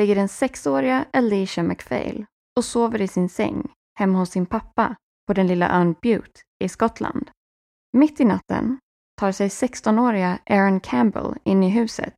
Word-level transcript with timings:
ligger 0.00 0.14
den 0.14 0.28
sexåriga 0.28 1.06
Alicia 1.12 1.62
MacPhail 1.62 2.26
och 2.56 2.64
sover 2.64 3.00
i 3.00 3.08
sin 3.08 3.28
säng 3.28 3.72
hemma 3.98 4.18
hos 4.18 4.30
sin 4.30 4.46
pappa 4.46 4.96
på 5.26 5.34
den 5.34 5.46
lilla 5.46 5.70
ön 5.70 5.94
Butte 6.02 6.40
i 6.64 6.68
Skottland. 6.68 7.30
Mitt 7.92 8.20
i 8.20 8.24
natten 8.24 8.78
tar 9.20 9.32
sig 9.32 9.48
16-åriga 9.48 10.38
Aaron 10.46 10.80
Campbell 10.80 11.34
in 11.44 11.62
i 11.62 11.70
huset, 11.70 12.14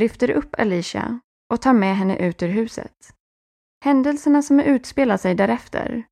lyfter 0.00 0.30
upp 0.30 0.54
Alicia 0.58 1.20
och 1.54 1.60
tar 1.60 1.72
med 1.72 1.96
henne 1.96 2.18
ut 2.18 2.42
ur 2.42 2.48
huset. 2.48 2.92
Händelserna 3.84 4.42
som 4.42 4.60
utspelar 4.60 5.16
sig 5.16 5.34
därefter 5.34 6.06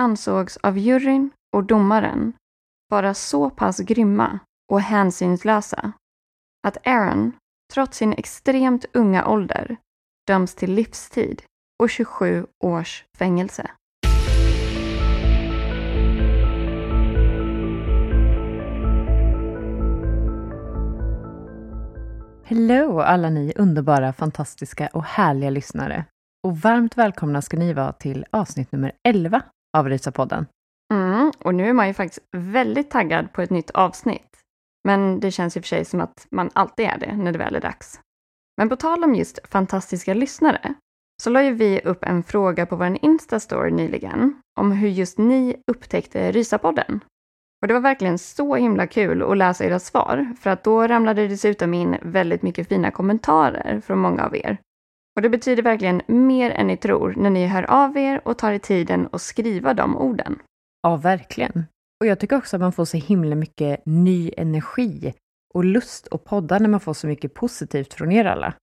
ansågs 0.00 0.56
av 0.56 0.78
juryn 0.78 1.30
och 1.56 1.64
domaren 1.64 2.32
vara 2.88 3.14
så 3.14 3.50
pass 3.50 3.78
grymma 3.78 4.38
och 4.72 4.80
hänsynslösa 4.80 5.92
att 6.66 6.86
Aaron, 6.86 7.32
trots 7.72 7.98
sin 7.98 8.12
extremt 8.12 8.84
unga 8.92 9.26
ålder, 9.26 9.76
döms 10.30 10.54
till 10.54 10.74
livstid 10.74 11.42
och 11.82 11.90
27 11.90 12.46
års 12.64 13.04
fängelse. 13.18 13.70
Hello 22.44 23.00
alla 23.00 23.30
ni 23.30 23.52
underbara, 23.56 24.12
fantastiska 24.12 24.86
och 24.92 25.04
härliga 25.04 25.50
lyssnare. 25.50 26.04
Och 26.46 26.56
varmt 26.58 26.98
välkomna 26.98 27.42
ska 27.42 27.56
ni 27.56 27.72
vara 27.72 27.92
till 27.92 28.26
avsnitt 28.30 28.72
nummer 28.72 28.92
11 29.08 29.42
av 29.76 29.88
Rysapodden. 29.88 30.46
Mm, 30.92 31.32
och 31.38 31.54
nu 31.54 31.68
är 31.68 31.72
man 31.72 31.88
ju 31.88 31.94
faktiskt 31.94 32.26
väldigt 32.36 32.90
taggad 32.90 33.32
på 33.32 33.42
ett 33.42 33.50
nytt 33.50 33.70
avsnitt. 33.70 34.38
Men 34.84 35.20
det 35.20 35.30
känns 35.30 35.56
i 35.56 35.60
och 35.60 35.64
för 35.64 35.68
sig 35.68 35.84
som 35.84 36.00
att 36.00 36.26
man 36.30 36.50
alltid 36.52 36.86
är 36.86 36.98
det 36.98 37.16
när 37.16 37.32
det 37.32 37.38
väl 37.38 37.56
är 37.56 37.60
dags. 37.60 38.00
Men 38.60 38.68
på 38.68 38.76
tal 38.76 39.04
om 39.04 39.14
just 39.14 39.38
fantastiska 39.48 40.14
lyssnare 40.14 40.74
så 41.22 41.30
la 41.30 41.42
ju 41.42 41.52
vi 41.52 41.80
upp 41.84 42.04
en 42.04 42.22
fråga 42.22 42.66
på 42.66 42.76
vår 42.76 42.86
Insta-story 42.86 43.70
nyligen 43.70 44.34
om 44.60 44.72
hur 44.72 44.88
just 44.88 45.18
ni 45.18 45.56
upptäckte 45.66 46.32
Rysapodden. 46.32 47.00
Och 47.62 47.68
det 47.68 47.74
var 47.74 47.80
verkligen 47.80 48.18
så 48.18 48.54
himla 48.54 48.86
kul 48.86 49.22
att 49.22 49.36
läsa 49.36 49.64
era 49.64 49.78
svar, 49.78 50.34
för 50.40 50.50
att 50.50 50.64
då 50.64 50.86
ramlade 50.86 51.22
det 51.22 51.28
dessutom 51.28 51.74
in 51.74 51.96
väldigt 52.02 52.42
mycket 52.42 52.68
fina 52.68 52.90
kommentarer 52.90 53.80
från 53.80 53.98
många 53.98 54.24
av 54.24 54.36
er. 54.36 54.58
Och 55.16 55.22
det 55.22 55.28
betyder 55.28 55.62
verkligen 55.62 56.02
mer 56.06 56.50
än 56.50 56.66
ni 56.66 56.76
tror 56.76 57.14
när 57.16 57.30
ni 57.30 57.46
hör 57.46 57.70
av 57.70 57.96
er 57.96 58.20
och 58.24 58.38
tar 58.38 58.52
er 58.52 58.58
tiden 58.58 59.08
att 59.12 59.22
skriva 59.22 59.74
de 59.74 59.96
orden. 59.96 60.38
Ja, 60.82 60.96
verkligen. 60.96 61.64
Och 62.00 62.06
jag 62.06 62.20
tycker 62.20 62.36
också 62.36 62.56
att 62.56 62.60
man 62.60 62.72
får 62.72 62.84
så 62.84 62.96
himla 62.96 63.36
mycket 63.36 63.82
ny 63.86 64.30
energi 64.36 65.14
och 65.54 65.64
lust 65.64 66.08
att 66.10 66.24
podda 66.24 66.58
när 66.58 66.68
man 66.68 66.80
får 66.80 66.94
så 66.94 67.06
mycket 67.06 67.34
positivt 67.34 67.94
från 67.94 68.12
er 68.12 68.24
alla. 68.24 68.54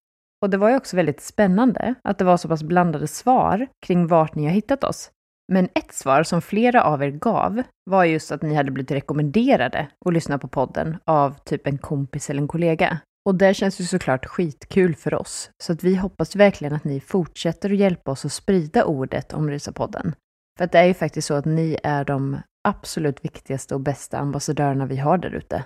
Och 0.41 0.49
det 0.49 0.57
var 0.57 0.69
ju 0.69 0.75
också 0.75 0.95
väldigt 0.95 1.21
spännande 1.21 1.95
att 2.03 2.17
det 2.17 2.25
var 2.25 2.37
så 2.37 2.47
pass 2.47 2.63
blandade 2.63 3.07
svar 3.07 3.67
kring 3.85 4.07
vart 4.07 4.35
ni 4.35 4.45
har 4.45 4.51
hittat 4.51 4.83
oss. 4.83 5.11
Men 5.51 5.69
ett 5.75 5.93
svar 5.93 6.23
som 6.23 6.41
flera 6.41 6.83
av 6.83 7.03
er 7.03 7.09
gav 7.09 7.63
var 7.85 8.03
just 8.03 8.31
att 8.31 8.41
ni 8.41 8.55
hade 8.55 8.71
blivit 8.71 8.91
rekommenderade 8.91 9.87
att 10.05 10.13
lyssna 10.13 10.37
på 10.37 10.47
podden 10.47 10.97
av 11.05 11.35
typ 11.43 11.67
en 11.67 11.77
kompis 11.77 12.29
eller 12.29 12.41
en 12.41 12.47
kollega. 12.47 12.99
Och 13.25 13.35
det 13.35 13.53
känns 13.53 13.81
ju 13.81 13.85
såklart 13.85 14.25
skitkul 14.25 14.95
för 14.95 15.13
oss, 15.13 15.49
så 15.63 15.73
att 15.73 15.83
vi 15.83 15.95
hoppas 15.95 16.35
verkligen 16.35 16.73
att 16.73 16.83
ni 16.83 16.99
fortsätter 16.99 17.71
att 17.71 17.77
hjälpa 17.77 18.11
oss 18.11 18.25
att 18.25 18.31
sprida 18.31 18.85
ordet 18.85 19.33
om 19.33 19.49
Rysapodden. 19.49 20.15
För 20.57 20.65
att 20.65 20.71
det 20.71 20.79
är 20.79 20.85
ju 20.85 20.93
faktiskt 20.93 21.27
så 21.27 21.33
att 21.33 21.45
ni 21.45 21.77
är 21.83 22.05
de 22.05 22.37
absolut 22.67 23.25
viktigaste 23.25 23.75
och 23.75 23.81
bästa 23.81 24.17
ambassadörerna 24.17 24.85
vi 24.85 24.97
har 24.97 25.17
där 25.17 25.35
ute. 25.35 25.63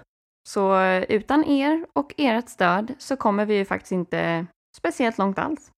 Så 0.50 0.79
eh, 0.79 1.03
utan 1.03 1.44
er 1.44 1.85
och 1.94 2.13
ert 2.18 2.50
stöd 2.50 2.94
så 2.97 3.16
kommer 3.16 3.46
vi 3.46 3.56
ju 3.56 3.66
faktiskt 3.66 3.91
inte 3.91 4.46
speciellt 4.78 5.18
långt 5.18 5.40
alls. 5.40 5.72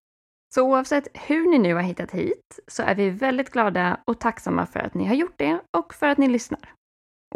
Så 0.55 0.63
oavsett 0.63 1.07
hur 1.13 1.49
ni 1.49 1.57
nu 1.57 1.73
har 1.73 1.81
hittat 1.81 2.11
hit 2.11 2.59
så 2.67 2.83
är 2.83 2.95
vi 2.95 3.09
väldigt 3.09 3.49
glada 3.49 3.97
och 4.05 4.19
tacksamma 4.19 4.65
för 4.65 4.79
att 4.79 4.93
ni 4.93 5.05
har 5.05 5.15
gjort 5.15 5.37
det 5.37 5.59
och 5.77 5.93
för 5.93 6.07
att 6.07 6.17
ni 6.17 6.27
lyssnar. 6.27 6.73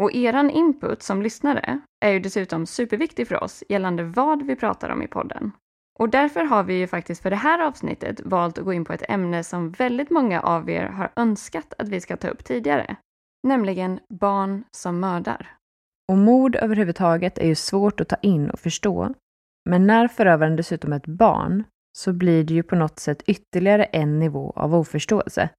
Och 0.00 0.14
eran 0.14 0.50
input 0.50 1.02
som 1.02 1.22
lyssnare 1.22 1.80
är 2.04 2.10
ju 2.10 2.20
dessutom 2.20 2.66
superviktig 2.66 3.28
för 3.28 3.42
oss 3.44 3.64
gällande 3.68 4.04
vad 4.04 4.42
vi 4.42 4.56
pratar 4.56 4.88
om 4.88 5.02
i 5.02 5.08
podden. 5.08 5.52
Och 5.98 6.08
därför 6.08 6.44
har 6.44 6.62
vi 6.62 6.74
ju 6.74 6.86
faktiskt 6.86 7.22
för 7.22 7.30
det 7.30 7.36
här 7.36 7.58
avsnittet 7.58 8.20
valt 8.20 8.58
att 8.58 8.64
gå 8.64 8.72
in 8.72 8.84
på 8.84 8.92
ett 8.92 9.10
ämne 9.10 9.44
som 9.44 9.70
väldigt 9.70 10.10
många 10.10 10.40
av 10.40 10.70
er 10.70 10.86
har 10.86 11.12
önskat 11.16 11.74
att 11.78 11.88
vi 11.88 12.00
ska 12.00 12.16
ta 12.16 12.28
upp 12.28 12.44
tidigare, 12.44 12.96
nämligen 13.42 14.00
barn 14.08 14.64
som 14.70 15.00
mördar. 15.00 15.57
Och 16.08 16.18
mord 16.18 16.56
överhuvudtaget 16.56 17.38
är 17.38 17.46
ju 17.46 17.54
svårt 17.54 18.00
att 18.00 18.08
ta 18.08 18.16
in 18.22 18.50
och 18.50 18.58
förstå. 18.58 19.14
Men 19.70 19.86
när 19.86 20.08
förövaren 20.08 20.56
dessutom 20.56 20.92
är 20.92 20.96
ett 20.96 21.06
barn 21.06 21.64
så 21.98 22.12
blir 22.12 22.44
det 22.44 22.54
ju 22.54 22.62
på 22.62 22.76
något 22.76 22.98
sätt 22.98 23.22
ytterligare 23.26 23.84
en 23.84 24.18
nivå 24.18 24.52
av 24.56 24.74
oförståelse. 24.74 25.50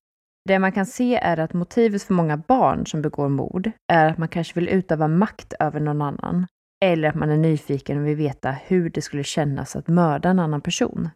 Det 0.46 0.60
man 0.60 0.72
kan 0.72 0.86
se 0.86 1.16
är 1.16 1.40
att 1.40 1.54
motivet 1.54 2.04
för 2.04 2.14
många 2.14 2.38
barn 2.38 2.86
som 2.86 3.02
begår 3.02 3.30
mord 3.30 3.72
är 3.92 4.06
att 4.06 4.18
man 4.18 4.28
kanske 4.28 4.60
vill 4.60 4.70
utöva 4.70 5.08
makt 5.08 5.54
över 5.60 5.80
någon 5.80 6.02
annan. 6.02 6.48
Eller 6.86 7.10
att 7.10 7.16
man 7.16 7.30
är 7.30 7.38
nyfiken 7.38 7.98
och 7.98 8.08
vill 8.08 8.16
veta 8.16 8.52
hur 8.52 8.90
det 8.90 9.02
skulle 9.02 9.24
kännas 9.24 9.76
att 9.76 9.88
mörda 9.88 10.30
en 10.30 10.40
annan 10.40 10.62
person. 10.62 11.10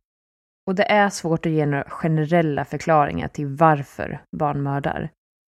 Och 0.67 0.75
det 0.75 0.91
är 0.91 1.09
svårt 1.09 1.45
att 1.45 1.51
ge 1.51 1.65
några 1.65 1.89
generella 1.89 2.65
förklaringar 2.65 3.27
till 3.27 3.47
varför 3.47 4.21
barn 4.37 4.63
mördar. 4.63 5.09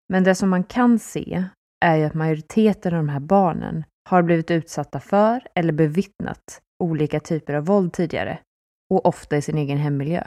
Men 0.09 0.23
det 0.23 0.35
som 0.35 0.49
man 0.49 0.63
kan 0.63 0.99
se 0.99 1.43
är 1.85 1.95
ju 1.95 2.03
att 2.03 2.13
majoriteten 2.13 2.93
av 2.93 2.97
de 2.99 3.09
här 3.09 3.19
barnen 3.19 3.83
har 4.09 4.21
blivit 4.21 4.51
utsatta 4.51 4.99
för 4.99 5.47
eller 5.55 5.73
bevittnat 5.73 6.61
olika 6.83 7.19
typer 7.19 7.53
av 7.53 7.65
våld 7.65 7.93
tidigare 7.93 8.39
och 8.93 9.05
ofta 9.05 9.37
i 9.37 9.41
sin 9.41 9.57
egen 9.57 9.77
hemmiljö. 9.77 10.23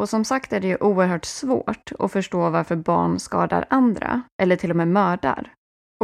Och 0.00 0.08
som 0.08 0.24
sagt 0.24 0.52
är 0.52 0.60
det 0.60 0.68
ju 0.68 0.76
oerhört 0.76 1.24
svårt 1.24 1.92
att 1.98 2.12
förstå 2.12 2.50
varför 2.50 2.76
barn 2.76 3.18
skadar 3.18 3.66
andra, 3.70 4.22
eller 4.42 4.56
till 4.56 4.70
och 4.70 4.76
med 4.76 4.88
mördar. 4.88 5.52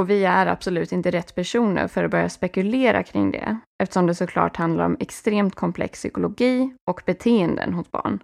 Och 0.00 0.10
vi 0.10 0.24
är 0.24 0.46
absolut 0.46 0.92
inte 0.92 1.10
rätt 1.10 1.34
personer 1.34 1.88
för 1.88 2.04
att 2.04 2.10
börja 2.10 2.28
spekulera 2.28 3.02
kring 3.02 3.30
det, 3.30 3.58
eftersom 3.82 4.06
det 4.06 4.14
såklart 4.14 4.56
handlar 4.56 4.84
om 4.84 4.96
extremt 5.00 5.54
komplex 5.54 5.98
psykologi 5.98 6.74
och 6.90 7.02
beteenden 7.06 7.74
hos 7.74 7.90
barn. 7.90 8.22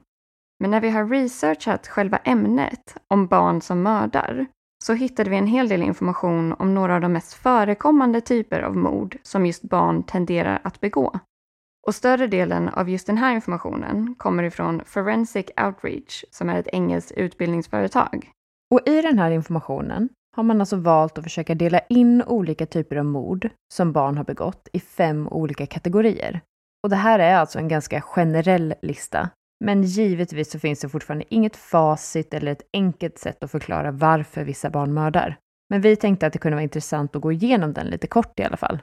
Men 0.60 0.70
när 0.70 0.80
vi 0.80 0.90
har 0.90 1.08
researchat 1.08 1.86
själva 1.86 2.16
ämnet 2.16 2.96
om 3.08 3.26
barn 3.26 3.60
som 3.60 3.82
mördar 3.82 4.46
så 4.84 4.92
hittade 4.92 5.30
vi 5.30 5.36
en 5.36 5.46
hel 5.46 5.68
del 5.68 5.82
information 5.82 6.52
om 6.58 6.74
några 6.74 6.94
av 6.94 7.00
de 7.00 7.12
mest 7.12 7.34
förekommande 7.34 8.20
typer 8.20 8.60
av 8.60 8.76
mord 8.76 9.16
som 9.22 9.46
just 9.46 9.62
barn 9.62 10.02
tenderar 10.02 10.60
att 10.64 10.80
begå. 10.80 11.20
Och 11.86 11.94
större 11.94 12.26
delen 12.26 12.68
av 12.68 12.90
just 12.90 13.06
den 13.06 13.18
här 13.18 13.34
informationen 13.34 14.14
kommer 14.18 14.42
ifrån 14.42 14.82
Forensic 14.86 15.46
Outreach 15.66 16.24
som 16.30 16.50
är 16.50 16.60
ett 16.60 16.68
engelskt 16.72 17.12
utbildningsföretag. 17.12 18.30
Och 18.74 18.88
i 18.88 19.02
den 19.02 19.18
här 19.18 19.30
informationen 19.30 20.08
har 20.36 20.42
man 20.42 20.60
alltså 20.60 20.76
valt 20.76 21.18
att 21.18 21.24
försöka 21.24 21.54
dela 21.54 21.78
in 21.78 22.22
olika 22.22 22.66
typer 22.66 22.96
av 22.96 23.04
mord 23.04 23.50
som 23.74 23.92
barn 23.92 24.16
har 24.16 24.24
begått 24.24 24.68
i 24.72 24.80
fem 24.80 25.28
olika 25.28 25.66
kategorier. 25.66 26.40
Och 26.82 26.90
det 26.90 26.96
här 26.96 27.18
är 27.18 27.36
alltså 27.36 27.58
en 27.58 27.68
ganska 27.68 28.00
generell 28.00 28.74
lista. 28.82 29.30
Men 29.64 29.82
givetvis 29.82 30.50
så 30.50 30.58
finns 30.58 30.80
det 30.80 30.88
fortfarande 30.88 31.24
inget 31.28 31.56
facit 31.56 32.34
eller 32.34 32.52
ett 32.52 32.68
enkelt 32.72 33.18
sätt 33.18 33.44
att 33.44 33.50
förklara 33.50 33.90
varför 33.90 34.44
vissa 34.44 34.70
barn 34.70 34.94
mördar. 34.94 35.38
Men 35.70 35.80
vi 35.80 35.96
tänkte 35.96 36.26
att 36.26 36.32
det 36.32 36.38
kunde 36.38 36.56
vara 36.56 36.62
intressant 36.62 37.16
att 37.16 37.22
gå 37.22 37.32
igenom 37.32 37.72
den 37.72 37.86
lite 37.86 38.06
kort 38.06 38.40
i 38.40 38.42
alla 38.42 38.56
fall. 38.56 38.82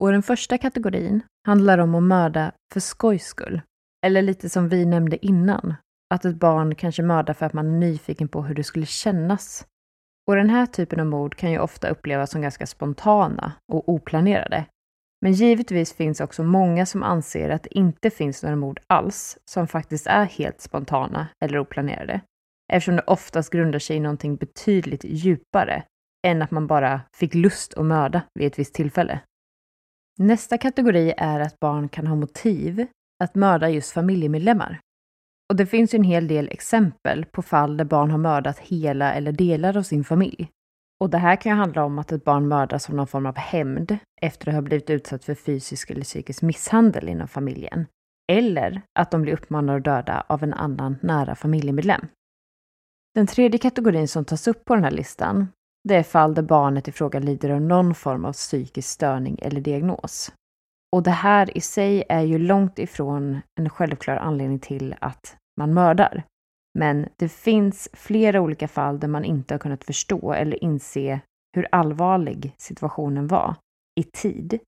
Och 0.00 0.12
den 0.12 0.22
första 0.22 0.58
kategorin 0.58 1.22
handlar 1.46 1.78
om 1.78 1.94
att 1.94 2.02
mörda 2.02 2.52
för 2.72 2.80
skojs 2.80 3.24
skull. 3.24 3.60
Eller 4.06 4.22
lite 4.22 4.48
som 4.48 4.68
vi 4.68 4.84
nämnde 4.84 5.26
innan, 5.26 5.74
att 6.14 6.24
ett 6.24 6.36
barn 6.36 6.74
kanske 6.74 7.02
mördar 7.02 7.34
för 7.34 7.46
att 7.46 7.52
man 7.52 7.66
är 7.66 7.78
nyfiken 7.78 8.28
på 8.28 8.42
hur 8.42 8.54
det 8.54 8.64
skulle 8.64 8.86
kännas. 8.86 9.66
Och 10.26 10.36
den 10.36 10.50
här 10.50 10.66
typen 10.66 11.00
av 11.00 11.06
mord 11.06 11.34
kan 11.36 11.50
ju 11.50 11.58
ofta 11.58 11.88
upplevas 11.88 12.30
som 12.30 12.42
ganska 12.42 12.66
spontana 12.66 13.52
och 13.72 13.88
oplanerade. 13.88 14.64
Men 15.22 15.32
givetvis 15.32 15.92
finns 15.92 16.20
också 16.20 16.44
många 16.44 16.86
som 16.86 17.02
anser 17.02 17.50
att 17.50 17.62
det 17.62 17.78
inte 17.78 18.10
finns 18.10 18.42
några 18.42 18.56
mord 18.56 18.80
alls 18.86 19.38
som 19.44 19.68
faktiskt 19.68 20.06
är 20.06 20.24
helt 20.24 20.60
spontana 20.60 21.28
eller 21.44 21.58
oplanerade. 21.58 22.20
Eftersom 22.72 22.96
det 22.96 23.02
oftast 23.06 23.50
grundar 23.50 23.78
sig 23.78 23.96
i 23.96 24.00
någonting 24.00 24.36
betydligt 24.36 25.04
djupare 25.04 25.82
än 26.26 26.42
att 26.42 26.50
man 26.50 26.66
bara 26.66 27.00
fick 27.16 27.34
lust 27.34 27.74
att 27.74 27.86
mörda 27.86 28.22
vid 28.34 28.46
ett 28.46 28.58
visst 28.58 28.74
tillfälle. 28.74 29.20
Nästa 30.18 30.58
kategori 30.58 31.14
är 31.16 31.40
att 31.40 31.60
barn 31.60 31.88
kan 31.88 32.06
ha 32.06 32.16
motiv 32.16 32.86
att 33.24 33.34
mörda 33.34 33.68
just 33.68 33.92
familjemedlemmar. 33.92 34.80
Och 35.50 35.56
det 35.56 35.66
finns 35.66 35.94
ju 35.94 35.96
en 35.96 36.04
hel 36.04 36.28
del 36.28 36.48
exempel 36.48 37.24
på 37.24 37.42
fall 37.42 37.76
där 37.76 37.84
barn 37.84 38.10
har 38.10 38.18
mördat 38.18 38.58
hela 38.58 39.14
eller 39.14 39.32
delar 39.32 39.76
av 39.76 39.82
sin 39.82 40.04
familj. 40.04 40.48
Och 41.02 41.10
det 41.10 41.18
här 41.18 41.36
kan 41.36 41.52
ju 41.52 41.58
handla 41.58 41.84
om 41.84 41.98
att 41.98 42.12
ett 42.12 42.24
barn 42.24 42.48
mördas 42.48 42.84
som 42.84 42.96
någon 42.96 43.06
form 43.06 43.26
av 43.26 43.36
hämnd 43.36 43.98
efter 44.20 44.48
att 44.48 44.54
ha 44.54 44.62
blivit 44.62 44.90
utsatt 44.90 45.24
för 45.24 45.34
fysisk 45.34 45.90
eller 45.90 46.02
psykisk 46.02 46.42
misshandel 46.42 47.08
inom 47.08 47.28
familjen. 47.28 47.86
Eller 48.32 48.82
att 48.98 49.10
de 49.10 49.22
blir 49.22 49.32
uppmanade 49.32 49.78
att 49.78 49.84
döda 49.84 50.24
av 50.28 50.42
en 50.42 50.54
annan 50.54 50.98
nära 51.02 51.34
familjemedlem. 51.34 52.06
Den 53.14 53.26
tredje 53.26 53.58
kategorin 53.58 54.08
som 54.08 54.24
tas 54.24 54.48
upp 54.48 54.64
på 54.64 54.74
den 54.74 54.84
här 54.84 54.90
listan, 54.90 55.48
det 55.88 55.94
är 55.94 56.02
fall 56.02 56.34
där 56.34 56.42
barnet 56.42 56.88
i 56.88 56.92
fråga 56.92 57.18
lider 57.18 57.50
av 57.50 57.60
någon 57.60 57.94
form 57.94 58.24
av 58.24 58.32
psykisk 58.32 58.88
störning 58.88 59.38
eller 59.42 59.60
diagnos. 59.60 60.32
Och 60.92 61.02
det 61.02 61.10
här 61.10 61.56
i 61.56 61.60
sig 61.60 62.04
är 62.08 62.22
ju 62.22 62.38
långt 62.38 62.78
ifrån 62.78 63.40
en 63.60 63.70
självklar 63.70 64.16
anledning 64.16 64.58
till 64.58 64.94
att 65.00 65.36
man 65.56 65.74
mördar. 65.74 66.24
Men 66.78 67.08
det 67.16 67.28
finns 67.28 67.88
flera 67.92 68.40
olika 68.40 68.68
fall 68.68 69.00
där 69.00 69.08
man 69.08 69.24
inte 69.24 69.54
har 69.54 69.58
kunnat 69.58 69.84
förstå 69.84 70.32
eller 70.32 70.64
inse 70.64 71.20
hur 71.56 71.68
allvarlig 71.72 72.54
situationen 72.58 73.26
var 73.26 73.54
i 74.00 74.02
tid. 74.02 74.58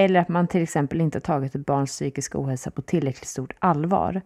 Eller 0.00 0.20
att 0.20 0.28
man 0.28 0.48
till 0.48 0.62
exempel 0.62 1.00
inte 1.00 1.20
tagit 1.20 1.54
ett 1.54 1.66
barns 1.66 1.90
psykiska 1.90 2.38
ohälsa 2.38 2.70
på 2.70 2.82
tillräckligt 2.82 3.28
stort 3.28 3.52
allvar. 3.58 4.22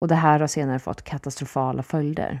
Och 0.00 0.08
det 0.08 0.14
här 0.14 0.40
har 0.40 0.46
senare 0.46 0.78
fått 0.78 1.02
katastrofala 1.02 1.82
följder. 1.82 2.40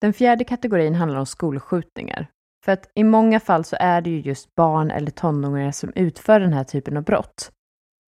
Den 0.00 0.12
fjärde 0.12 0.44
kategorin 0.44 0.94
handlar 0.94 1.18
om 1.18 1.26
skolskjutningar. 1.26 2.26
För 2.64 2.72
att 2.72 2.90
i 2.94 3.04
många 3.04 3.40
fall 3.40 3.64
så 3.64 3.76
är 3.80 4.00
det 4.00 4.10
ju 4.10 4.20
just 4.20 4.54
barn 4.54 4.90
eller 4.90 5.10
tonåringar 5.10 5.72
som 5.72 5.92
utför 5.94 6.40
den 6.40 6.52
här 6.52 6.64
typen 6.64 6.96
av 6.96 7.02
brott. 7.02 7.52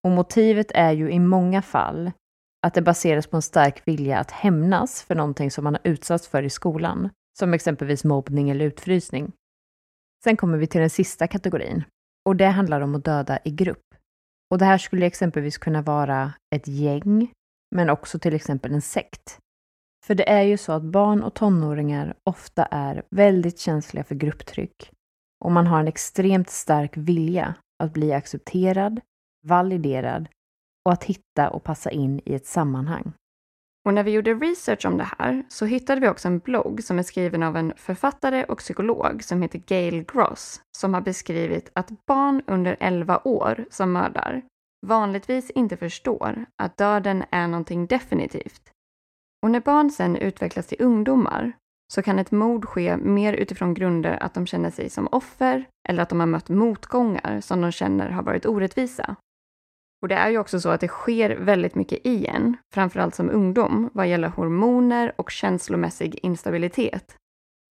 Och 0.04 0.12
motivet 0.12 0.72
är 0.72 0.92
ju 0.92 1.12
i 1.12 1.20
många 1.20 1.62
fall 1.62 2.12
att 2.66 2.74
det 2.74 2.82
baseras 2.82 3.28
på 3.28 3.36
en 3.36 3.42
stark 3.42 3.88
vilja 3.88 4.20
att 4.20 4.32
hämnas 4.32 5.04
för 5.04 5.16
någonting 5.16 5.52
som 5.52 5.64
man 5.64 5.74
har 5.74 5.82
utsatts 5.92 6.28
för 6.28 6.44
i 6.44 6.50
skolan, 6.50 7.10
som 7.40 7.54
exempelvis 7.54 8.04
mobbning 8.04 8.50
eller 8.50 8.66
utfrysning. 8.66 9.32
Sen 10.24 10.38
kommer 10.38 10.58
vi 10.58 10.68
till 10.68 10.82
den 10.82 10.90
sista 10.90 11.28
kategorin 11.28 11.84
och 12.26 12.36
det 12.36 12.48
handlar 12.48 12.82
om 12.82 12.96
att 12.96 13.06
döda 13.06 13.40
i 13.44 13.52
grupp. 13.52 13.96
Och 14.52 14.58
det 14.58 14.66
här 14.66 14.78
skulle 14.78 15.06
exempelvis 15.06 15.58
kunna 15.58 15.82
vara 15.82 16.34
ett 16.56 16.68
gäng, 16.68 17.32
men 17.76 17.90
också 17.90 18.20
till 18.20 18.34
exempel 18.34 18.74
en 18.74 18.82
sekt. 18.82 19.40
För 20.06 20.16
det 20.16 20.30
är 20.30 20.44
ju 20.44 20.58
så 20.58 20.72
att 20.72 20.84
barn 20.84 21.24
och 21.24 21.34
tonåringar 21.34 22.16
ofta 22.24 22.66
är 22.66 23.04
väldigt 23.10 23.60
känsliga 23.60 24.04
för 24.04 24.16
grupptryck 24.16 24.92
och 25.46 25.52
man 25.52 25.68
har 25.68 25.80
en 25.80 25.88
extremt 25.88 26.50
stark 26.50 26.98
vilja 26.98 27.56
att 27.84 27.94
bli 27.94 28.14
accepterad, 28.14 29.02
validerad 29.44 30.28
och 30.86 30.94
att 30.94 31.04
hitta 31.04 31.50
och 31.50 31.64
passa 31.64 31.92
in 31.92 32.22
i 32.26 32.34
ett 32.34 32.48
sammanhang. 32.48 33.14
Och 33.86 33.94
när 33.94 34.04
vi 34.04 34.12
gjorde 34.12 34.34
research 34.34 34.86
om 34.86 34.98
det 34.98 35.10
här 35.18 35.44
så 35.50 35.66
hittade 35.66 36.02
vi 36.02 36.08
också 36.08 36.28
en 36.28 36.40
blogg 36.40 36.84
som 36.84 37.00
är 37.00 37.04
skriven 37.04 37.44
av 37.44 37.58
en 37.58 37.74
författare 37.76 38.44
och 38.44 38.58
psykolog 38.58 39.24
som 39.24 39.42
heter 39.42 39.60
Gail 39.60 40.04
Gross 40.04 40.62
som 40.78 40.94
har 40.94 41.02
beskrivit 41.02 41.72
att 41.74 42.06
barn 42.06 42.44
under 42.48 42.78
11 42.80 43.22
år 43.24 43.66
som 43.70 43.92
mördar 43.92 44.42
vanligtvis 44.88 45.50
inte 45.50 45.78
förstår 45.78 46.46
att 46.64 46.78
döden 46.78 47.24
är 47.32 47.48
någonting 47.48 47.88
definitivt. 47.88 48.72
Och 49.44 49.52
när 49.52 49.60
barn 49.60 49.92
sen 49.92 50.16
utvecklas 50.16 50.68
till 50.68 50.82
ungdomar 50.82 51.52
så 51.94 52.02
kan 52.02 52.20
ett 52.20 52.32
mord 52.32 52.66
ske 52.66 52.98
mer 52.98 53.34
utifrån 53.34 53.74
grunder 53.74 54.24
att 54.24 54.34
de 54.34 54.48
känner 54.48 54.70
sig 54.70 54.90
som 54.90 55.08
offer 55.08 55.66
eller 55.90 56.04
att 56.04 56.10
de 56.10 56.20
har 56.20 56.28
mött 56.28 56.50
motgångar 56.50 57.42
som 57.42 57.62
de 57.62 57.72
känner 57.72 58.10
har 58.10 58.24
varit 58.24 58.46
orättvisa. 58.46 59.16
Och 60.02 60.08
det 60.08 60.16
är 60.16 60.30
ju 60.30 60.38
också 60.38 60.60
så 60.60 60.70
att 60.70 60.82
det 60.82 60.88
sker 60.88 61.30
väldigt 61.30 61.76
mycket 61.76 62.06
i 62.06 62.26
en, 62.26 62.58
framförallt 62.74 63.16
som 63.16 63.30
ungdom, 63.30 63.90
vad 63.94 64.08
gäller 64.08 64.28
hormoner 64.28 65.14
och 65.16 65.32
känslomässig 65.32 66.20
instabilitet. 66.24 67.18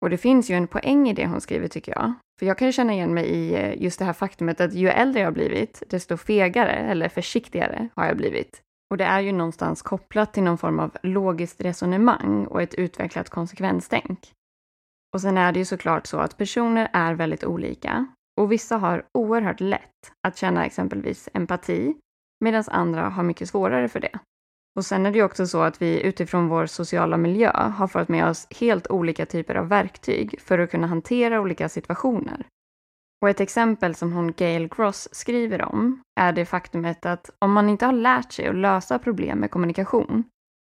Och 0.02 0.10
det 0.10 0.18
finns 0.18 0.50
ju 0.50 0.56
en 0.56 0.68
poäng 0.68 1.10
i 1.10 1.14
det 1.14 1.28
hon 1.28 1.42
skriver 1.42 1.68
tycker 1.68 1.92
jag. 1.92 2.14
För 2.40 2.46
jag 2.46 2.58
kan 2.58 2.68
ju 2.68 2.72
känna 2.72 2.94
igen 2.94 3.14
mig 3.14 3.25
i 3.25 3.54
eh, 3.54 3.81
just 3.84 4.00
det 4.00 4.06
här 4.06 4.14
faktumet 4.14 4.62
att 4.62 4.74
ju 4.74 4.90
äldre 4.90 5.22
jag 5.22 5.34
blivit, 5.34 5.84
desto 5.90 6.18
fegare 6.18 6.72
eller 6.72 7.10
försiktigare 7.10 7.90
har 7.96 8.06
jag 8.06 8.18
blivit. 8.18 8.62
Och 8.92 8.98
det 8.98 9.06
är 9.06 9.19
ju 9.19 9.31
någonstans 9.31 9.81
kopplat 9.81 10.34
till 10.34 10.44
någon 10.44 10.58
form 10.58 10.80
av 10.80 10.98
logiskt 11.04 11.62
resonemang 11.62 12.46
och 12.46 12.62
ett 12.62 12.74
utvecklat 12.74 13.30
konsekvenstänk. 13.30 14.31
Och 15.14 15.22
sen 15.22 15.38
är 15.38 15.52
det 15.52 15.60
ju 15.60 15.66
såklart 15.66 16.08
så 16.08 16.18
att 16.18 16.38
personer 16.38 16.90
är 16.94 17.14
väldigt 17.14 17.44
olika 17.44 18.06
och 18.42 18.52
vissa 18.52 18.78
har 18.78 19.06
oerhört 19.14 19.60
lätt 19.60 20.12
att 20.28 20.38
känna 20.38 20.66
exempelvis 20.66 21.30
empati 21.34 21.94
medan 22.44 22.63
andra 22.68 23.09
har 23.09 23.23
mycket 23.23 23.50
svårare 23.50 23.88
för 23.88 24.00
det. 24.00 24.19
Och 24.76 24.85
sen 24.85 25.06
är 25.06 25.12
det 25.12 25.18
ju 25.18 25.23
också 25.23 25.47
så 25.47 25.62
att 25.62 25.81
vi 25.81 26.02
utifrån 26.02 26.47
vår 26.47 26.66
sociala 26.66 27.18
miljö 27.18 27.52
har 27.52 27.88
fått 27.88 28.09
med 28.09 28.30
oss 28.30 28.47
helt 28.50 28.88
olika 28.88 29.26
typer 29.26 29.56
av 29.56 29.68
verktyg 29.68 30.42
för 30.42 30.59
att 30.59 30.71
kunna 30.71 30.88
hantera 30.88 31.42
olika 31.42 31.69
situationer. 31.69 32.45
Och 33.21 33.30
ett 33.30 33.40
exempel 33.40 33.95
som 33.95 34.14
hon 34.14 34.33
Gail 34.33 34.68
Gross 34.68 35.09
skriver 35.12 35.62
om 35.62 36.02
är 36.19 36.33
det 36.33 36.45
faktumet 36.45 37.06
att 37.06 37.30
om 37.40 37.54
man 37.54 37.69
inte 37.69 37.85
har 37.85 37.94
lärt 37.94 38.31
sig 38.31 38.47
att 38.47 38.56
lösa 38.56 39.00
problem 39.00 39.40
med 39.40 39.52
kommunikation 39.52 40.23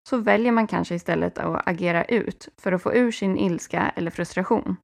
så 0.09 0.17
väljer 0.17 0.51
man 0.51 0.67
kanske 0.67 0.95
istället 0.95 1.37
att 1.37 1.67
agera 1.67 2.05
ut 2.05 2.49
för 2.57 2.71
att 2.71 2.81
få 2.81 2.93
ur 2.93 3.11
sin 3.11 3.37
ilska 3.37 3.91
eller 3.95 4.11
frustration. 4.11 4.75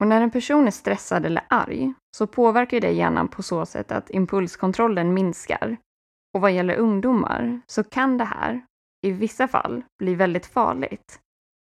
Och 0.00 0.06
när 0.06 0.20
en 0.20 0.30
person 0.30 0.66
är 0.66 0.70
stressad 0.70 1.26
eller 1.26 1.44
arg 1.50 1.94
så 2.16 2.26
påverkar 2.26 2.80
det 2.80 2.90
hjärnan 2.90 3.28
på 3.28 3.42
så 3.42 3.66
sätt 3.66 3.92
att 3.92 4.10
impulskontrollen 4.10 5.14
minskar. 5.14 5.76
Och 6.36 6.42
vad 6.42 6.52
gäller 6.52 6.76
ungdomar 6.76 7.60
så 7.66 7.84
kan 7.84 8.18
det 8.18 8.24
här, 8.24 8.64
i 9.06 9.10
vissa 9.10 9.48
fall, 9.48 9.84
bli 9.98 10.14
väldigt 10.14 10.46
farligt. 10.46 11.20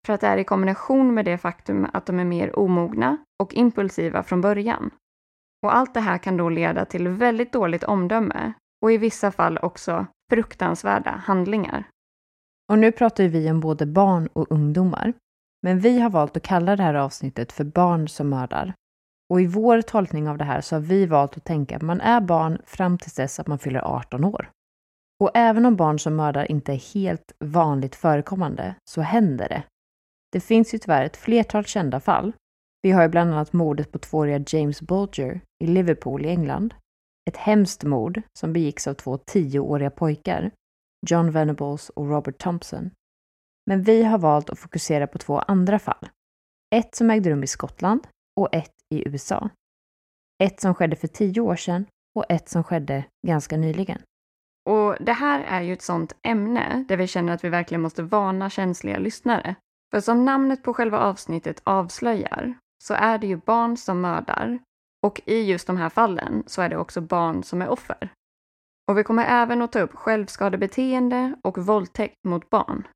För 0.07 0.13
att 0.13 0.21
det 0.21 0.27
är 0.27 0.37
i 0.37 0.45
kombination 0.45 1.15
med 1.15 1.25
det 1.25 1.39
faktum 1.39 1.87
att 1.93 2.07
de 2.07 2.19
är 2.19 2.25
mer 2.25 2.59
omogna 2.59 3.17
och 3.43 3.55
impulsiva 3.55 4.23
från 4.23 4.41
början. 4.41 4.91
Och 5.63 5.77
allt 5.77 5.95
det 5.95 6.01
här 6.01 6.19
kan 6.19 6.37
då 6.37 6.49
leda 6.49 6.85
till 6.85 7.09
väldigt 7.09 7.53
dåligt 7.53 7.85
omdöme 7.85 8.53
och 8.83 8.93
i 8.93 8.97
vissa 8.99 9.33
fall 9.33 9.59
också 9.59 10.07
fruktansvärda 10.31 11.11
handlingar. 11.11 11.89
Och 12.71 12.79
nu 12.79 12.93
pratar 12.93 13.25
vi 13.25 13.51
om 13.51 13.61
både 13.61 13.87
barn 13.87 14.29
och 14.33 14.53
ungdomar. 14.53 15.13
Men 15.63 15.81
vi 15.81 16.01
har 16.01 16.11
valt 16.11 16.37
att 16.37 16.43
kalla 16.43 16.77
det 16.77 16.83
här 16.83 16.95
avsnittet 16.95 17.53
för 17.53 17.65
Barn 17.65 18.09
som 18.09 18.29
mördar. 18.29 18.75
Och 19.31 19.41
i 19.41 19.47
vår 19.47 19.83
tolkning 19.83 20.29
av 20.29 20.39
det 20.39 20.45
här 20.45 20.61
så 20.61 20.77
har 20.77 20.81
vi 20.81 21.07
valt 21.07 21.37
att 21.37 21.45
tänka 21.45 21.77
att 21.77 21.83
man 21.83 22.01
är 22.01 22.21
barn 22.21 22.59
fram 22.67 22.99
till 22.99 23.13
dess 23.17 23.41
att 23.41 23.47
man 23.47 23.59
fyller 23.59 23.81
18 23.81 24.25
år. 24.25 24.51
Och 25.23 25.31
även 25.35 25.67
om 25.67 25.77
barn 25.77 25.99
som 25.99 26.17
mördar 26.17 26.51
inte 26.51 26.73
är 26.73 26.95
helt 26.95 27.33
vanligt 27.39 27.95
förekommande 27.95 28.75
så 28.91 29.01
händer 29.01 29.49
det. 29.49 29.63
Det 30.33 30.41
finns 30.41 30.75
ju 30.75 30.79
tyvärr 30.79 31.05
ett 31.05 31.17
flertal 31.17 31.65
kända 31.65 32.01
fall. 32.01 32.33
Vi 32.83 32.91
har 32.91 33.03
ju 33.03 33.09
bland 33.09 33.33
annat 33.33 33.53
mordet 33.53 33.93
på 33.93 33.99
tvååriga 33.99 34.45
James 34.47 34.83
Bulger 34.83 35.41
i 35.65 35.67
Liverpool 35.67 36.25
i 36.25 36.29
England. 36.29 36.75
Ett 37.31 37.37
hemskt 37.37 37.85
mord 37.85 38.23
som 38.39 38.53
begicks 38.53 38.87
av 38.87 38.95
två 38.95 39.19
tioåriga 39.19 39.91
pojkar, 39.91 40.51
John 41.07 41.31
Venables 41.31 41.89
och 41.89 42.09
Robert 42.09 42.39
Thompson. 42.39 42.91
Men 43.67 43.83
vi 43.83 44.03
har 44.03 44.19
valt 44.19 44.51
att 44.51 44.59
fokusera 44.59 45.07
på 45.07 45.19
två 45.19 45.39
andra 45.39 45.79
fall. 45.79 46.09
Ett 46.75 46.95
som 46.95 47.11
ägde 47.11 47.31
rum 47.31 47.43
i 47.43 47.47
Skottland 47.47 48.07
och 48.41 48.55
ett 48.55 48.75
i 48.95 49.09
USA. 49.09 49.49
Ett 50.43 50.61
som 50.61 50.75
skedde 50.75 50.97
för 50.97 51.09
tio 51.09 51.41
år 51.41 51.57
sedan 51.57 51.87
och 52.17 52.25
ett 52.29 52.49
som 52.49 52.65
skedde 52.65 53.05
ganska 53.27 53.57
nyligen. 53.57 54.03
Och 54.71 54.97
det 55.01 55.13
här 55.13 55.41
är 55.41 55.61
ju 55.61 55.73
ett 55.73 55.83
sånt 55.83 56.17
ämne 56.23 56.85
där 56.89 56.97
vi 56.97 57.07
känner 57.07 57.33
att 57.33 57.45
vi 57.45 57.49
verkligen 57.49 57.83
måste 57.83 58.03
varna 58.03 58.51
känsliga 58.51 58.99
lyssnare. 58.99 59.55
För 59.91 60.01
som 60.01 60.25
namnet 60.25 60.63
på 60.63 60.75
själva 60.75 60.99
avsnittet 60.99 61.61
avslöjar 61.65 62.55
så 62.85 62.95
är 62.95 63.19
det 63.19 63.27
ju 63.27 63.37
barn 63.37 63.77
som 63.77 64.01
mördar 64.01 64.59
och 65.07 65.21
i 65.25 65.43
just 65.43 65.67
de 65.67 65.77
här 65.77 65.89
fallen 65.89 66.43
så 66.47 66.63
är 66.63 66.69
det 66.69 66.77
också 66.77 67.01
barn 67.01 67.43
som 67.43 67.63
är 67.63 67.69
offer. 67.69 68.13
Och 68.91 68.99
vi 68.99 69.05
kommer 69.05 69.25
även 69.25 69.63
att 69.63 69.73
ta 69.73 69.81
upp 69.81 69.95
självskadebeteende 69.95 71.35
och 71.43 71.59
våldtäkt 71.59 72.25
mot 72.25 72.51
barn. 72.51 72.87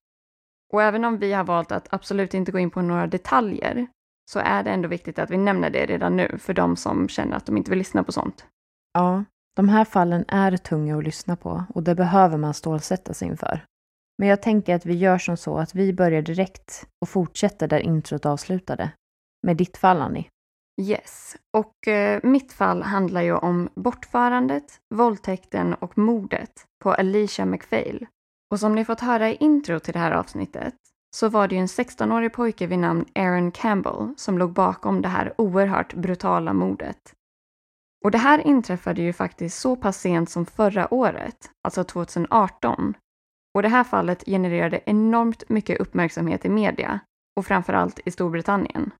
Och 0.73 0.83
även 0.83 1.05
om 1.05 1.19
vi 1.19 1.33
har 1.33 1.45
valt 1.45 1.73
att 1.73 1.93
absolut 1.93 2.35
inte 2.35 2.53
gå 2.53 2.59
in 2.59 2.71
på 2.71 2.83
några 2.83 3.07
detaljer 3.07 3.87
så 4.31 4.39
är 4.39 4.63
det 4.63 4.71
ändå 4.71 4.89
viktigt 4.89 5.19
att 5.19 5.31
vi 5.31 5.37
nämner 5.37 5.71
det 5.71 5.87
redan 5.87 6.17
nu 6.17 6.39
för 6.39 6.55
de 6.55 6.77
som 6.77 7.09
känner 7.09 7.37
att 7.37 7.47
de 7.47 7.57
inte 7.57 7.71
vill 7.71 7.79
lyssna 7.79 8.05
på 8.05 8.13
sånt. 8.13 8.47
Ja, 8.93 9.25
de 9.57 9.69
här 9.69 9.85
fallen 9.85 10.25
är 10.29 10.57
tunga 10.57 10.99
att 10.99 11.05
lyssna 11.05 11.37
på 11.37 11.65
och 11.75 11.83
det 11.83 11.95
behöver 11.95 12.37
man 12.37 12.55
stålsätta 12.55 13.15
sig 13.15 13.29
inför. 13.29 13.65
Men 14.19 14.29
jag 14.29 14.43
tänker 14.43 14.75
att 14.75 14.87
vi 14.87 14.95
gör 14.95 15.19
som 15.19 15.37
så 15.37 15.59
att 15.59 15.75
vi 15.75 15.93
börjar 15.93 16.23
direkt 16.23 16.87
och 17.01 17.09
fortsätter 17.09 17.69
där 17.69 17.79
introt 17.79 18.27
avslutade. 18.27 18.91
Med 19.47 19.57
ditt 19.57 19.77
fall, 19.77 20.01
Annie. 20.01 20.29
Yes, 20.81 21.37
och 21.57 21.89
eh, 21.89 22.21
mitt 22.23 22.53
fall 22.53 22.83
handlar 22.83 23.23
ju 23.23 23.35
om 23.35 23.69
bortförandet, 23.75 24.81
våldtäkten 24.95 25.75
och 25.75 25.99
mordet 25.99 26.65
på 26.83 26.93
Alicia 26.93 27.47
McPhail. 27.47 28.07
Och 28.51 28.61
som 28.61 28.75
ni 28.75 28.85
fått 28.85 29.01
höra 29.01 29.31
i 29.31 29.37
intro 29.41 29.81
till 29.81 29.93
det 29.93 29.99
här 29.99 30.13
avsnittet 30.13 30.75
så 31.17 31.29
var 31.29 31.49
det 31.49 31.55
ju 31.55 31.61
en 31.61 31.67
16-årig 31.67 32.33
pojke 32.33 32.67
vid 32.67 32.79
namn 32.79 33.05
Aaron 33.15 33.51
Campbell 33.51 34.15
som 34.17 34.39
låg 34.39 34.53
bakom 34.53 35.03
det 35.03 35.09
här 35.09 35.35
oerhört 35.39 35.95
brutala 35.95 36.53
mordet. 36.53 37.16
Och 38.05 38.11
det 38.11 38.19
här 38.19 38.47
inträffade 38.47 39.03
ju 39.03 39.13
faktiskt 39.13 39.59
så 39.59 39.77
pass 39.77 40.01
sent 40.01 40.31
som 40.31 40.47
förra 40.47 40.95
året, 40.95 41.51
alltså 41.69 41.85
2018. 41.85 42.95
Och 43.55 43.63
det 43.63 43.69
här 43.69 43.85
fallet 43.85 44.25
genererade 44.27 44.81
enormt 44.87 45.49
mycket 45.49 45.81
uppmärksamhet 45.81 46.45
i 46.45 46.49
media 46.49 47.01
och 47.37 47.47
framförallt 47.47 48.01
i 48.05 48.11
Storbritannien. 48.11 48.91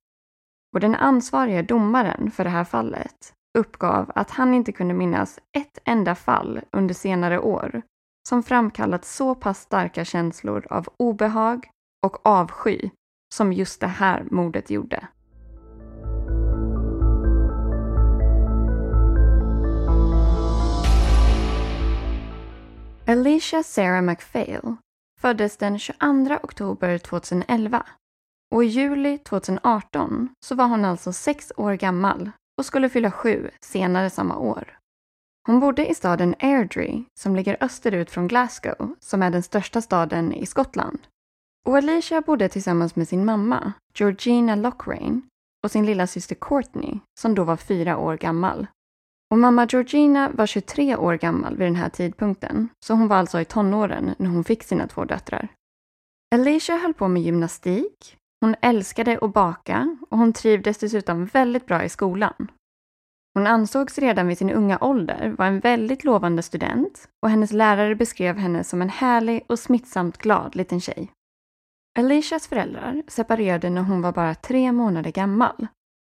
Och 0.75 0.81
den 0.81 0.95
ansvariga 0.95 1.63
domaren 1.63 2.31
för 2.31 2.45
det 2.45 2.51
här 2.51 2.65
fallet 2.65 3.33
uppgav 3.59 4.13
att 4.15 4.31
han 4.31 4.55
inte 4.55 4.73
kunde 4.73 4.95
minnas 4.95 5.39
ett 5.57 5.79
enda 5.85 6.15
fall 6.15 6.61
under 6.73 6.95
senare 6.95 7.39
år 7.39 7.83
som 8.29 8.43
framkallat 8.43 9.05
så 9.05 9.35
pass 9.35 9.61
starka 9.61 10.05
känslor 10.05 10.67
av 10.71 10.89
obehag 10.99 11.69
och 12.07 12.27
avsky 12.27 12.91
som 13.35 13.53
just 13.53 13.81
det 13.81 13.87
här 13.87 14.27
mordet 14.31 14.71
gjorde. 14.71 15.09
Alicia 23.09 23.63
Sarah 23.63 24.03
McPhail 24.03 24.77
föddes 25.21 25.57
den 25.57 25.79
22 25.79 26.39
oktober 26.43 26.99
2011 26.99 27.87
och 28.55 28.65
i 28.65 28.67
juli 28.67 29.19
2018 29.19 30.29
så 30.45 30.55
var 30.55 30.67
hon 30.67 30.85
alltså 30.85 31.13
sex 31.13 31.53
år 31.57 31.75
gammal 31.75 32.31
och 32.59 32.67
skulle 32.67 32.89
fylla 32.89 33.11
sju 33.11 33.51
senare 33.61 34.11
samma 34.11 34.39
år. 34.39 34.79
Hon 35.47 35.61
bodde 35.61 35.87
i 35.87 35.95
staden 35.95 36.35
Airdrie 36.39 37.05
som 37.21 37.37
ligger 37.37 37.57
österut 37.61 38.11
från 38.11 38.29
Glasgow 38.29 38.95
som 39.01 39.23
är 39.23 39.31
den 39.31 39.43
största 39.43 39.81
staden 39.81 40.33
i 40.33 40.47
Skottland. 40.47 40.99
Och 41.67 41.77
Alicia 41.77 42.21
bodde 42.21 42.49
tillsammans 42.49 42.97
med 42.97 43.09
sin 43.09 43.25
mamma, 43.25 43.73
Georgina 43.95 44.55
Lockrain 44.55 45.23
och 45.65 45.71
sin 45.71 45.87
lilla 45.87 46.07
syster 46.07 46.37
Courtney 46.41 46.99
som 47.21 47.35
då 47.35 47.45
var 47.45 47.57
fyra 47.57 47.99
år 47.99 48.17
gammal. 48.17 48.67
Och 49.31 49.39
mamma 49.39 49.67
Georgina 49.71 50.31
var 50.31 50.47
23 50.47 50.97
år 50.97 51.15
gammal 51.15 51.57
vid 51.57 51.67
den 51.67 51.77
här 51.77 51.89
tidpunkten, 51.89 52.69
så 52.85 52.95
hon 52.95 53.09
var 53.09 53.17
alltså 53.17 53.41
i 53.41 53.45
tonåren 53.45 54.15
när 54.19 54.31
hon 54.31 54.45
fick 54.45 54.63
sina 54.63 54.87
två 54.87 55.05
döttrar. 55.05 55.49
Alicia 56.35 56.77
höll 56.77 56.95
på 56.95 57.09
med 57.09 57.23
gymnastik, 57.23 58.17
hon 58.41 58.55
älskade 58.63 59.19
att 59.23 59.33
baka 59.33 59.97
och 60.11 60.19
hon 60.19 60.33
trivdes 60.33 60.79
dessutom 60.79 61.27
väldigt 61.27 61.67
bra 61.67 61.85
i 61.85 61.89
skolan. 61.89 62.51
Hon 63.35 63.47
ansågs 63.47 63.99
redan 63.99 64.29
vid 64.29 64.39
sin 64.39 64.51
unga 64.51 64.79
ålder 64.81 65.29
vara 65.39 65.49
en 65.49 65.61
väldigt 65.61 66.05
lovande 66.05 66.43
student 66.43 67.09
och 67.23 67.31
hennes 67.31 67.53
lärare 67.53 67.95
beskrev 67.95 68.37
henne 68.37 68.65
som 68.65 68.83
en 68.83 68.89
härlig 68.89 69.45
och 69.49 69.59
smittsamt 69.59 70.19
glad 70.19 70.57
liten 70.57 70.81
tjej. 70.81 71.13
Alicias 71.99 72.49
föräldrar 72.49 73.03
separerade 73.09 73.71
när 73.71 73.83
hon 73.83 74.03
var 74.03 74.13
bara 74.13 74.35
tre 74.35 74.73
månader 74.73 75.11
gammal 75.11 75.67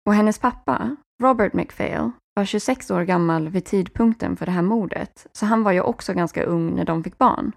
och 0.05 0.13
hennes 0.13 0.39
pappa, 0.39 0.95
Robert 1.21 1.53
McPhail, 1.53 2.11
var 2.35 2.45
26 2.45 2.91
år 2.91 3.01
gammal 3.01 3.49
vid 3.49 3.65
tidpunkten 3.65 4.37
för 4.37 4.45
det 4.45 4.51
här 4.51 4.61
mordet, 4.61 5.27
så 5.31 5.45
han 5.45 5.63
var 5.63 5.71
ju 5.71 5.81
också 5.81 6.13
ganska 6.13 6.43
ung 6.43 6.75
när 6.75 6.85
de 6.85 7.03
fick 7.03 7.17
barn. 7.17 7.51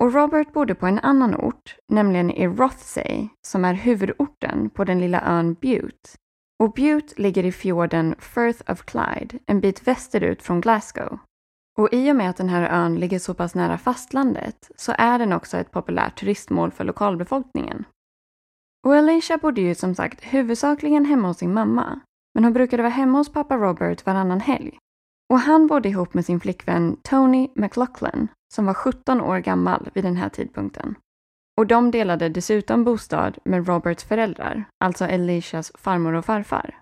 Och 0.00 0.12
Robert 0.12 0.52
bodde 0.52 0.74
på 0.74 0.86
en 0.86 0.98
annan 0.98 1.34
ort, 1.34 1.76
nämligen 1.88 2.30
i 2.30 2.46
Rothsay, 2.46 3.28
som 3.46 3.64
är 3.64 3.74
huvudorten 3.74 4.70
på 4.70 4.84
den 4.84 5.00
lilla 5.00 5.22
ön 5.22 5.54
Bute. 5.54 6.10
Och 6.62 6.72
Bute 6.72 7.22
ligger 7.22 7.44
i 7.44 7.52
fjorden 7.52 8.14
Firth 8.18 8.70
of 8.70 8.82
Clyde, 8.82 9.38
en 9.46 9.60
bit 9.60 9.88
västerut 9.88 10.42
från 10.42 10.60
Glasgow. 10.60 11.18
Och 11.78 11.88
i 11.92 12.12
och 12.12 12.16
med 12.16 12.30
att 12.30 12.36
den 12.36 12.48
här 12.48 12.84
ön 12.84 13.00
ligger 13.00 13.18
så 13.18 13.34
pass 13.34 13.54
nära 13.54 13.78
fastlandet 13.78 14.70
så 14.76 14.94
är 14.98 15.18
den 15.18 15.32
också 15.32 15.56
ett 15.56 15.70
populärt 15.70 16.20
turistmål 16.20 16.70
för 16.70 16.84
lokalbefolkningen. 16.84 17.84
Och 18.86 18.94
Alicia 18.94 19.38
bodde 19.38 19.60
ju 19.60 19.74
som 19.74 19.94
sagt 19.94 20.24
huvudsakligen 20.24 21.04
hemma 21.04 21.28
hos 21.28 21.38
sin 21.38 21.54
mamma, 21.54 22.00
men 22.38 22.44
hon 22.44 22.52
brukade 22.52 22.82
vara 22.82 22.92
hemma 22.92 23.18
hos 23.18 23.32
pappa 23.32 23.56
Robert 23.56 24.06
varannan 24.06 24.40
helg. 24.40 24.78
Och 25.32 25.38
han 25.38 25.66
bodde 25.66 25.88
ihop 25.88 26.14
med 26.14 26.24
sin 26.24 26.40
flickvän 26.40 26.96
Tony 27.02 27.48
McLaughlin 27.54 28.28
som 28.54 28.66
var 28.66 28.74
17 28.74 29.20
år 29.20 29.38
gammal 29.38 29.90
vid 29.94 30.04
den 30.04 30.16
här 30.16 30.28
tidpunkten. 30.28 30.94
Och 31.58 31.66
de 31.66 31.90
delade 31.90 32.28
dessutom 32.28 32.84
bostad 32.84 33.38
med 33.44 33.68
Roberts 33.68 34.04
föräldrar, 34.04 34.64
alltså 34.84 35.04
Alicias 35.04 35.72
farmor 35.74 36.12
och 36.12 36.24
farfar. 36.24 36.80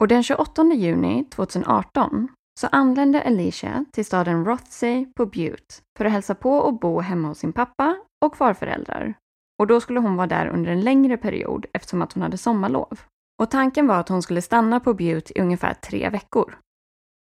Och 0.00 0.08
den 0.08 0.22
28 0.22 0.64
juni 0.74 1.24
2018 1.24 2.28
så 2.60 2.66
anlände 2.72 3.22
Alicia 3.22 3.84
till 3.92 4.04
staden 4.04 4.44
Rothsay 4.44 5.06
på 5.16 5.26
Butte 5.26 5.74
för 5.98 6.04
att 6.04 6.12
hälsa 6.12 6.34
på 6.34 6.52
och 6.52 6.78
bo 6.78 7.00
hemma 7.00 7.28
hos 7.28 7.38
sin 7.38 7.52
pappa 7.52 7.96
och 8.24 8.36
farföräldrar. 8.36 9.14
Och 9.58 9.66
då 9.66 9.80
skulle 9.80 10.00
hon 10.00 10.16
vara 10.16 10.26
där 10.26 10.46
under 10.46 10.70
en 10.72 10.80
längre 10.80 11.16
period 11.16 11.66
eftersom 11.72 12.02
att 12.02 12.12
hon 12.12 12.22
hade 12.22 12.38
sommarlov. 12.38 13.00
Och 13.40 13.50
tanken 13.50 13.86
var 13.86 14.00
att 14.00 14.08
hon 14.08 14.22
skulle 14.22 14.42
stanna 14.42 14.80
på 14.80 14.94
Butte 14.94 15.38
i 15.38 15.42
ungefär 15.42 15.74
tre 15.74 16.08
veckor. 16.08 16.58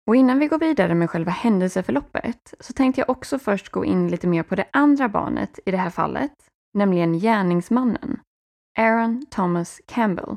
Och 0.06 0.16
innan 0.16 0.38
vi 0.38 0.46
går 0.46 0.58
vidare 0.58 0.94
med 0.94 1.10
själva 1.10 1.30
händelseförloppet 1.30 2.54
så 2.60 2.72
tänkte 2.72 3.00
jag 3.00 3.10
också 3.10 3.38
först 3.38 3.68
gå 3.68 3.84
in 3.84 4.08
lite 4.08 4.26
mer 4.26 4.42
på 4.42 4.54
det 4.54 4.66
andra 4.72 5.08
barnet 5.08 5.58
i 5.66 5.70
det 5.70 5.76
här 5.76 5.90
fallet, 5.90 6.32
nämligen 6.74 7.18
gärningsmannen, 7.18 8.20
Aaron 8.78 9.26
Thomas 9.30 9.80
Campbell. 9.86 10.36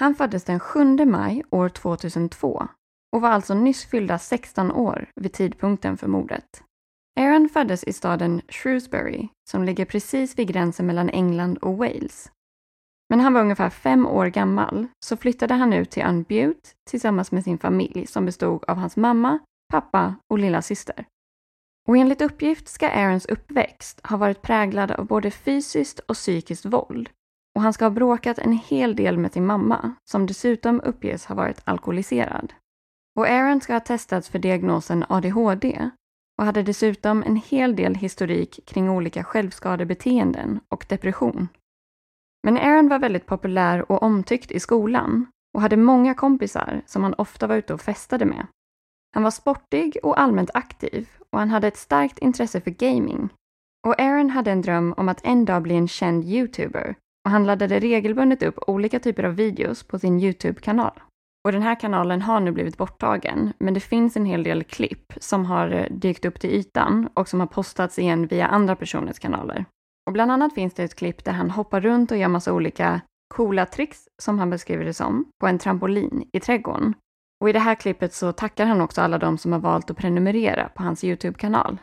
Han 0.00 0.14
föddes 0.14 0.44
den 0.44 0.60
7 0.60 1.06
maj 1.06 1.44
år 1.50 1.68
2002 1.68 2.68
och 3.12 3.20
var 3.20 3.30
alltså 3.30 3.54
nyss 3.54 3.84
fyllda 3.84 4.18
16 4.18 4.72
år 4.72 5.10
vid 5.20 5.32
tidpunkten 5.32 5.96
för 5.96 6.06
mordet. 6.06 6.62
Aaron 7.20 7.48
föddes 7.48 7.84
i 7.84 7.92
staden 7.92 8.42
Shrewsbury 8.48 9.28
som 9.50 9.64
ligger 9.64 9.84
precis 9.84 10.38
vid 10.38 10.48
gränsen 10.48 10.86
mellan 10.86 11.10
England 11.10 11.58
och 11.58 11.76
Wales 11.76 12.30
men 13.12 13.20
han 13.20 13.32
var 13.32 13.40
ungefär 13.40 13.70
fem 13.70 14.06
år 14.06 14.26
gammal 14.26 14.86
så 15.04 15.16
flyttade 15.16 15.54
han 15.54 15.72
ut 15.72 15.90
till 15.90 16.06
Unbute 16.06 16.70
tillsammans 16.90 17.32
med 17.32 17.44
sin 17.44 17.58
familj 17.58 18.06
som 18.06 18.26
bestod 18.26 18.64
av 18.68 18.76
hans 18.76 18.96
mamma, 18.96 19.38
pappa 19.72 20.14
och 20.30 20.38
lilla 20.38 20.62
syster. 20.62 21.04
Och 21.88 21.96
enligt 21.96 22.22
uppgift 22.22 22.68
ska 22.68 22.88
Aarons 22.88 23.26
uppväxt 23.26 24.06
ha 24.06 24.16
varit 24.16 24.42
präglad 24.42 24.90
av 24.90 25.06
både 25.06 25.30
fysiskt 25.30 25.98
och 25.98 26.14
psykiskt 26.14 26.64
våld. 26.64 27.10
Och 27.54 27.62
han 27.62 27.72
ska 27.72 27.84
ha 27.84 27.90
bråkat 27.90 28.38
en 28.38 28.52
hel 28.52 28.96
del 28.96 29.18
med 29.18 29.32
sin 29.32 29.46
mamma, 29.46 29.94
som 30.10 30.26
dessutom 30.26 30.80
uppges 30.80 31.26
ha 31.26 31.34
varit 31.34 31.60
alkoholiserad. 31.64 32.52
Och 33.18 33.26
Aaron 33.28 33.60
ska 33.60 33.72
ha 33.72 33.80
testats 33.80 34.28
för 34.28 34.38
diagnosen 34.38 35.04
ADHD 35.08 35.90
och 36.38 36.44
hade 36.44 36.62
dessutom 36.62 37.22
en 37.22 37.36
hel 37.36 37.76
del 37.76 37.94
historik 37.94 38.60
kring 38.66 38.90
olika 38.90 39.24
självskadebeteenden 39.24 40.60
och 40.68 40.86
depression. 40.88 41.48
Men 42.42 42.56
Aaron 42.56 42.88
var 42.88 42.98
väldigt 42.98 43.26
populär 43.26 43.92
och 43.92 44.02
omtyckt 44.02 44.50
i 44.50 44.60
skolan 44.60 45.26
och 45.54 45.60
hade 45.60 45.76
många 45.76 46.14
kompisar 46.14 46.82
som 46.86 47.02
han 47.02 47.14
ofta 47.14 47.46
var 47.46 47.56
ute 47.56 47.74
och 47.74 47.80
festade 47.80 48.24
med. 48.24 48.46
Han 49.14 49.22
var 49.22 49.30
sportig 49.30 49.96
och 50.02 50.20
allmänt 50.20 50.50
aktiv 50.54 51.08
och 51.30 51.38
han 51.38 51.50
hade 51.50 51.68
ett 51.68 51.76
starkt 51.76 52.18
intresse 52.18 52.60
för 52.60 52.70
gaming. 52.70 53.28
Och 53.86 54.00
Aaron 54.00 54.30
hade 54.30 54.50
en 54.50 54.62
dröm 54.62 54.94
om 54.96 55.08
att 55.08 55.24
en 55.24 55.44
dag 55.44 55.62
bli 55.62 55.74
en 55.74 55.88
känd 55.88 56.24
YouTuber 56.24 56.96
och 57.24 57.30
han 57.30 57.46
laddade 57.46 57.80
regelbundet 57.80 58.42
upp 58.42 58.58
olika 58.66 59.00
typer 59.00 59.24
av 59.24 59.34
videos 59.34 59.82
på 59.82 59.98
sin 59.98 60.20
YouTube-kanal. 60.20 61.00
Och 61.44 61.52
den 61.52 61.62
här 61.62 61.80
kanalen 61.80 62.22
har 62.22 62.40
nu 62.40 62.52
blivit 62.52 62.76
borttagen, 62.76 63.52
men 63.58 63.74
det 63.74 63.80
finns 63.80 64.16
en 64.16 64.26
hel 64.26 64.42
del 64.42 64.64
klipp 64.64 65.12
som 65.16 65.44
har 65.44 65.88
dykt 65.90 66.24
upp 66.24 66.40
till 66.40 66.50
ytan 66.50 67.08
och 67.14 67.28
som 67.28 67.40
har 67.40 67.46
postats 67.46 67.98
igen 67.98 68.26
via 68.26 68.46
andra 68.46 68.76
personers 68.76 69.18
kanaler. 69.18 69.64
Och 70.06 70.12
bland 70.12 70.32
annat 70.32 70.54
finns 70.54 70.74
det 70.74 70.84
ett 70.84 70.94
klipp 70.94 71.24
där 71.24 71.32
han 71.32 71.50
hoppar 71.50 71.80
runt 71.80 72.10
och 72.10 72.16
gör 72.16 72.28
massa 72.28 72.52
olika 72.52 73.00
coola 73.34 73.66
tricks, 73.66 74.08
som 74.22 74.38
han 74.38 74.50
beskriver 74.50 74.84
det 74.84 74.94
som, 74.94 75.30
på 75.40 75.46
en 75.46 75.58
trampolin 75.58 76.28
i 76.32 76.40
trädgården. 76.40 76.94
Och 77.40 77.48
i 77.48 77.52
det 77.52 77.58
här 77.58 77.74
klippet 77.74 78.14
så 78.14 78.32
tackar 78.32 78.66
han 78.66 78.80
också 78.80 79.00
alla 79.00 79.18
de 79.18 79.38
som 79.38 79.52
har 79.52 79.58
valt 79.58 79.90
att 79.90 79.96
prenumerera 79.96 80.68
på 80.68 80.82
hans 80.82 81.04
YouTube-kanal. 81.04 81.78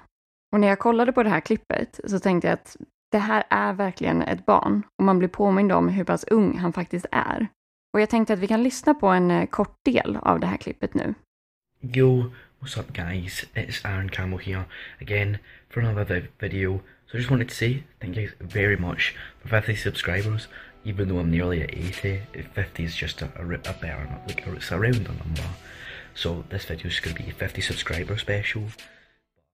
Och 0.51 0.59
när 0.59 0.67
jag 0.67 0.79
kollade 0.79 1.11
på 1.11 1.23
det 1.23 1.29
här 1.29 1.39
klippet 1.39 1.99
så 2.07 2.19
tänkte 2.19 2.47
jag 2.47 2.53
att 2.53 2.77
det 3.11 3.17
här 3.17 3.43
är 3.49 3.73
verkligen 3.73 4.21
ett 4.21 4.45
barn 4.45 4.83
och 4.97 5.03
man 5.03 5.19
blir 5.19 5.29
påmind 5.29 5.71
om 5.71 5.89
hur 5.89 6.03
pass 6.03 6.23
ung 6.23 6.57
han 6.57 6.73
faktiskt 6.73 7.05
är. 7.11 7.47
Och 7.93 8.01
jag 8.01 8.09
tänkte 8.09 8.33
att 8.33 8.39
vi 8.39 8.47
kan 8.47 8.63
lyssna 8.63 8.93
på 8.93 9.07
en 9.07 9.31
eh, 9.31 9.45
kort 9.45 9.75
del 9.85 10.17
av 10.21 10.39
det 10.39 10.47
här 10.47 10.57
klippet 10.57 10.93
nu. 10.93 11.13
Yo, 11.81 12.23
what's 12.59 12.79
up 12.79 12.93
guys? 12.93 13.45
It's 13.53 13.85
Aaron 13.85 14.09
Campbell 14.09 14.39
here 14.39 14.63
again 15.01 15.37
for 15.69 15.81
another 15.81 16.29
video. 16.39 16.79
So 17.11 17.17
I 17.17 17.21
just 17.21 17.31
wanted 17.31 17.49
to 17.49 17.55
say 17.55 17.83
thank 17.99 18.15
you 18.17 18.29
very 18.39 18.77
much 18.77 19.15
for 19.41 19.47
50 19.47 19.75
subscribers. 19.75 20.47
Even 20.85 21.09
though 21.09 21.17
I'm 21.17 21.31
nearly 21.31 21.63
at 21.63 21.73
80, 21.73 22.21
50 22.53 22.83
is 22.83 22.95
just 22.95 23.21
a, 23.23 23.25
a, 23.35 23.43
a 23.43 23.73
better, 23.81 24.07
like 24.27 24.45
a, 24.45 24.53
it's 24.53 24.71
a 24.71 24.77
rounder 24.77 25.13
number. 25.13 25.49
So 26.13 26.43
this 26.49 26.65
video 26.65 26.87
is 26.87 26.99
going 26.99 27.15
to 27.15 27.23
be 27.23 27.29
a 27.31 27.33
50 27.33 27.61
subscriber 27.61 28.17
special. 28.17 28.61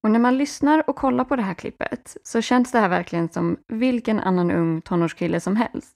Och 0.04 0.12
när 0.12 0.20
man 0.20 0.38
lyssnar 0.38 0.90
och 0.90 0.96
kollar 0.96 1.24
på 1.24 1.36
det 1.36 1.42
här 1.42 1.54
klippet 1.54 2.18
så 2.24 2.42
känns 2.42 2.72
det 2.72 2.80
här 2.80 2.90
verkligen 2.90 3.30
som 3.30 3.58
vilken 3.68 4.20
annan 4.20 4.52
ung 4.52 4.82
tonårskille 4.82 5.40
som 5.40 5.56
helst. 5.56 5.96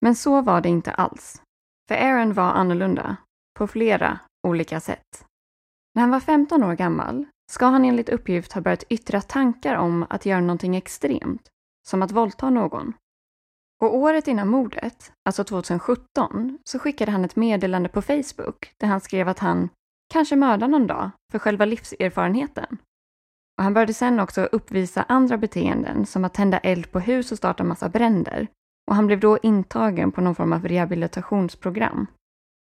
Men 0.00 0.14
så 0.14 0.42
var 0.42 0.60
det 0.60 0.68
inte 0.68 0.90
alls. 0.90 1.42
För 1.88 1.94
Aaron 1.94 2.32
var 2.32 2.52
annorlunda, 2.52 3.16
på 3.58 3.66
flera 3.66 4.18
olika 4.46 4.80
sätt. 4.80 5.24
När 5.94 6.00
han 6.00 6.10
var 6.10 6.20
15 6.20 6.64
år 6.64 6.74
gammal 6.74 7.26
ska 7.50 7.66
han 7.66 7.84
enligt 7.84 8.08
uppgift 8.08 8.52
ha 8.52 8.60
börjat 8.60 8.84
yttra 8.88 9.20
tankar 9.20 9.74
om 9.74 10.06
att 10.10 10.26
göra 10.26 10.40
någonting 10.40 10.76
extremt, 10.76 11.48
som 11.88 12.02
att 12.02 12.12
våldta 12.12 12.50
någon. 12.50 12.92
Och 13.82 13.96
året 13.96 14.28
innan 14.28 14.48
mordet, 14.48 15.12
alltså 15.24 15.44
2017, 15.44 16.58
så 16.64 16.78
skickade 16.78 17.10
han 17.10 17.24
ett 17.24 17.36
meddelande 17.36 17.88
på 17.88 18.02
Facebook 18.02 18.74
där 18.76 18.86
han 18.86 19.00
skrev 19.00 19.28
att 19.28 19.38
han 19.38 19.68
kanske 20.12 20.36
mördar 20.36 20.68
någon 20.68 20.86
dag 20.86 21.10
för 21.32 21.38
själva 21.38 21.64
livserfarenheten. 21.64 22.78
Och 23.58 23.64
han 23.64 23.74
började 23.74 23.94
sen 23.94 24.20
också 24.20 24.42
uppvisa 24.44 25.02
andra 25.02 25.36
beteenden 25.36 26.06
som 26.06 26.24
att 26.24 26.34
tända 26.34 26.58
eld 26.58 26.92
på 26.92 27.00
hus 27.00 27.32
och 27.32 27.38
starta 27.38 27.64
massa 27.64 27.88
bränder. 27.88 28.46
Och 28.90 28.94
han 28.96 29.06
blev 29.06 29.20
då 29.20 29.38
intagen 29.42 30.12
på 30.12 30.20
någon 30.20 30.34
form 30.34 30.52
av 30.52 30.68
rehabilitationsprogram. 30.68 32.06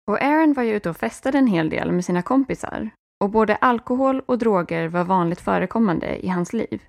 Och 0.08 0.22
Aaron 0.22 0.54
var 0.54 0.64
ju 0.64 0.76
ute 0.76 0.90
och 0.90 0.98
festade 0.98 1.38
en 1.38 1.48
hel 1.48 1.70
del 1.70 1.92
med 1.92 2.06
sina 2.06 2.22
kompisar 2.22 2.92
och 3.22 3.30
både 3.30 3.56
alkohol 3.56 4.22
och 4.26 4.38
droger 4.38 4.88
var 4.88 5.04
vanligt 5.04 5.42
förekommande 5.42 6.26
i 6.26 6.28
hans 6.28 6.54
liv. 6.54 6.84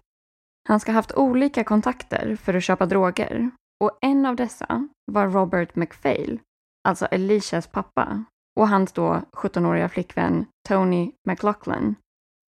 Han 0.69 0.81
ska 0.81 0.93
ha 0.93 0.97
haft 0.97 1.15
olika 1.15 1.65
kontakter 1.65 2.37
för 2.37 2.55
att 2.55 2.65
köpa 2.65 2.87
droger 2.87 3.51
och 3.85 3.99
en 4.01 4.27
av 4.27 4.37
dessa 4.37 4.89
var 5.13 5.29
Robert 5.29 5.77
McPhail, 5.77 6.41
alltså 6.89 7.07
Alicias 7.07 7.67
pappa, 7.67 8.25
och 8.61 8.69
hans 8.69 8.93
då 8.93 9.23
17-åriga 9.33 9.89
flickvän 9.89 10.47
Tony 10.69 11.13
McLaughlin. 11.29 11.95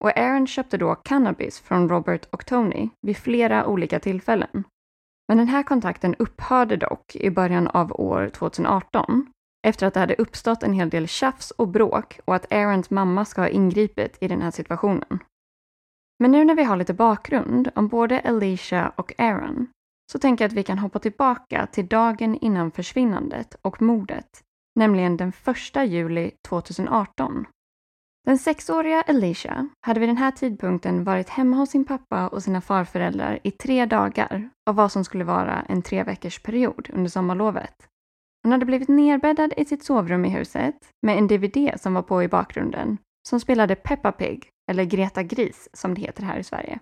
Och 0.04 0.18
Aaron 0.18 0.48
köpte 0.48 0.78
då 0.78 0.96
cannabis 0.96 1.60
från 1.60 1.90
Robert 1.90 2.26
och 2.32 2.46
Tony 2.46 2.90
vid 3.02 3.18
flera 3.18 3.66
olika 3.66 4.00
tillfällen. 4.00 4.64
Men 5.28 5.38
den 5.38 5.48
här 5.48 5.64
kontakten 5.64 6.16
upphörde 6.16 6.78
dock 6.78 7.16
i 7.16 7.30
början 7.30 7.68
av 7.68 7.92
år 7.92 8.30
2018 8.30 9.33
efter 9.64 9.88
att 9.88 9.94
det 9.94 10.00
hade 10.00 10.16
uppstått 10.16 10.64
en 10.64 10.74
hel 10.74 10.90
del 10.90 11.08
tjafs 11.08 11.52
och 11.52 11.68
bråk 11.68 12.20
och 12.26 12.36
att 12.36 12.52
Aarons 12.54 12.90
mamma 12.90 13.26
ska 13.26 13.42
ha 13.42 13.48
ingripit 13.48 14.18
i 14.22 14.28
den 14.28 14.42
här 14.42 14.52
situationen. 14.52 15.20
Men 16.20 16.32
nu 16.32 16.46
när 16.46 16.56
vi 16.56 16.64
har 16.64 16.78
lite 16.78 16.94
bakgrund 16.94 17.72
om 17.76 17.88
både 17.88 18.20
Alicia 18.20 18.92
och 18.96 19.14
Aaron 19.18 19.68
så 20.12 20.20
tänker 20.20 20.44
jag 20.44 20.50
att 20.50 20.58
vi 20.58 20.64
kan 20.64 20.80
hoppa 20.80 21.00
tillbaka 21.00 21.68
till 21.72 21.88
dagen 21.88 22.36
innan 22.36 22.72
försvinnandet 22.72 23.56
och 23.62 23.82
mordet, 23.82 24.44
nämligen 24.76 25.18
den 25.18 25.34
1 25.76 25.90
juli 25.90 26.32
2018. 26.48 27.46
Den 28.26 28.38
sexåriga 28.38 29.02
Alicia 29.02 29.70
hade 29.82 30.00
vid 30.00 30.10
den 30.10 30.18
här 30.18 30.32
tidpunkten 30.32 31.04
varit 31.04 31.30
hemma 31.30 31.58
hos 31.58 31.70
sin 31.70 31.86
pappa 31.86 32.28
och 32.28 32.44
sina 32.44 32.62
farföräldrar 32.62 33.40
i 33.44 33.52
tre 33.52 33.86
dagar 33.86 34.50
av 34.70 34.76
vad 34.76 34.92
som 34.92 35.04
skulle 35.04 35.24
vara 35.24 35.66
en 35.70 35.82
tre 35.82 36.04
veckors 36.04 36.40
period 36.40 36.90
under 36.94 37.10
sommarlovet. 37.10 37.88
Hon 38.44 38.52
hade 38.52 38.66
blivit 38.66 38.90
nerbäddad 38.90 39.54
i 39.58 39.66
sitt 39.66 39.84
sovrum 39.84 40.26
i 40.26 40.30
huset 40.30 40.76
med 41.02 41.18
en 41.18 41.28
DVD 41.28 41.82
som 41.82 41.94
var 41.94 42.02
på 42.02 42.24
i 42.24 42.28
bakgrunden 42.28 42.98
som 43.28 43.40
spelade 43.40 43.76
Peppa 43.76 44.12
Pig, 44.12 44.50
eller 44.72 44.84
Greta 44.84 45.24
Gris 45.24 45.70
som 45.74 45.94
det 45.94 46.02
heter 46.02 46.24
här 46.24 46.38
i 46.38 46.44
Sverige. 46.44 46.80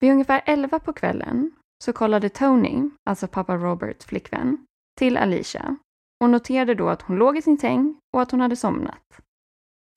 Vid 0.00 0.12
ungefär 0.12 0.42
11 0.46 0.78
på 0.78 0.92
kvällen 0.92 1.52
så 1.84 1.92
kollade 1.92 2.28
Tony, 2.28 2.90
alltså 3.10 3.28
pappa 3.28 3.56
Roberts 3.56 4.04
flickvän, 4.04 4.66
till 4.98 5.16
Alicia 5.16 5.76
och 6.20 6.30
noterade 6.30 6.74
då 6.74 6.88
att 6.88 7.02
hon 7.02 7.16
låg 7.16 7.38
i 7.38 7.42
sin 7.42 7.58
säng 7.58 7.98
och 8.14 8.22
att 8.22 8.30
hon 8.30 8.40
hade 8.40 8.56
somnat. 8.56 9.20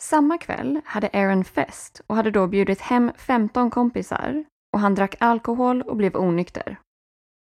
Samma 0.02 0.38
kväll 0.38 0.82
hade 0.86 1.10
Aaron 1.14 1.44
fest 1.44 2.02
och 2.08 2.16
hade 2.16 2.32
då 2.32 2.48
bjudit 2.48 2.82
hem 2.82 3.12
15 3.18 3.70
kompisar 3.70 4.46
och 4.74 4.80
han 4.80 4.96
drack 4.96 5.16
alkohol 5.20 5.82
och 5.82 5.96
blev 5.96 6.16
onykter. 6.16 6.80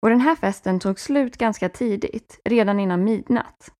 Och 0.05 0.11
den 0.11 0.21
här 0.21 0.37
festen 0.37 0.81
tog 0.81 1.01
slut 1.01 1.37
ganska 1.37 1.69
tidigt, 1.69 2.41
redan 2.45 2.81
innan 2.81 3.05
midnatt. 3.05 3.73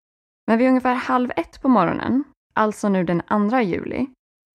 Men 0.47 0.59
vid 0.59 0.69
ungefär 0.69 0.95
halv 0.95 1.31
ett 1.37 1.63
på 1.63 1.69
morgonen, 1.69 2.25
alltså 2.55 2.89
nu 2.89 3.05
den 3.05 3.51
2 3.51 3.61
juli, 3.61 4.07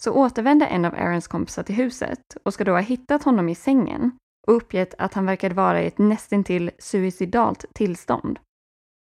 så 0.04 0.14
återvände 0.14 0.66
en 0.66 0.86
av 0.86 0.94
Aarons 0.94 1.28
kompisar 1.28 1.64
till 1.64 1.76
huset 1.76 2.38
och 2.44 2.54
ska 2.54 2.64
då 2.64 2.72
ha 2.72 2.80
hittat 2.80 3.24
honom 3.24 3.50
i 3.50 3.56
sängen 3.56 4.12
och 4.48 4.56
uppgett 4.56 4.94
att 4.98 5.14
han 5.14 5.26
verkade 5.26 5.56
vara 5.56 5.82
i 5.82 5.88
ett 5.88 5.98
nästintill 5.98 6.72
suicidalt 6.80 7.66
tillstånd. 7.74 8.40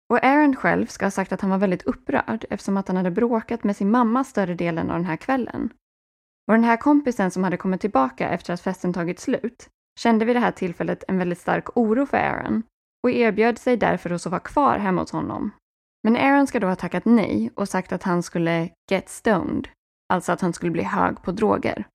Och 0.09 0.23
Aaron 0.23 0.55
själv 0.55 0.85
ska 0.85 1.05
ha 1.05 1.11
sagt 1.11 1.31
att 1.31 1.41
han 1.41 1.49
var 1.49 1.57
väldigt 1.57 1.83
upprörd 1.83 2.45
eftersom 2.49 2.77
att 2.77 2.87
han 2.87 2.97
hade 2.97 3.11
bråkat 3.11 3.63
med 3.63 3.75
sin 3.75 3.91
mamma 3.91 4.23
större 4.23 4.55
delen 4.55 4.89
av 4.89 4.95
den 4.95 5.05
här 5.05 5.17
kvällen. 5.17 5.69
Och 6.47 6.53
den 6.53 6.63
här 6.63 6.77
kompisen 6.77 7.31
som 7.31 7.43
hade 7.43 7.57
kommit 7.57 7.81
tillbaka 7.81 8.29
efter 8.29 8.53
att 8.53 8.61
festen 8.61 8.93
tagit 8.93 9.19
slut 9.19 9.69
kände 9.97 10.25
vid 10.25 10.35
det 10.35 10.39
här 10.39 10.51
tillfället 10.51 11.03
en 11.07 11.17
väldigt 11.17 11.39
stark 11.39 11.77
oro 11.77 12.05
för 12.05 12.17
Aaron 12.17 12.63
och 13.03 13.11
erbjöd 13.11 13.57
sig 13.57 13.77
därför 13.77 14.09
att 14.09 14.21
sova 14.21 14.39
kvar 14.39 14.77
hemma 14.77 15.01
hos 15.01 15.11
honom. 15.11 15.51
Men 16.03 16.15
Aaron 16.15 16.47
ska 16.47 16.59
då 16.59 16.67
ha 16.67 16.75
tackat 16.75 17.05
nej 17.05 17.51
och 17.55 17.69
sagt 17.69 17.91
att 17.91 18.03
han 18.03 18.23
skulle 18.23 18.69
get 18.91 19.09
stoned, 19.09 19.67
alltså 20.13 20.31
att 20.31 20.41
han 20.41 20.53
skulle 20.53 20.71
bli 20.71 20.83
hög 20.83 21.21
på 21.21 21.31
droger. 21.31 21.87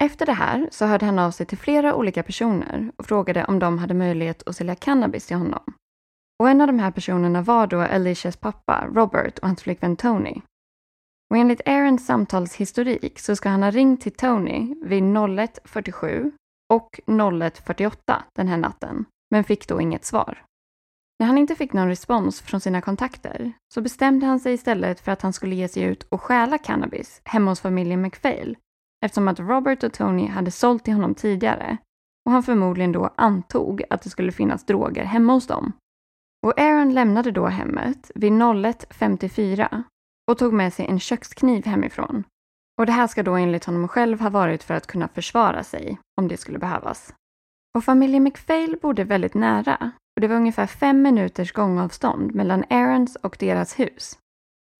Efter 0.00 0.26
det 0.26 0.32
här 0.32 0.68
så 0.70 0.86
hörde 0.86 1.06
han 1.06 1.18
av 1.18 1.30
sig 1.30 1.46
till 1.46 1.58
flera 1.58 1.94
olika 1.94 2.22
personer 2.22 2.92
och 2.96 3.06
frågade 3.06 3.44
om 3.44 3.58
de 3.58 3.78
hade 3.78 3.94
möjlighet 3.94 4.48
att 4.48 4.56
sälja 4.56 4.74
cannabis 4.74 5.26
till 5.26 5.36
honom. 5.36 5.74
Och 6.38 6.48
en 6.48 6.60
av 6.60 6.66
de 6.66 6.78
här 6.78 6.90
personerna 6.90 7.42
var 7.42 7.66
då 7.66 7.80
Alicias 7.80 8.36
pappa, 8.36 8.88
Robert, 8.92 9.38
och 9.38 9.46
hans 9.46 9.62
flickvän 9.62 9.96
Tony. 9.96 10.40
Och 11.30 11.36
enligt 11.36 11.68
Aarons 11.68 12.06
samtalshistorik 12.06 13.18
så 13.18 13.36
ska 13.36 13.48
han 13.48 13.62
ha 13.62 13.70
ringt 13.70 14.00
till 14.00 14.12
Tony 14.12 14.74
vid 14.82 15.02
01.47 15.02 16.32
och 16.72 17.00
01.48 17.06 18.22
den 18.34 18.48
här 18.48 18.56
natten, 18.56 19.04
men 19.30 19.44
fick 19.44 19.68
då 19.68 19.80
inget 19.80 20.04
svar. 20.04 20.44
När 21.18 21.26
han 21.26 21.38
inte 21.38 21.54
fick 21.54 21.72
någon 21.72 21.88
respons 21.88 22.40
från 22.40 22.60
sina 22.60 22.80
kontakter 22.80 23.52
så 23.74 23.80
bestämde 23.80 24.26
han 24.26 24.40
sig 24.40 24.54
istället 24.54 25.00
för 25.00 25.12
att 25.12 25.22
han 25.22 25.32
skulle 25.32 25.54
ge 25.54 25.68
sig 25.68 25.82
ut 25.82 26.02
och 26.02 26.22
stjäla 26.22 26.58
cannabis 26.58 27.20
hemma 27.24 27.50
hos 27.50 27.60
familjen 27.60 28.02
McPhail 28.02 28.56
eftersom 29.04 29.28
att 29.28 29.40
Robert 29.40 29.84
och 29.84 29.92
Tony 29.92 30.26
hade 30.26 30.50
sålt 30.50 30.84
till 30.84 30.94
honom 30.94 31.14
tidigare 31.14 31.76
och 32.26 32.32
han 32.32 32.42
förmodligen 32.42 32.92
då 32.92 33.14
antog 33.16 33.82
att 33.90 34.02
det 34.02 34.10
skulle 34.10 34.32
finnas 34.32 34.66
droger 34.66 35.04
hemma 35.04 35.32
hos 35.32 35.46
dem. 35.46 35.72
Och 36.46 36.60
Aaron 36.60 36.94
lämnade 36.94 37.30
då 37.30 37.46
hemmet 37.46 38.10
vid 38.14 38.32
01.54 38.32 39.82
och 40.30 40.38
tog 40.38 40.52
med 40.52 40.72
sig 40.72 40.86
en 40.86 41.00
kökskniv 41.00 41.66
hemifrån 41.66 42.24
och 42.78 42.86
det 42.86 42.92
här 42.92 43.06
ska 43.06 43.22
då 43.22 43.34
enligt 43.34 43.64
honom 43.64 43.88
själv 43.88 44.20
ha 44.20 44.30
varit 44.30 44.62
för 44.62 44.74
att 44.74 44.86
kunna 44.86 45.08
försvara 45.08 45.64
sig 45.64 45.98
om 46.20 46.28
det 46.28 46.36
skulle 46.36 46.58
behövas. 46.58 47.14
Och 47.74 47.84
familjen 47.84 48.22
McPhail 48.22 48.76
bodde 48.82 49.04
väldigt 49.04 49.34
nära 49.34 49.92
och 50.16 50.20
det 50.20 50.28
var 50.28 50.36
ungefär 50.36 50.66
fem 50.66 51.02
minuters 51.02 51.52
gångavstånd 51.52 52.34
mellan 52.34 52.64
Aarons 52.70 53.16
och 53.16 53.36
deras 53.40 53.78
hus. 53.78 54.18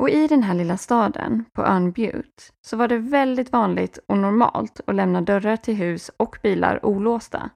Och 0.02 0.11
i 0.11 0.26
den 0.26 0.42
här 0.42 0.55
lilla 0.55 0.76
staden, 0.76 1.44
på 1.52 1.62
ön 1.62 1.92
Butte, 1.92 2.42
så 2.66 2.76
var 2.76 2.88
det 2.88 2.98
väldigt 2.98 3.52
vanligt 3.52 3.98
och 4.09 4.18
normalt 4.18 4.81
att 4.87 4.94
lämna 4.94 5.20
dörrar 5.20 5.57
till 5.57 5.74
hus 5.74 6.11
och 6.16 6.38
bilar 6.42 6.87
olåsta. 6.87 7.50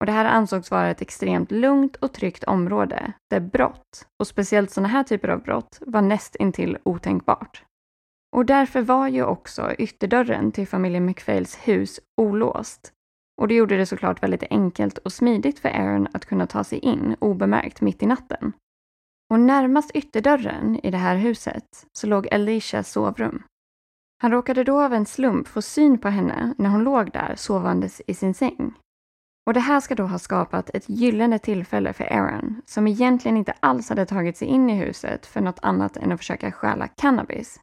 Och 0.00 0.06
det 0.06 0.12
här 0.12 0.24
ansågs 0.24 0.70
vara 0.70 0.90
ett 0.90 1.02
extremt 1.02 1.50
lugnt 1.50 1.96
och 1.96 2.12
tryggt 2.12 2.44
område 2.44 3.12
där 3.30 3.40
brott, 3.40 4.06
och 4.20 4.26
speciellt 4.26 4.70
sådana 4.70 4.88
här 4.88 5.02
typer 5.02 5.28
av 5.28 5.42
brott, 5.42 5.78
var 5.80 6.02
näst 6.02 6.36
intill 6.36 6.78
otänkbart. 6.82 7.64
Och 8.36 8.46
därför 8.46 8.82
var 8.82 9.08
ju 9.08 9.24
också 9.24 9.74
ytterdörren 9.78 10.52
till 10.52 10.68
familjen 10.68 11.06
McPhails 11.06 11.56
hus 11.56 12.00
olåst. 12.16 12.92
Och 13.40 13.48
det 13.48 13.54
gjorde 13.54 13.76
det 13.76 13.86
såklart 13.86 14.22
väldigt 14.22 14.44
enkelt 14.50 14.98
och 14.98 15.12
smidigt 15.12 15.58
för 15.58 15.68
Aaron 15.68 16.08
att 16.12 16.26
kunna 16.26 16.46
ta 16.46 16.64
sig 16.64 16.78
in 16.78 17.16
obemärkt 17.18 17.80
mitt 17.80 18.02
i 18.02 18.06
natten. 18.06 18.52
Och 19.30 19.40
närmast 19.40 19.90
ytterdörren 19.94 20.80
i 20.82 20.90
det 20.90 20.98
här 20.98 21.16
huset 21.16 21.86
så 21.92 22.06
låg 22.06 22.34
Alicias 22.34 22.90
sovrum. 22.92 23.42
Han 24.22 24.30
råkade 24.30 24.64
då 24.64 24.80
av 24.80 24.94
en 24.94 25.06
slump 25.06 25.48
få 25.48 25.62
syn 25.62 25.98
på 25.98 26.08
henne 26.08 26.54
när 26.58 26.70
hon 26.70 26.84
låg 26.84 27.12
där 27.12 27.34
sovandes 27.36 28.02
i 28.06 28.14
sin 28.14 28.34
säng. 28.34 28.74
Och 29.46 29.54
det 29.54 29.60
här 29.60 29.80
ska 29.80 29.94
då 29.94 30.04
ha 30.04 30.18
skapat 30.18 30.70
ett 30.74 30.88
gyllene 30.88 31.38
tillfälle 31.38 31.92
för 31.92 32.04
Aaron, 32.04 32.62
som 32.66 32.86
egentligen 32.86 33.36
inte 33.36 33.54
alls 33.60 33.88
hade 33.88 34.06
tagit 34.06 34.36
sig 34.36 34.48
in 34.48 34.70
i 34.70 34.74
huset 34.74 35.26
för 35.26 35.40
något 35.40 35.58
annat 35.62 35.96
än 35.96 36.12
att 36.12 36.20
försöka 36.20 36.52
stjäla 36.52 36.88
cannabis. 36.88 37.60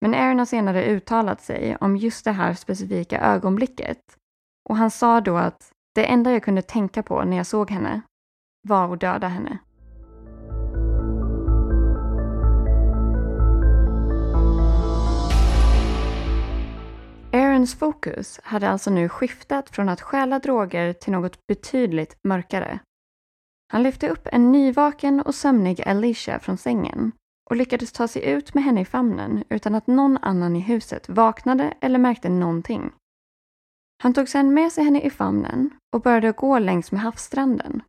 Men 0.00 0.14
Aaron 0.14 0.38
har 0.38 0.46
senare 0.46 0.84
uttalat 0.84 1.40
sig 1.40 1.76
om 1.80 1.96
just 1.96 2.24
det 2.24 2.32
här 2.32 2.54
specifika 2.54 3.20
ögonblicket. 3.20 3.98
Och 4.68 4.76
han 4.76 4.90
sa 4.90 5.20
då 5.20 5.36
att 5.36 5.72
det 5.94 6.04
enda 6.04 6.32
jag 6.32 6.42
kunde 6.42 6.62
tänka 6.62 7.02
på 7.02 7.24
när 7.24 7.36
jag 7.36 7.46
såg 7.46 7.70
henne 7.70 8.00
var 8.68 8.92
att 8.94 9.00
döda 9.00 9.28
henne. 9.28 9.58
Aarons 17.32 17.74
fokus 17.74 18.40
hade 18.42 18.68
alltså 18.68 18.90
nu 18.90 19.08
skiftat 19.08 19.70
från 19.70 19.88
att 19.88 20.00
stjäla 20.00 20.38
droger 20.38 20.92
till 20.92 21.12
något 21.12 21.46
betydligt 21.46 22.18
mörkare. 22.24 22.78
Han 23.72 23.82
lyfte 23.82 24.08
upp 24.08 24.28
en 24.32 24.52
nyvaken 24.52 25.20
och 25.20 25.34
sömnig 25.34 25.82
Alicia 25.88 26.38
från 26.38 26.58
sängen 26.58 27.12
och 27.50 27.56
lyckades 27.56 27.92
ta 27.92 28.08
sig 28.08 28.24
ut 28.24 28.54
med 28.54 28.64
henne 28.64 28.80
i 28.80 28.84
famnen 28.84 29.44
utan 29.48 29.74
att 29.74 29.86
någon 29.86 30.18
annan 30.22 30.56
i 30.56 30.60
huset 30.60 31.08
vaknade 31.08 31.74
eller 31.80 31.98
märkte 31.98 32.28
någonting. 32.28 32.92
Han 34.02 34.14
tog 34.14 34.28
sedan 34.28 34.54
med 34.54 34.72
sig 34.72 34.84
henne 34.84 35.00
i 35.00 35.10
famnen 35.10 35.70
och 35.94 36.02
började 36.02 36.32
gå 36.32 36.58
längs 36.58 36.92
med 36.92 37.00
havsstranden. 37.00 37.82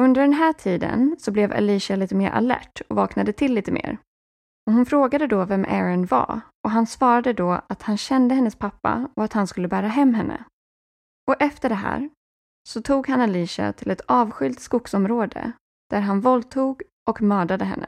Under 0.00 0.22
den 0.22 0.32
här 0.32 0.52
tiden 0.52 1.16
så 1.18 1.30
blev 1.30 1.52
Alicia 1.52 1.96
lite 1.96 2.14
mer 2.14 2.30
alert 2.30 2.80
och 2.88 2.96
vaknade 2.96 3.32
till 3.32 3.54
lite 3.54 3.72
mer. 3.72 3.98
Och 4.66 4.72
hon 4.72 4.86
frågade 4.86 5.26
då 5.26 5.44
vem 5.44 5.64
Aaron 5.64 6.06
var 6.06 6.40
och 6.64 6.70
han 6.70 6.86
svarade 6.86 7.32
då 7.32 7.60
att 7.68 7.82
han 7.82 7.96
kände 7.96 8.34
hennes 8.34 8.56
pappa 8.56 9.08
och 9.16 9.24
att 9.24 9.32
han 9.32 9.46
skulle 9.46 9.68
bära 9.68 9.88
hem 9.88 10.14
henne. 10.14 10.44
Och 11.28 11.42
efter 11.42 11.68
det 11.68 11.74
här 11.74 12.10
så 12.68 12.82
tog 12.82 13.08
han 13.08 13.20
Alicia 13.20 13.72
till 13.72 13.90
ett 13.90 14.00
avskilt 14.06 14.60
skogsområde 14.60 15.52
där 15.90 16.00
han 16.00 16.20
våldtog 16.20 16.82
och 17.08 17.22
mördade 17.22 17.64
henne. 17.64 17.86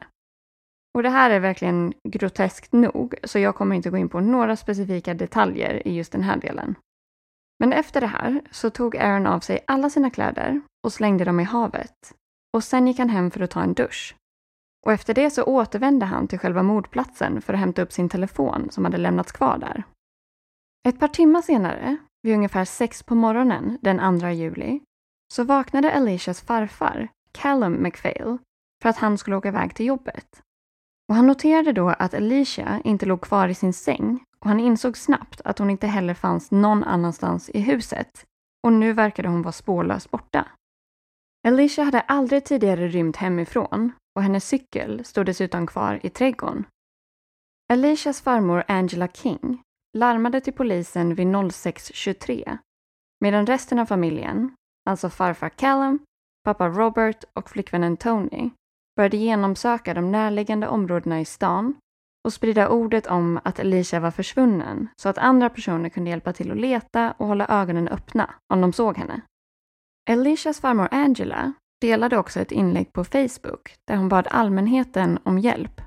Och 0.95 1.03
det 1.03 1.11
här 1.11 1.31
är 1.31 1.41
verkligen 1.41 1.93
groteskt 2.09 2.73
nog, 2.73 3.15
så 3.25 3.39
jag 3.39 3.55
kommer 3.55 3.77
inte 3.77 3.91
gå 3.91 3.97
in 3.97 4.09
på 4.09 4.21
några 4.21 4.57
specifika 4.57 5.15
detaljer 5.15 5.89
i 5.89 5.95
just 5.97 6.13
den 6.13 6.23
här 6.23 6.37
delen. 6.37 6.75
Men 7.59 7.73
efter 7.73 8.01
det 8.01 8.07
här 8.07 8.41
så 8.51 8.71
tog 8.71 8.97
Aaron 8.97 9.27
av 9.27 9.41
sig 9.41 9.65
alla 9.67 9.91
sina 9.91 10.11
kläder 10.11 10.61
och 10.85 10.93
slängde 10.93 11.25
dem 11.25 11.41
i 11.41 11.45
havet. 11.45 12.15
Och 12.55 12.65
sen 12.65 12.87
gick 12.87 12.99
han 12.99 13.09
hem 13.09 13.31
för 13.31 13.41
att 13.41 13.51
ta 13.51 13.63
en 13.63 13.75
dusch. 13.75 14.17
Och 14.87 14.93
efter 14.93 15.15
det 15.15 15.31
så 15.31 15.45
återvände 15.45 16.07
han 16.07 16.29
till 16.29 16.39
själva 16.39 16.63
mordplatsen 16.63 17.43
för 17.43 17.55
att 17.55 17.61
hämta 17.61 17.83
upp 17.83 17.93
sin 17.93 18.09
telefon 18.09 18.69
som 18.71 18.85
hade 18.85 18.99
lämnats 18.99 19.33
kvar 19.33 19.59
där. 19.59 19.83
Ett 20.89 21.01
par 21.01 21.09
timmar 21.09 21.43
senare, 21.43 21.97
vid 22.23 22.35
ungefär 22.35 22.65
sex 22.65 23.03
på 23.03 23.15
morgonen 23.15 23.79
den 23.83 24.21
2 24.21 24.29
juli, 24.29 24.81
så 25.33 25.45
vaknade 25.45 25.93
Alicias 25.93 26.41
farfar, 26.41 27.09
Callum 27.33 27.83
McPhail, 27.83 28.39
för 28.83 28.89
att 28.89 28.97
han 28.97 29.19
skulle 29.19 29.37
åka 29.37 29.49
iväg 29.49 29.75
till 29.75 29.87
jobbet. 29.87 30.43
Och 31.09 31.15
han 31.15 31.27
noterade 31.27 31.73
då 31.73 31.89
att 31.89 32.15
Alicia 32.15 32.81
inte 32.85 33.07
låg 33.07 33.21
kvar 33.21 33.49
i 33.49 33.55
sin 33.55 33.73
säng 33.73 34.25
och 34.39 34.47
han 34.47 34.61
insåg 34.61 34.97
snabbt 34.97 35.41
att 35.45 35.59
hon 35.59 35.71
inte 35.71 35.87
heller 35.87 36.15
fanns 36.15 36.51
någon 36.51 36.85
annanstans 36.85 37.51
i 37.51 37.61
huset. 37.61 38.27
Och 38.63 38.73
nu 38.73 38.93
verkade 38.93 39.29
hon 39.29 39.43
vara 39.43 39.53
spårlöst 39.53 40.11
borta. 40.11 40.49
Alicia 41.47 41.85
hade 41.85 42.01
aldrig 42.01 42.45
tidigare 42.45 42.89
rymt 42.89 43.17
hemifrån 43.17 43.93
och 44.17 44.23
hennes 44.23 44.49
cykel 44.49 45.05
stod 45.05 45.27
dessutom 45.27 45.67
kvar 45.67 46.01
i 46.03 46.11
trädgården. 46.11 46.65
Alicias 47.73 48.21
farmor 48.21 48.65
Angela 48.69 49.09
King 49.09 49.63
larmade 49.97 50.41
till 50.41 50.53
polisen 50.53 51.15
vid 51.15 51.27
06.23 51.27 52.59
medan 53.21 53.47
resten 53.47 53.79
av 53.79 53.87
familjen, 53.87 54.55
alltså 54.91 55.11
farfar 55.11 55.49
Callum, 55.49 55.99
pappa 56.45 56.69
Robert 56.69 57.25
och 57.33 57.51
flickvännen 57.51 57.97
Tony, 57.97 58.51
började 58.97 59.17
genomsöka 59.17 59.95
de 59.95 60.13
närliggande 60.13 60.69
områdena 60.69 61.21
i 61.21 61.25
stan 61.25 61.75
och 62.25 62.33
sprida 62.33 62.69
ordet 62.69 63.07
om 63.07 63.41
att 63.45 63.61
Alicia 63.61 64.01
var 64.01 64.11
försvunnen 64.11 64.89
så 64.97 65.09
att 65.09 65.19
andra 65.19 65.51
personer 65.51 65.89
kunde 65.89 66.11
hjälpa 66.11 66.33
till 66.33 66.51
att 66.51 66.57
leta 66.57 67.15
och 67.19 67.27
hålla 67.27 67.47
ögonen 67.47 67.89
öppna 67.89 68.35
om 68.53 68.61
de 68.61 68.73
såg 68.73 68.97
henne. 68.97 69.21
Alicias 70.11 70.61
farmor 70.61 70.89
Angela 70.91 71.53
delade 71.81 72.19
också 72.19 72.41
ett 72.41 72.53
inlägg 72.53 72.93
på 72.93 73.05
Facebook 73.05 73.75
där 73.87 73.97
hon 73.97 74.09
bad 74.09 74.27
allmänheten 74.31 75.19
om 75.23 75.39
hjälp. 75.39 75.81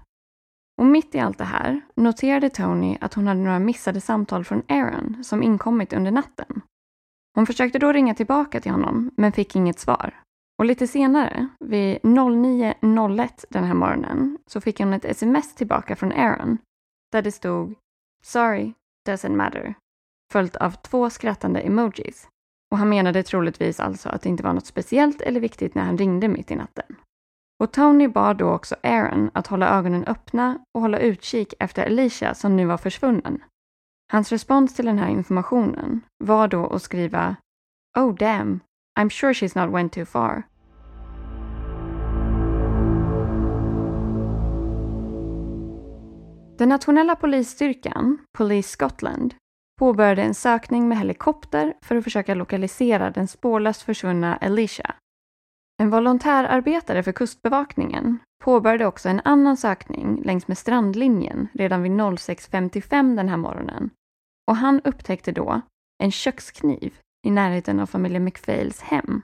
Och 0.82 0.86
mitt 0.86 1.16
i 1.16 1.20
allt 1.20 1.38
det 1.38 1.44
här 1.44 1.82
noterade 1.96 2.50
Tony 2.50 2.98
att 3.02 3.14
hon 3.14 3.28
hade 3.28 3.40
några 3.40 3.60
missade 3.60 4.02
samtal 4.02 4.46
från 4.46 4.62
Aaron 4.68 5.24
som 5.24 5.44
inkommit 5.44 5.94
under 5.94 6.12
natten. 6.12 6.62
Hon 7.36 7.46
försökte 7.46 7.80
då 7.80 7.92
ringa 7.92 8.14
tillbaka 8.14 8.60
till 8.60 8.72
honom 8.72 9.12
men 9.18 9.32
fick 9.32 9.56
inget 9.56 9.80
svar. 9.80 10.14
Och 10.58 10.66
lite 10.66 10.88
senare, 10.88 11.48
vid 11.60 11.98
09.01 11.98 13.46
den 13.50 13.64
här 13.64 13.74
morgonen, 13.74 14.38
så 14.48 14.62
fick 14.62 14.80
hon 14.80 14.94
ett 14.94 15.06
sms 15.06 15.56
tillbaka 15.56 15.96
från 15.96 16.12
Aaron 16.12 16.58
där 17.12 17.22
det 17.22 17.32
stod 17.32 17.76
“Sorry, 18.24 18.74
doesn't 19.08 19.36
matter” 19.36 19.74
följt 20.32 20.56
av 20.56 20.72
två 20.72 21.10
skrattande 21.10 21.60
emojis. 21.60 22.30
Och 22.72 22.78
han 22.78 22.90
menade 22.90 23.24
troligtvis 23.24 23.80
alltså 23.80 24.10
att 24.10 24.22
det 24.22 24.30
inte 24.30 24.44
var 24.44 24.54
något 24.54 24.66
speciellt 24.66 25.22
eller 25.22 25.40
viktigt 25.40 25.76
när 25.76 25.84
han 25.84 25.98
ringde 25.98 26.28
mitt 26.28 26.52
i 26.52 26.56
natten. 26.56 26.96
Och 27.60 27.74
Tony 27.74 28.08
bad 28.08 28.38
då 28.38 28.50
också 28.52 28.76
Aaron 28.84 29.32
att 29.34 29.48
hålla 29.48 29.70
ögonen 29.70 30.06
öppna 30.06 30.60
och 30.74 30.82
hålla 30.82 31.00
utkik 31.00 31.54
efter 31.60 31.86
Alicia 31.86 32.34
som 32.34 32.56
nu 32.56 32.66
var 32.66 32.78
försvunnen. 32.78 33.44
Hans 34.12 34.32
respons 34.32 34.76
till 34.76 34.86
den 34.86 35.00
här 35.00 35.10
informationen 35.10 36.02
var 36.24 36.48
då 36.48 36.68
att 36.68 36.82
skriva 36.82 37.36
“Oh 37.98 38.16
damn, 38.16 38.60
I'm 38.98 39.10
sure 39.10 39.34
she's 39.34 39.56
not 39.56 39.74
went 39.74 39.94
too 39.94 40.06
far”. 40.06 40.44
Den 46.58 46.70
nationella 46.70 47.16
polisstyrkan, 47.16 48.18
Police 48.38 48.70
Scotland, 48.70 49.36
påbörjade 49.80 50.22
en 50.22 50.34
sökning 50.34 50.88
med 50.88 50.98
helikopter 50.98 51.74
för 51.82 51.96
att 51.96 52.04
försöka 52.04 52.36
lokalisera 52.36 53.12
den 53.12 53.28
spårlöst 53.28 53.82
försvunna 53.82 54.36
Alicia. 54.36 54.96
En 55.82 55.90
volontärarbetare 55.90 57.04
för 57.04 57.12
Kustbevakningen 57.12 58.20
påbörjade 58.44 58.86
också 58.86 59.10
en 59.10 59.22
annan 59.24 59.58
sökning 59.58 60.22
längs 60.24 60.48
med 60.48 60.58
strandlinjen 60.58 61.48
redan 61.54 61.84
vid 61.84 61.92
06.55 61.92 63.16
den 63.16 63.30
här 63.30 63.38
morgonen. 63.38 63.90
Och 64.48 64.56
han 64.56 64.82
upptäckte 64.84 65.32
då 65.32 65.62
en 66.04 66.12
kökskniv 66.12 66.94
i 67.28 67.32
närheten 67.32 67.80
av 67.80 67.86
familjen 67.86 68.24
McPhails 68.24 68.82
hem. 68.82 69.22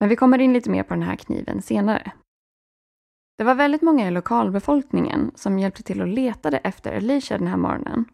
Men 0.00 0.08
vi 0.08 0.16
kommer 0.16 0.38
in 0.38 0.52
lite 0.52 0.70
mer 0.70 0.82
på 0.82 0.94
den 0.94 1.02
här 1.02 1.16
kniven 1.16 1.62
senare. 1.62 2.12
Det 3.38 3.44
var 3.44 3.54
väldigt 3.54 3.82
många 3.82 4.08
i 4.08 4.10
lokalbefolkningen 4.10 5.30
som 5.34 5.58
hjälpte 5.58 5.82
till 5.82 6.00
och 6.00 6.08
letade 6.08 6.58
efter 6.58 6.96
Alicia 6.96 7.38
den 7.38 7.46
här 7.46 7.56
morgonen 7.56 8.04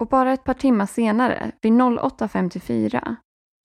och 0.00 0.08
bara 0.08 0.32
ett 0.32 0.44
par 0.44 0.54
timmar 0.54 0.86
senare, 0.86 1.52
vid 1.60 1.72
08.54, 1.72 3.16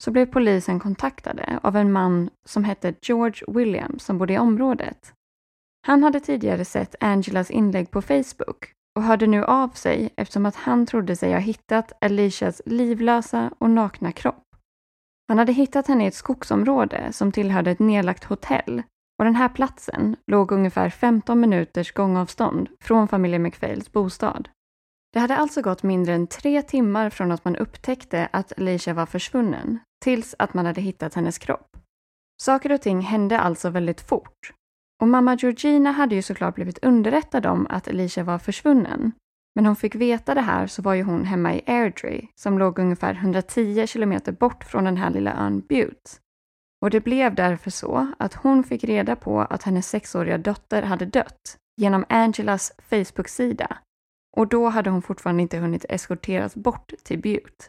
så 0.04 0.10
blev 0.10 0.26
polisen 0.26 0.80
kontaktade 0.80 1.60
av 1.62 1.76
en 1.76 1.92
man 1.92 2.30
som 2.46 2.64
hette 2.64 2.94
George 3.02 3.42
Williams 3.48 4.04
som 4.04 4.18
bodde 4.18 4.32
i 4.32 4.38
området. 4.38 5.12
Han 5.86 6.02
hade 6.02 6.20
tidigare 6.20 6.64
sett 6.64 6.94
Angelas 7.00 7.50
inlägg 7.50 7.90
på 7.90 8.02
Facebook 8.02 8.72
och 8.96 9.02
hörde 9.02 9.26
nu 9.26 9.44
av 9.44 9.68
sig 9.68 10.10
eftersom 10.16 10.46
att 10.46 10.56
han 10.56 10.86
trodde 10.86 11.16
sig 11.16 11.32
ha 11.32 11.38
hittat 11.38 11.92
Alicias 12.00 12.62
livlösa 12.66 13.50
och 13.58 13.70
nakna 13.70 14.12
kropp. 14.12 14.49
Han 15.30 15.38
hade 15.38 15.52
hittat 15.52 15.86
henne 15.86 16.04
i 16.04 16.06
ett 16.06 16.14
skogsområde 16.14 17.12
som 17.12 17.32
tillhörde 17.32 17.70
ett 17.70 17.78
nedlagt 17.78 18.24
hotell 18.24 18.82
och 19.18 19.24
den 19.24 19.36
här 19.36 19.48
platsen 19.48 20.16
låg 20.26 20.52
ungefär 20.52 20.90
15 20.90 21.40
minuters 21.40 21.92
gångavstånd 21.92 22.68
från 22.80 23.08
familjen 23.08 23.42
McPhails 23.42 23.92
bostad. 23.92 24.48
Det 25.12 25.18
hade 25.18 25.36
alltså 25.36 25.62
gått 25.62 25.82
mindre 25.82 26.14
än 26.14 26.26
tre 26.26 26.62
timmar 26.62 27.10
från 27.10 27.32
att 27.32 27.44
man 27.44 27.56
upptäckte 27.56 28.28
att 28.32 28.58
Alicia 28.58 28.94
var 28.94 29.06
försvunnen 29.06 29.78
tills 30.04 30.34
att 30.38 30.54
man 30.54 30.66
hade 30.66 30.80
hittat 30.80 31.14
hennes 31.14 31.38
kropp. 31.38 31.76
Saker 32.42 32.72
och 32.72 32.82
ting 32.82 33.00
hände 33.00 33.40
alltså 33.40 33.70
väldigt 33.70 34.00
fort. 34.00 34.52
Och 35.02 35.08
mamma 35.08 35.34
Georgina 35.34 35.92
hade 35.92 36.14
ju 36.14 36.22
såklart 36.22 36.54
blivit 36.54 36.84
underrättad 36.84 37.46
om 37.46 37.66
att 37.70 37.88
Alicia 37.88 38.24
var 38.24 38.38
försvunnen. 38.38 39.12
Men 39.60 39.66
hon 39.66 39.76
fick 39.76 39.94
veta 39.94 40.34
det 40.34 40.40
här 40.40 40.66
så 40.66 40.82
var 40.82 40.94
ju 40.94 41.02
hon 41.02 41.24
hemma 41.24 41.54
i 41.54 41.62
Airdrie 41.66 42.28
som 42.34 42.58
låg 42.58 42.78
ungefär 42.78 43.14
110 43.14 43.86
kilometer 43.86 44.32
bort 44.32 44.64
från 44.64 44.84
den 44.84 44.96
här 44.96 45.10
lilla 45.10 45.34
ön 45.34 45.60
Butte. 45.60 46.10
Och 46.82 46.90
det 46.90 47.00
blev 47.00 47.34
därför 47.34 47.70
så 47.70 48.12
att 48.18 48.34
hon 48.34 48.64
fick 48.64 48.84
reda 48.84 49.16
på 49.16 49.40
att 49.40 49.62
hennes 49.62 49.88
sexåriga 49.88 50.38
dotter 50.38 50.82
hade 50.82 51.06
dött 51.06 51.56
genom 51.76 52.04
Angelas 52.08 52.72
Facebook-sida 52.78 53.78
och 54.36 54.48
då 54.48 54.68
hade 54.68 54.90
hon 54.90 55.02
fortfarande 55.02 55.42
inte 55.42 55.58
hunnit 55.58 55.84
eskorteras 55.88 56.54
bort 56.54 56.92
till 57.04 57.18
Butte. 57.18 57.64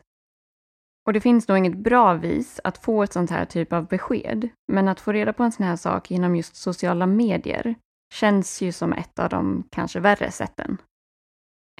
Och 1.07 1.13
det 1.13 1.21
finns 1.21 1.47
nog 1.47 1.57
inget 1.57 1.77
bra 1.77 2.13
vis 2.13 2.59
att 2.63 2.77
få 2.77 3.03
ett 3.03 3.13
sånt 3.13 3.31
här 3.31 3.45
typ 3.45 3.73
av 3.73 3.87
besked, 3.87 4.49
men 4.71 4.87
att 4.87 4.99
få 4.99 5.11
reda 5.11 5.33
på 5.33 5.43
en 5.43 5.51
sån 5.51 5.65
här 5.65 5.75
sak 5.75 6.11
genom 6.11 6.35
just 6.35 6.55
sociala 6.55 7.05
medier 7.05 7.75
känns 8.13 8.61
ju 8.61 8.71
som 8.71 8.93
ett 8.93 9.19
av 9.19 9.29
de 9.29 9.63
kanske 9.71 9.99
värre 9.99 10.31
sätten. 10.31 10.77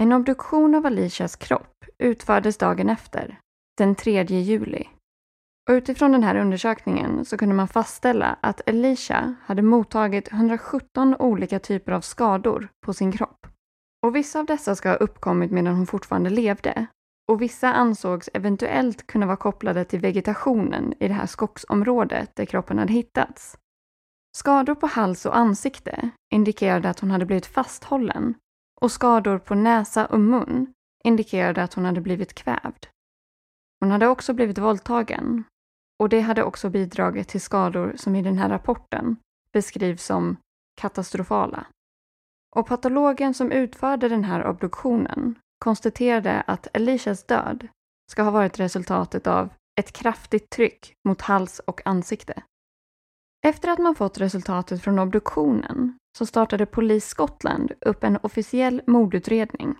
En 0.01 0.11
obduktion 0.11 0.75
av 0.75 0.85
Alicias 0.85 1.35
kropp 1.35 1.85
utfördes 1.97 2.57
dagen 2.57 2.89
efter, 2.89 3.39
den 3.77 3.95
3 3.95 4.23
juli. 4.23 4.87
Och 5.69 5.73
utifrån 5.73 6.11
den 6.11 6.23
här 6.23 6.35
undersökningen 6.35 7.25
så 7.25 7.37
kunde 7.37 7.55
man 7.55 7.67
fastställa 7.67 8.37
att 8.41 8.69
Alicia 8.69 9.35
hade 9.43 9.61
mottagit 9.61 10.31
117 10.31 11.15
olika 11.19 11.59
typer 11.59 11.91
av 11.91 12.01
skador 12.01 12.67
på 12.85 12.93
sin 12.93 13.11
kropp. 13.11 13.47
Och 14.05 14.15
vissa 14.15 14.39
av 14.39 14.45
dessa 14.45 14.75
ska 14.75 14.89
ha 14.89 14.95
uppkommit 14.95 15.51
medan 15.51 15.75
hon 15.75 15.87
fortfarande 15.87 16.29
levde 16.29 16.85
och 17.31 17.41
vissa 17.41 17.73
ansågs 17.73 18.29
eventuellt 18.33 19.07
kunna 19.07 19.25
vara 19.25 19.37
kopplade 19.37 19.85
till 19.85 19.99
vegetationen 19.99 20.93
i 20.99 21.07
det 21.07 21.13
här 21.13 21.27
skogsområdet 21.27 22.35
där 22.35 22.45
kroppen 22.45 22.79
hade 22.79 22.93
hittats. 22.93 23.57
Skador 24.37 24.75
på 24.75 24.87
hals 24.87 25.25
och 25.25 25.37
ansikte 25.37 26.09
indikerade 26.33 26.89
att 26.89 26.99
hon 26.99 27.11
hade 27.11 27.25
blivit 27.25 27.45
fasthållen 27.45 28.33
och 28.81 28.91
skador 28.91 29.37
på 29.39 29.55
näsa 29.55 30.05
och 30.05 30.19
mun 30.19 30.73
indikerade 31.03 31.63
att 31.63 31.73
hon 31.73 31.85
hade 31.85 32.01
blivit 32.01 32.33
kvävd. 32.33 32.85
Hon 33.79 33.91
hade 33.91 34.07
också 34.07 34.33
blivit 34.33 34.57
våldtagen 34.57 35.43
och 35.99 36.09
det 36.09 36.21
hade 36.21 36.43
också 36.43 36.69
bidragit 36.69 37.27
till 37.27 37.41
skador 37.41 37.93
som 37.97 38.15
i 38.15 38.21
den 38.21 38.37
här 38.37 38.49
rapporten 38.49 39.15
beskrivs 39.53 40.05
som 40.05 40.37
katastrofala. 40.81 41.65
Och 42.55 42.67
patologen 42.67 43.33
som 43.33 43.51
utförde 43.51 44.09
den 44.09 44.23
här 44.23 44.47
obduktionen 44.47 45.35
konstaterade 45.59 46.41
att 46.41 46.75
Alicias 46.75 47.23
död 47.23 47.67
ska 48.11 48.23
ha 48.23 48.31
varit 48.31 48.59
resultatet 48.59 49.27
av 49.27 49.49
ett 49.79 49.91
kraftigt 49.91 50.49
tryck 50.49 50.93
mot 51.07 51.21
hals 51.21 51.59
och 51.59 51.81
ansikte. 51.85 52.43
Efter 53.45 53.69
att 53.69 53.79
man 53.79 53.95
fått 53.95 54.17
resultatet 54.17 54.83
från 54.83 54.99
obduktionen 54.99 55.97
så 56.17 56.25
startade 56.25 56.65
Polis 56.65 57.07
Skottland 57.07 57.71
upp 57.81 58.03
en 58.03 58.17
officiell 58.23 58.81
mordutredning. 58.87 59.75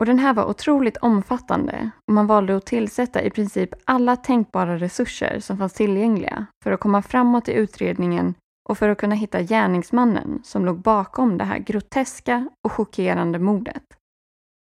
Och 0.00 0.06
den 0.06 0.18
här 0.18 0.34
var 0.34 0.44
otroligt 0.44 0.96
omfattande 0.96 1.90
och 2.06 2.14
man 2.14 2.26
valde 2.26 2.56
att 2.56 2.66
tillsätta 2.66 3.22
i 3.22 3.30
princip 3.30 3.70
alla 3.84 4.16
tänkbara 4.16 4.76
resurser 4.76 5.40
som 5.40 5.58
fanns 5.58 5.72
tillgängliga 5.72 6.46
för 6.64 6.72
att 6.72 6.80
komma 6.80 7.02
framåt 7.02 7.48
i 7.48 7.52
utredningen 7.52 8.34
och 8.68 8.78
för 8.78 8.88
att 8.88 8.98
kunna 8.98 9.14
hitta 9.14 9.42
gärningsmannen 9.42 10.40
som 10.44 10.64
låg 10.64 10.78
bakom 10.78 11.38
det 11.38 11.44
här 11.44 11.58
groteska 11.58 12.48
och 12.64 12.72
chockerande 12.72 13.38
mordet. 13.38 13.84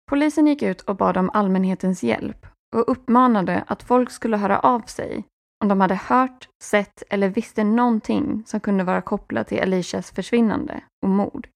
Polisen 0.10 0.47
gick 0.47 0.62
ut 0.62 0.81
och 0.81 0.95
bad 0.95 1.17
om 1.17 1.29
allmänhetens 1.34 2.03
hjälp 2.03 2.47
och 2.75 2.91
uppmanade 2.91 3.63
att 3.67 3.84
folk 3.84 4.12
skulle 4.12 4.38
höra 4.38 4.60
av 4.60 4.81
sig 4.81 5.25
om 5.65 5.69
de 5.69 5.82
hade 5.82 5.95
hört, 5.95 6.49
sett 6.63 7.04
eller 7.10 7.30
visste 7.30 7.63
någonting 7.63 8.43
som 8.45 8.60
kunde 8.60 8.84
vara 8.84 9.01
kopplat 9.01 9.47
till 9.47 9.62
Alicias 9.62 10.12
försvinnande 10.12 10.84
och 11.04 11.10
mord. 11.10 11.47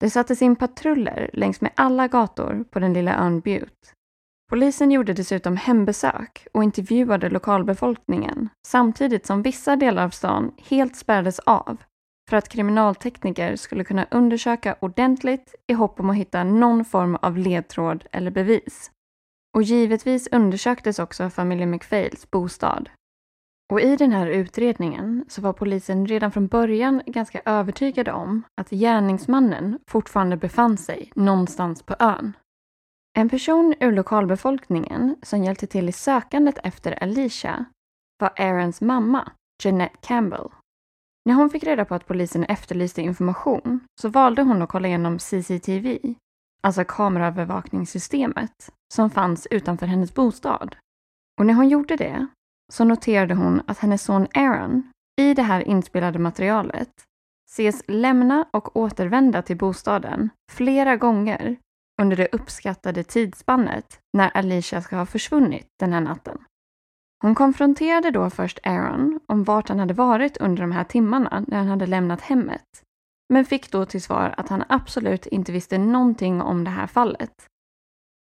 Det 0.00 0.10
sattes 0.10 0.42
in 0.42 0.56
patruller 0.56 1.30
längs 1.32 1.60
med 1.60 1.72
alla 1.74 2.08
gator 2.08 2.64
på 2.70 2.78
den 2.78 2.92
lilla 2.92 3.16
ön 3.16 3.40
Butte. 3.40 3.88
Polisen 4.50 4.90
gjorde 4.90 5.12
dessutom 5.12 5.56
hembesök 5.56 6.46
och 6.54 6.64
intervjuade 6.64 7.30
lokalbefolkningen 7.30 8.48
samtidigt 8.66 9.26
som 9.26 9.42
vissa 9.42 9.76
delar 9.76 10.04
av 10.04 10.10
stan 10.10 10.52
helt 10.68 10.96
spärrades 10.96 11.38
av 11.38 11.82
för 12.30 12.36
att 12.36 12.48
kriminaltekniker 12.48 13.56
skulle 13.56 13.84
kunna 13.84 14.06
undersöka 14.10 14.76
ordentligt 14.80 15.54
i 15.66 15.72
hopp 15.72 16.00
om 16.00 16.10
att 16.10 16.16
hitta 16.16 16.44
någon 16.44 16.84
form 16.84 17.16
av 17.16 17.38
ledtråd 17.38 18.04
eller 18.12 18.30
bevis. 18.30 18.90
Och 19.54 19.62
givetvis 19.62 20.28
undersöktes 20.32 20.98
också 20.98 21.30
familjen 21.30 21.70
McFails 21.70 22.30
bostad. 22.30 22.88
Och 23.72 23.80
i 23.80 23.96
den 23.96 24.12
här 24.12 24.26
utredningen 24.26 25.24
så 25.28 25.40
var 25.40 25.52
polisen 25.52 26.06
redan 26.06 26.32
från 26.32 26.46
början 26.46 27.02
ganska 27.06 27.40
övertygade 27.44 28.12
om 28.12 28.42
att 28.60 28.70
gärningsmannen 28.70 29.78
fortfarande 29.90 30.36
befann 30.36 30.76
sig 30.76 31.10
någonstans 31.14 31.82
på 31.82 31.94
ön. 31.98 32.36
En 33.18 33.28
person 33.28 33.74
ur 33.80 33.92
lokalbefolkningen 33.92 35.16
som 35.22 35.44
hjälpte 35.44 35.66
till 35.66 35.88
i 35.88 35.92
sökandet 35.92 36.58
efter 36.64 37.02
Alicia 37.02 37.64
var 38.20 38.32
Aarons 38.36 38.80
mamma, 38.80 39.32
Jeanette 39.62 39.96
Campbell. 40.00 40.48
När 41.24 41.34
hon 41.34 41.50
fick 41.50 41.64
reda 41.64 41.84
på 41.84 41.94
att 41.94 42.06
polisen 42.06 42.44
efterlyste 42.44 43.02
information 43.02 43.80
så 44.00 44.08
valde 44.08 44.42
hon 44.42 44.62
att 44.62 44.68
kolla 44.68 44.88
igenom 44.88 45.18
CCTV, 45.18 45.98
alltså 46.64 46.84
kameraövervakningssystemet, 46.84 48.70
som 48.94 49.10
fanns 49.10 49.46
utanför 49.50 49.86
hennes 49.86 50.14
bostad. 50.14 50.76
Och 51.38 51.46
när 51.46 51.54
hon 51.54 51.68
gjorde 51.68 51.96
det 51.96 52.26
så 52.72 52.84
noterade 52.84 53.34
hon 53.34 53.62
att 53.66 53.78
hennes 53.78 54.02
son 54.02 54.26
Aaron 54.34 54.90
i 55.20 55.34
det 55.34 55.42
här 55.42 55.68
inspelade 55.68 56.18
materialet 56.18 56.90
ses 57.50 57.82
lämna 57.88 58.46
och 58.50 58.76
återvända 58.76 59.42
till 59.42 59.56
bostaden 59.56 60.30
flera 60.52 60.96
gånger 60.96 61.56
under 62.02 62.16
det 62.16 62.28
uppskattade 62.32 63.04
tidsspannet 63.04 63.98
när 64.16 64.36
Alicia 64.36 64.82
ska 64.82 64.96
ha 64.96 65.06
försvunnit 65.06 65.66
den 65.80 65.92
här 65.92 66.00
natten. 66.00 66.38
Hon 67.22 67.34
konfronterade 67.34 68.10
då 68.10 68.30
först 68.30 68.58
Aaron 68.62 69.20
om 69.26 69.44
vart 69.44 69.68
han 69.68 69.78
hade 69.78 69.94
varit 69.94 70.36
under 70.36 70.62
de 70.62 70.72
här 70.72 70.84
timmarna 70.84 71.44
när 71.48 71.58
han 71.58 71.68
hade 71.68 71.86
lämnat 71.86 72.20
hemmet, 72.20 72.83
men 73.28 73.44
fick 73.44 73.70
då 73.70 73.84
till 73.84 74.02
svar 74.02 74.34
att 74.36 74.48
han 74.48 74.64
absolut 74.68 75.26
inte 75.26 75.52
visste 75.52 75.78
någonting 75.78 76.42
om 76.42 76.64
det 76.64 76.70
här 76.70 76.86
fallet. 76.86 77.46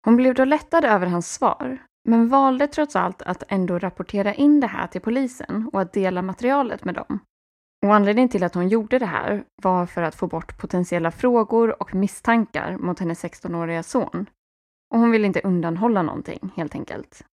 Hon 0.05 0.16
blev 0.16 0.35
då 0.35 0.44
lättad 0.44 0.85
över 0.85 1.07
hans 1.07 1.35
svar, 1.35 1.79
men 2.09 2.29
valde 2.29 2.66
trots 2.66 2.96
allt 2.96 3.22
att 3.22 3.42
ändå 3.48 3.79
rapportera 3.79 4.35
in 4.35 4.61
det 4.61 4.66
här 4.66 4.87
till 4.87 5.01
polisen 5.01 5.70
och 5.72 5.81
att 5.81 5.92
dela 5.92 6.22
materialet 6.22 6.85
med 6.85 6.94
dem. 6.94 7.18
Och 7.87 7.94
anledningen 7.94 8.29
till 8.29 8.44
att 8.44 8.55
hon 8.55 8.68
gjorde 8.68 8.98
det 8.98 9.07
här 9.07 9.44
var 9.62 9.87
för 9.87 10.03
att 10.03 10.14
få 10.14 10.27
bort 10.27 10.59
potentiella 10.59 11.11
frågor 11.11 11.83
och 11.83 11.94
misstankar 11.94 12.77
mot 12.77 13.01
hennes 13.01 13.24
16-åriga 13.24 13.83
son. 13.83 14.27
Och 14.94 15.01
hon 15.01 15.11
ville 15.11 15.27
inte 15.27 15.40
undanhålla 15.40 16.03
någonting, 16.03 16.53
helt 16.57 16.74
enkelt. 16.74 17.24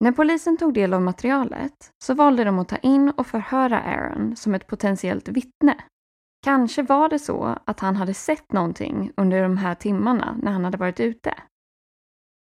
När 0.00 0.12
polisen 0.12 0.56
tog 0.56 0.74
del 0.74 0.94
av 0.94 1.02
materialet 1.02 1.92
så 2.04 2.14
valde 2.14 2.44
de 2.44 2.58
att 2.58 2.68
ta 2.68 2.76
in 2.76 3.10
och 3.10 3.26
förhöra 3.26 3.80
Aaron 3.80 4.36
som 4.36 4.54
ett 4.54 4.66
potentiellt 4.66 5.28
vittne. 5.28 5.76
Kanske 6.46 6.82
var 6.82 7.08
det 7.08 7.18
så 7.18 7.58
att 7.64 7.80
han 7.80 7.96
hade 7.96 8.14
sett 8.14 8.52
någonting 8.52 9.12
under 9.16 9.42
de 9.42 9.56
här 9.56 9.74
timmarna 9.74 10.36
när 10.42 10.52
han 10.52 10.64
hade 10.64 10.76
varit 10.78 11.00
ute. 11.00 11.34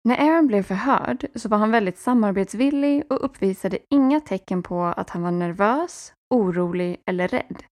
När 0.03 0.17
Aaron 0.17 0.47
blev 0.47 0.63
förhörd 0.63 1.27
så 1.35 1.49
var 1.49 1.57
han 1.57 1.71
väldigt 1.71 1.97
samarbetsvillig 1.97 3.03
och 3.09 3.25
uppvisade 3.25 3.77
inga 3.89 4.19
tecken 4.19 4.63
på 4.63 4.83
att 4.83 5.09
han 5.09 5.21
var 5.21 5.31
nervös, 5.31 6.13
orolig 6.29 7.01
eller 7.05 7.27
rädd. 7.27 7.63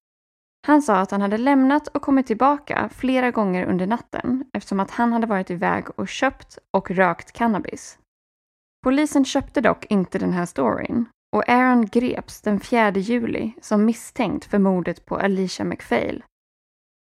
Han 0.67 0.81
sa 0.81 0.95
att 0.95 1.11
han 1.11 1.21
hade 1.21 1.37
lämnat 1.37 1.87
och 1.87 2.01
kommit 2.01 2.27
tillbaka 2.27 2.89
flera 2.89 3.31
gånger 3.31 3.65
under 3.65 3.87
natten 3.87 4.45
eftersom 4.53 4.79
att 4.79 4.91
han 4.91 5.13
hade 5.13 5.27
varit 5.27 5.51
iväg 5.51 5.85
och 5.95 6.07
köpt 6.07 6.57
och 6.71 6.91
rökt 6.91 7.31
cannabis. 7.31 7.97
Polisen 8.83 9.25
köpte 9.25 9.61
dock 9.61 9.85
inte 9.85 10.19
den 10.19 10.33
här 10.33 10.45
storyn 10.45 11.05
och 11.33 11.49
Aaron 11.49 11.85
greps 11.85 12.41
den 12.41 12.59
4 12.59 12.91
juli 12.91 13.53
som 13.61 13.85
misstänkt 13.85 14.45
för 14.45 14.59
mordet 14.59 15.05
på 15.05 15.17
Alicia 15.17 15.65
McPhail. 15.65 16.23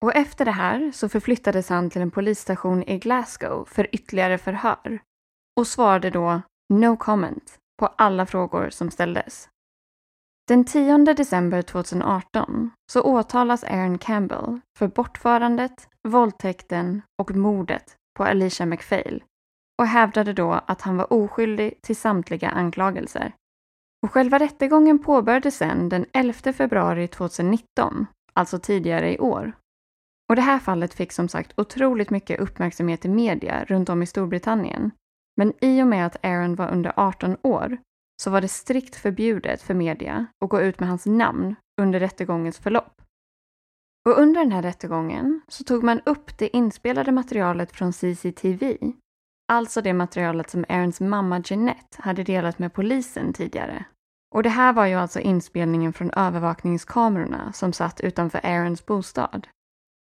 Och 0.05 0.15
efter 0.15 0.45
det 0.45 0.51
här 0.51 0.93
så 0.93 1.09
förflyttades 1.09 1.69
han 1.69 1.91
till 1.91 2.03
en 2.03 2.11
polisstation 2.11 2.83
i 2.83 2.99
Glasgow 2.99 3.65
för 3.65 3.95
ytterligare 3.95 4.39
förhör 4.39 5.01
och 5.61 5.67
svarade 5.67 6.11
då 6.11 6.43
“No 6.73 6.97
comment” 6.97 7.59
på 7.79 7.87
alla 7.87 8.27
frågor 8.27 8.71
som 8.71 8.91
ställdes. 8.91 9.49
Den 10.49 10.65
10 10.65 10.99
december 10.99 11.63
2018 11.63 12.71
så 12.93 13.03
åtalas 13.03 13.65
Aaron 13.65 13.99
Campbell 13.99 14.61
för 14.79 14.89
bortförandet, 14.89 15.89
våldtäkten 16.09 17.03
och 17.19 17.31
mordet 17.31 17.97
på 18.19 18.25
Alicia 18.25 18.67
McPhail 18.67 19.25
och 19.79 19.87
hävdade 19.87 20.33
då 20.33 20.61
att 20.67 20.83
han 20.83 20.97
var 20.97 21.13
oskyldig 21.13 21.83
till 21.83 21.97
samtliga 21.97 22.49
anklagelser. 22.49 23.33
Och 24.03 24.13
själva 24.13 24.39
rättegången 24.39 24.99
påbörjades 24.99 25.57
sedan 25.57 25.89
den 25.89 26.07
11 26.13 26.53
februari 26.53 27.09
2019, 27.09 28.07
alltså 28.33 28.59
tidigare 28.59 29.13
i 29.13 29.19
år. 29.19 29.53
Och 30.29 30.37
det 30.37 30.43
här 30.43 30.59
fallet 30.59 30.95
fick 30.95 31.13
som 31.13 31.29
sagt 31.29 31.53
otroligt 31.57 32.11
mycket 32.11 32.41
uppmärksamhet 32.41 33.05
i 33.05 33.09
media 33.09 33.65
runt 33.65 33.89
om 33.89 34.03
i 34.03 34.07
Storbritannien. 34.07 34.91
Men 35.37 35.53
i 35.61 35.83
och 35.83 35.87
med 35.87 36.07
att 36.07 36.25
Aaron 36.25 36.55
var 36.55 36.71
under 36.71 36.93
18 36.97 37.37
år 37.43 37.79
så 38.23 38.31
var 38.31 38.41
det 38.41 38.49
strikt 38.49 38.97
förbjudet 38.97 39.63
för 39.63 39.75
media 39.75 40.27
att 40.45 40.51
gå 40.51 40.61
ut 40.61 40.81
med 40.81 40.89
hans 40.89 41.07
namn 41.07 41.55
under 41.81 42.01
rättegångens 42.01 42.59
förlopp. 42.59 43.03
Och 44.09 44.19
under 44.19 44.41
den 44.41 44.53
här 44.53 44.63
rättegången 44.63 45.41
så 45.49 45.65
tog 45.65 45.85
man 45.85 46.01
upp 46.07 46.39
det 46.39 46.57
inspelade 46.57 47.13
materialet 47.13 47.73
från 47.73 47.93
CCTV 47.93 48.77
Alltså 49.51 49.83
det 49.83 49.93
materialet 49.93 50.51
som 50.51 50.65
Aarons 50.69 51.01
mamma 51.01 51.43
Jeanette 51.45 51.97
hade 51.99 52.23
delat 52.23 52.59
med 52.59 52.73
polisen 52.73 53.33
tidigare. 53.33 53.85
Och 54.35 54.43
det 54.43 54.49
här 54.49 54.73
var 54.73 54.87
ju 54.87 54.95
alltså 54.95 55.21
inspelningen 55.21 55.93
från 55.93 56.11
övervakningskamerorna 56.11 57.53
som 57.53 57.73
satt 57.73 58.01
utanför 58.01 58.41
Aarons 58.47 58.87
bostad. 58.87 59.49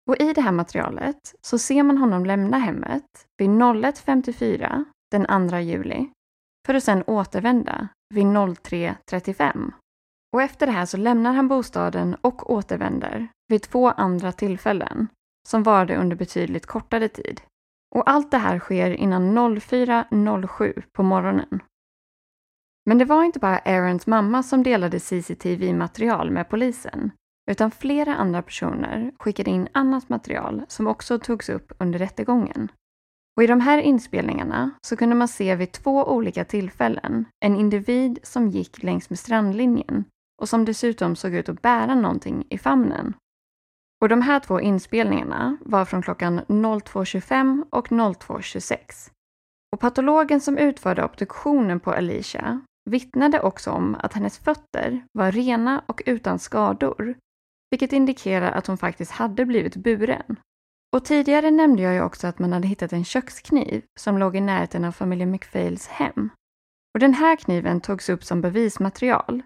Och 0.09 0.17
i 0.21 0.33
det 0.33 0.41
här 0.41 0.53
materialet 0.53 1.35
så 1.41 1.59
ser 1.59 1.83
man 1.83 1.99
honom 1.99 2.27
lämna 2.27 2.59
hemmet 2.59 3.05
vid 3.39 3.49
01.54 3.49 4.85
den 5.11 5.49
2 5.49 5.59
juli 5.59 6.11
för 6.67 6.75
att 6.75 6.85
sedan 6.85 7.05
återvända 7.07 7.89
vid 8.15 8.27
03.35. 8.27 9.73
Och 10.33 10.43
efter 10.43 10.67
det 10.67 10.73
här 10.73 10.87
så 10.87 10.97
lämnar 10.97 11.33
han 11.33 11.49
bostaden 11.49 12.17
och 12.21 12.51
återvänder 12.51 13.29
vid 13.49 13.63
två 13.63 13.89
andra 13.89 14.33
tillfällen 14.33 15.09
som 15.49 15.63
varade 15.63 15.97
under 15.97 16.17
betydligt 16.17 16.67
kortare 16.67 17.09
tid. 17.09 17.41
Och 17.95 18.11
allt 18.11 18.31
det 18.31 18.39
här 18.39 18.59
sker 18.59 18.91
innan 18.91 19.39
04.07 19.39 20.83
på 20.93 21.03
morgonen. 21.03 21.63
Men 22.87 22.99
det 22.99 23.05
var 23.05 23.25
inte 23.25 23.39
bara 23.39 23.59
Aarons 23.59 24.07
mamma 24.07 24.43
som 24.43 24.63
delade 24.63 25.01
CCTV-material 25.01 26.31
med 26.31 26.49
polisen, 26.49 27.11
utan 27.51 27.71
flera 27.71 28.17
andra 28.17 28.43
personer 28.43 29.13
skickade 29.19 29.51
in 29.51 29.69
annat 29.73 30.09
material 30.09 30.63
som 30.69 30.87
också 30.87 31.19
togs 31.19 31.49
upp 31.49 31.73
under 31.79 31.99
rättegången. 31.99 32.69
Och 33.37 33.43
I 33.43 33.47
de 33.47 33.61
här 33.61 33.79
inspelningarna 33.79 34.71
så 34.87 34.97
kunde 34.97 35.15
man 35.15 35.29
se 35.29 35.57
vid 35.57 35.73
två 35.73 36.05
olika 36.05 36.45
tillfällen 36.45 37.25
en 37.41 37.57
individ 37.57 38.19
som 38.23 38.49
gick 38.49 38.83
längs 38.83 39.11
med 39.11 39.19
strandlinjen 39.19 40.05
och 40.43 40.49
som 40.49 40.65
dessutom 40.65 41.17
såg 41.17 41.35
ut 41.35 41.49
att 41.49 41.63
bära 41.63 41.95
någonting 41.95 42.47
i 42.51 42.59
famnen. 42.59 43.15
Och 44.07 44.11
de 44.11 44.23
här 44.23 44.41
två 44.41 44.61
inspelningarna 44.61 45.57
var 45.61 45.85
från 45.85 46.03
klockan 46.03 46.41
02.25 46.41 47.65
och 47.71 47.89
02.26. 47.89 49.11
Och 49.73 49.81
patologen 49.81 50.41
som 50.41 50.59
utförde 50.59 51.05
obduktionen 51.05 51.81
på 51.81 51.93
Alicia 51.93 52.61
vittnade 52.91 53.41
också 53.41 53.71
om 53.71 53.97
att 54.01 54.13
hennes 54.13 54.39
fötter 54.39 55.05
var 55.13 55.33
rena 55.33 55.83
och 55.87 56.03
utan 56.07 56.39
skador, 56.39 57.15
vilket 57.71 57.93
indikerar 57.93 58.53
att 58.53 58.67
hon 58.67 58.79
faktiskt 58.79 59.13
hade 59.13 59.47
blivit 59.47 59.77
buren. 59.77 60.37
Och 60.97 61.05
tidigare 61.05 61.51
nämnde 61.51 61.83
jag 61.83 61.95
ju 61.95 62.03
också 62.03 62.27
att 62.27 62.39
man 62.39 62.53
hade 62.53 62.69
hittat 62.69 62.93
en 62.93 63.05
kökskniv 63.05 63.83
som 64.01 64.19
låg 64.19 64.37
i 64.37 64.41
närheten 64.41 64.85
av 64.85 64.93
familjen 64.93 65.31
McPhails 65.31 65.89
hem. 65.89 66.31
Och 66.95 67.01
den 67.01 67.15
här 67.15 67.37
kniven 67.37 67.81
togs 67.81 68.09
upp 68.09 68.25
som 68.25 68.41
bevismaterial 68.41 69.43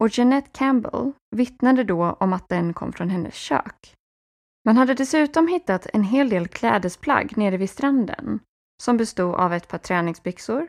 och 0.00 0.08
Jeanette 0.18 0.50
Campbell 0.52 1.12
vittnade 1.36 1.84
då 1.84 2.16
om 2.20 2.32
att 2.32 2.48
den 2.48 2.74
kom 2.74 2.92
från 2.92 3.10
hennes 3.10 3.34
kök. 3.34 3.94
Man 4.64 4.76
hade 4.76 4.94
dessutom 4.94 5.48
hittat 5.48 5.86
en 5.92 6.02
hel 6.02 6.28
del 6.28 6.48
klädesplagg 6.48 7.36
nere 7.36 7.56
vid 7.56 7.70
stranden 7.70 8.40
som 8.82 8.96
bestod 8.96 9.34
av 9.34 9.52
ett 9.52 9.68
par 9.68 9.78
träningsbyxor, 9.78 10.68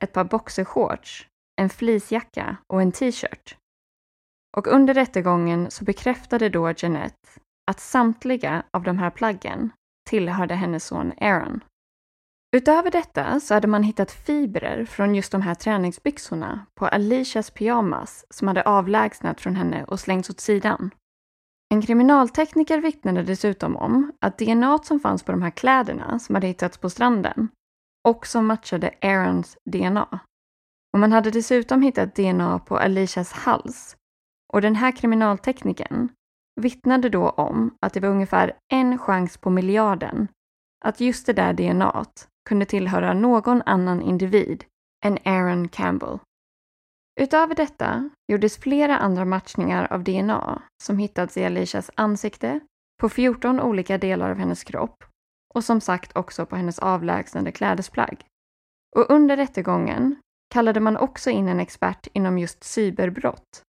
ett 0.00 0.12
par 0.12 0.24
boxershorts, 0.24 1.26
en 1.60 1.68
fleecejacka 1.68 2.56
och 2.66 2.82
en 2.82 2.92
t-shirt. 2.92 3.56
Och 4.56 4.66
under 4.66 4.94
rättegången 4.94 5.70
så 5.70 5.84
bekräftade 5.84 6.48
då 6.48 6.72
Jeanette 6.76 7.28
att 7.70 7.80
samtliga 7.80 8.62
av 8.70 8.82
de 8.82 8.98
här 8.98 9.10
plaggen 9.10 9.70
tillhörde 10.10 10.54
hennes 10.54 10.84
son 10.84 11.12
Aaron. 11.20 11.60
Utöver 12.56 12.90
detta 12.90 13.40
så 13.40 13.54
hade 13.54 13.66
man 13.66 13.82
hittat 13.82 14.12
fibrer 14.12 14.84
från 14.84 15.14
just 15.14 15.32
de 15.32 15.42
här 15.42 15.54
träningsbyxorna 15.54 16.66
på 16.74 16.86
Alicias 16.86 17.50
pyjamas 17.50 18.26
som 18.30 18.48
hade 18.48 18.62
avlägsnat 18.62 19.40
från 19.40 19.56
henne 19.56 19.84
och 19.84 20.00
slängts 20.00 20.30
åt 20.30 20.40
sidan. 20.40 20.90
En 21.74 21.82
kriminaltekniker 21.82 22.80
vittnade 22.80 23.22
dessutom 23.22 23.76
om 23.76 24.12
att 24.20 24.38
DNA 24.38 24.78
som 24.78 25.00
fanns 25.00 25.22
på 25.22 25.32
de 25.32 25.42
här 25.42 25.50
kläderna 25.50 26.18
som 26.18 26.34
hade 26.34 26.46
hittats 26.46 26.78
på 26.78 26.90
stranden 26.90 27.48
också 28.08 28.42
matchade 28.42 28.94
Aarons 29.00 29.56
DNA. 29.64 30.20
Och 30.92 30.98
man 30.98 31.12
hade 31.12 31.30
dessutom 31.30 31.82
hittat 31.82 32.14
DNA 32.14 32.58
på 32.58 32.78
Alicias 32.78 33.32
hals. 33.32 33.96
Och 34.52 34.62
den 34.62 34.74
här 34.74 34.92
kriminalteknikern 34.92 36.08
vittnade 36.60 37.08
då 37.08 37.28
om 37.28 37.76
att 37.80 37.92
det 37.92 38.00
var 38.00 38.08
ungefär 38.08 38.56
en 38.72 38.98
chans 38.98 39.36
på 39.36 39.50
miljarden 39.50 40.28
att 40.84 41.00
just 41.00 41.26
det 41.26 41.32
där 41.32 41.52
DNA 41.52 42.04
kunde 42.48 42.64
tillhöra 42.64 43.14
någon 43.14 43.62
annan 43.66 44.02
individ 44.02 44.64
än 45.04 45.18
Aaron 45.24 45.68
Campbell. 45.68 46.18
Utöver 47.20 47.54
detta 47.54 48.10
gjordes 48.32 48.58
flera 48.58 48.98
andra 48.98 49.24
matchningar 49.24 49.92
av 49.92 50.04
DNA 50.04 50.62
som 50.82 50.98
hittats 50.98 51.36
i 51.36 51.44
Alicias 51.44 51.90
ansikte, 51.94 52.60
på 53.00 53.08
14 53.08 53.60
olika 53.60 53.98
delar 53.98 54.30
av 54.30 54.36
hennes 54.36 54.64
kropp 54.64 55.04
och 55.54 55.64
som 55.64 55.80
sagt 55.80 56.16
också 56.16 56.46
på 56.46 56.56
hennes 56.56 56.78
avlägsnade 56.78 57.52
klädesplagg. 57.52 58.24
Och 58.96 59.10
under 59.10 59.36
rättegången 59.36 60.16
kallade 60.54 60.80
man 60.80 60.96
också 60.96 61.30
in 61.30 61.48
en 61.48 61.60
expert 61.60 62.06
inom 62.12 62.38
just 62.38 62.64
cyberbrott. 62.64 63.62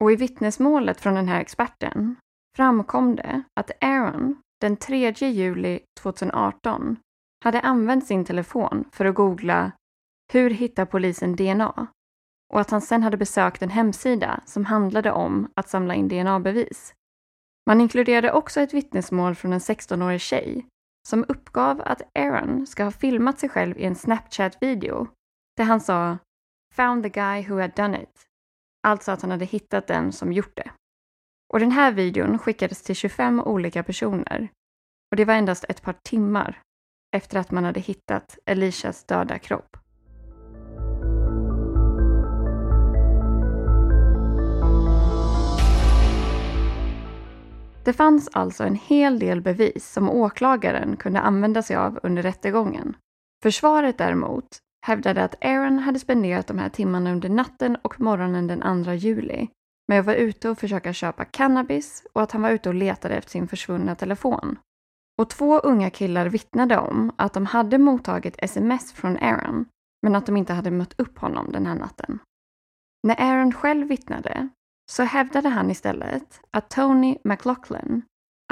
Och 0.00 0.12
i 0.12 0.16
vittnesmålet 0.16 1.00
från 1.00 1.14
den 1.14 1.28
här 1.28 1.40
experten 1.40 2.16
framkom 2.56 3.16
det 3.16 3.42
att 3.60 3.70
Aaron 3.80 4.36
den 4.60 4.76
3 4.76 5.10
juli 5.10 5.80
2018 6.00 6.96
hade 7.44 7.60
använt 7.60 8.06
sin 8.06 8.24
telefon 8.24 8.84
för 8.92 9.04
att 9.04 9.14
googla 9.14 9.72
“Hur 10.32 10.50
hittar 10.50 10.84
polisen 10.84 11.36
DNA?” 11.36 11.86
Och 12.52 12.60
att 12.60 12.70
han 12.70 12.80
sen 12.80 13.02
hade 13.02 13.16
besökt 13.16 13.62
en 13.62 13.70
hemsida 13.70 14.40
som 14.46 14.64
handlade 14.64 15.12
om 15.12 15.52
att 15.56 15.68
samla 15.68 15.94
in 15.94 16.08
DNA-bevis. 16.08 16.94
Man 17.66 17.80
inkluderade 17.80 18.32
också 18.32 18.60
ett 18.60 18.74
vittnesmål 18.74 19.34
från 19.34 19.52
en 19.52 19.58
16-årig 19.58 20.20
tjej 20.20 20.66
som 21.08 21.24
uppgav 21.28 21.82
att 21.84 22.02
Aaron 22.14 22.66
ska 22.66 22.84
ha 22.84 22.90
filmat 22.90 23.38
sig 23.38 23.48
själv 23.48 23.78
i 23.78 23.84
en 23.84 23.94
Snapchat-video 23.94 25.08
där 25.56 25.64
han 25.64 25.80
sa 25.80 26.18
“Found 26.74 27.02
the 27.02 27.08
guy 27.08 27.48
who 27.48 27.60
had 27.60 27.72
done 27.76 28.02
it”, 28.02 28.26
alltså 28.86 29.12
att 29.12 29.22
han 29.22 29.30
hade 29.30 29.44
hittat 29.44 29.86
den 29.86 30.12
som 30.12 30.32
gjort 30.32 30.56
det. 30.56 30.70
Och 31.52 31.60
den 31.60 31.72
här 31.72 31.92
videon 31.92 32.38
skickades 32.38 32.82
till 32.82 32.96
25 32.96 33.40
olika 33.40 33.82
personer 33.82 34.48
och 35.10 35.16
det 35.16 35.24
var 35.24 35.34
endast 35.34 35.64
ett 35.68 35.82
par 35.82 35.92
timmar 36.02 36.62
efter 37.16 37.38
att 37.38 37.50
man 37.50 37.64
hade 37.64 37.80
hittat 37.80 38.38
Elishas 38.46 39.04
döda 39.04 39.38
kropp. 39.38 39.76
Det 47.84 47.92
fanns 47.92 48.28
alltså 48.32 48.64
en 48.64 48.74
hel 48.74 49.18
del 49.18 49.40
bevis 49.40 49.92
som 49.92 50.10
åklagaren 50.10 50.96
kunde 50.96 51.20
använda 51.20 51.62
sig 51.62 51.76
av 51.76 52.00
under 52.02 52.22
rättegången. 52.22 52.96
Försvaret 53.42 53.98
däremot 53.98 54.58
hävdade 54.86 55.24
att 55.24 55.44
Aaron 55.44 55.78
hade 55.78 55.98
spenderat 55.98 56.46
de 56.46 56.58
här 56.58 56.68
timmarna 56.68 57.12
under 57.12 57.28
natten 57.28 57.76
och 57.82 58.00
morgonen 58.00 58.46
den 58.46 58.84
2 58.84 58.92
juli 58.92 59.48
med 59.88 60.00
att 60.00 60.06
vara 60.06 60.16
ute 60.16 60.48
och 60.48 60.58
försöka 60.58 60.92
köpa 60.92 61.24
cannabis 61.24 62.06
och 62.12 62.22
att 62.22 62.32
han 62.32 62.42
var 62.42 62.50
ute 62.50 62.68
och 62.68 62.74
letade 62.74 63.14
efter 63.14 63.30
sin 63.30 63.48
försvunna 63.48 63.94
telefon. 63.94 64.58
Och 65.18 65.30
två 65.30 65.58
unga 65.58 65.90
killar 65.90 66.26
vittnade 66.26 66.78
om 66.78 67.12
att 67.16 67.32
de 67.32 67.46
hade 67.46 67.78
mottagit 67.78 68.34
sms 68.38 68.92
från 68.92 69.16
Aaron, 69.16 69.66
men 70.02 70.14
att 70.14 70.26
de 70.26 70.36
inte 70.36 70.52
hade 70.52 70.70
mött 70.70 71.00
upp 71.00 71.18
honom 71.18 71.52
den 71.52 71.66
här 71.66 71.74
natten. 71.74 72.18
När 73.06 73.20
Aaron 73.20 73.52
själv 73.52 73.88
vittnade 73.88 74.48
så 74.92 75.02
hävdade 75.02 75.48
han 75.48 75.70
istället 75.70 76.40
att 76.50 76.70
Tony 76.70 77.18
McLaughlin, 77.24 78.02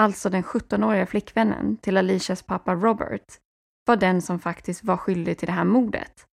alltså 0.01 0.31
den 0.31 0.43
17-åriga 0.43 1.07
flickvännen 1.07 1.77
till 1.77 1.97
Alicias 1.97 2.43
pappa 2.43 2.75
Robert, 2.75 3.39
var 3.87 3.97
den 3.97 4.23
som 4.23 4.39
faktiskt 4.39 4.85
var 4.85 4.97
skyldig 4.97 5.39
till 5.39 5.47
det 5.47 5.53
här 5.53 5.65
mordet. 5.65 6.27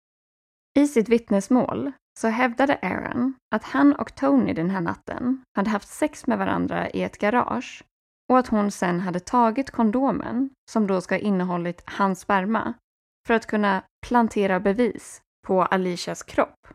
I 0.77 0.87
sitt 0.87 1.09
vittnesmål 1.09 1.91
så 2.19 2.27
hävdade 2.27 2.79
Aaron 2.81 3.33
att 3.55 3.63
han 3.63 3.95
och 3.95 4.15
Tony 4.15 4.53
den 4.53 4.69
här 4.69 4.81
natten 4.81 5.43
hade 5.55 5.69
haft 5.69 5.87
sex 5.87 6.27
med 6.27 6.37
varandra 6.37 6.89
i 6.89 7.03
ett 7.03 7.17
garage 7.17 7.83
och 8.29 8.39
att 8.39 8.47
hon 8.47 8.71
sen 8.71 8.99
hade 8.99 9.19
tagit 9.19 9.71
kondomen, 9.71 10.49
som 10.71 10.87
då 10.87 11.01
ska 11.01 11.15
ha 11.15 11.19
innehållit 11.19 11.83
hans 11.85 12.19
sperma, 12.19 12.73
för 13.27 13.33
att 13.33 13.45
kunna 13.45 13.83
plantera 14.07 14.59
bevis 14.59 15.21
på 15.47 15.63
Alicias 15.63 16.23
kropp. 16.23 16.67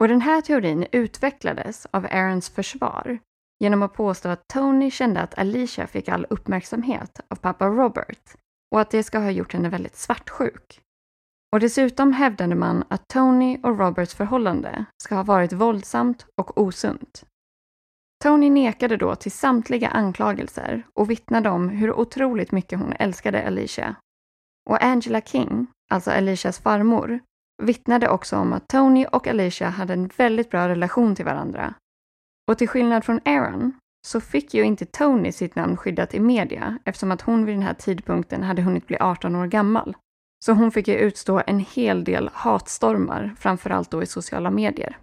Och 0.00 0.08
den 0.08 0.20
här 0.20 0.40
teorin 0.40 0.86
utvecklades 0.92 1.86
av 1.90 2.04
Aarons 2.04 2.48
försvar 2.48 3.18
genom 3.58 3.82
att 3.82 3.94
påstå 3.94 4.28
att 4.28 4.48
Tony 4.48 4.90
kände 4.90 5.20
att 5.20 5.38
Alicia 5.38 5.86
fick 5.86 6.08
all 6.08 6.26
uppmärksamhet 6.30 7.20
av 7.28 7.36
pappa 7.36 7.66
Robert 7.66 8.34
och 8.74 8.80
att 8.80 8.90
det 8.90 9.02
ska 9.02 9.18
ha 9.18 9.30
gjort 9.30 9.52
henne 9.52 9.68
väldigt 9.68 9.96
svartsjuk. 9.96 10.80
Och 11.52 11.60
dessutom 11.60 12.12
hävdade 12.12 12.54
man 12.54 12.84
att 12.88 13.08
Tony 13.08 13.58
och 13.62 13.78
Roberts 13.78 14.14
förhållande 14.14 14.84
ska 15.02 15.14
ha 15.14 15.22
varit 15.22 15.52
våldsamt 15.52 16.26
och 16.40 16.58
osunt. 16.60 17.24
Tony 18.24 18.50
nekade 18.50 18.96
då 18.96 19.14
till 19.14 19.32
samtliga 19.32 19.88
anklagelser 19.88 20.86
och 20.94 21.10
vittnade 21.10 21.50
om 21.50 21.68
hur 21.68 21.92
otroligt 21.92 22.52
mycket 22.52 22.78
hon 22.78 22.92
älskade 22.92 23.46
Alicia. 23.46 23.96
Och 24.70 24.82
Angela 24.82 25.20
King, 25.20 25.66
alltså 25.90 26.10
Alicias 26.10 26.58
farmor, 26.58 27.20
vittnade 27.62 28.08
också 28.08 28.36
om 28.36 28.52
att 28.52 28.68
Tony 28.68 29.06
och 29.06 29.26
Alicia 29.26 29.68
hade 29.68 29.92
en 29.92 30.10
väldigt 30.16 30.50
bra 30.50 30.68
relation 30.68 31.14
till 31.14 31.24
varandra. 31.24 31.74
Och 32.50 32.58
till 32.58 32.68
skillnad 32.68 33.04
från 33.04 33.20
Aaron 33.24 33.72
så 34.06 34.20
fick 34.20 34.54
ju 34.54 34.62
inte 34.62 34.86
Tony 34.86 35.32
sitt 35.32 35.56
namn 35.56 35.76
skyddat 35.76 36.14
i 36.14 36.20
media 36.20 36.78
eftersom 36.84 37.12
att 37.12 37.22
hon 37.22 37.44
vid 37.44 37.54
den 37.54 37.62
här 37.62 37.74
tidpunkten 37.74 38.42
hade 38.42 38.62
hunnit 38.62 38.86
bli 38.86 38.96
18 39.00 39.36
år 39.36 39.46
gammal. 39.46 39.96
Så 40.44 40.52
hon 40.52 40.70
fick 40.72 40.88
ju 40.88 40.94
utstå 40.94 41.42
en 41.46 41.58
hel 41.60 42.04
del 42.04 42.30
hatstormar, 42.32 43.34
framförallt 43.38 43.90
då 43.90 44.02
i 44.02 44.06
sociala 44.06 44.50
medier. 44.50 44.98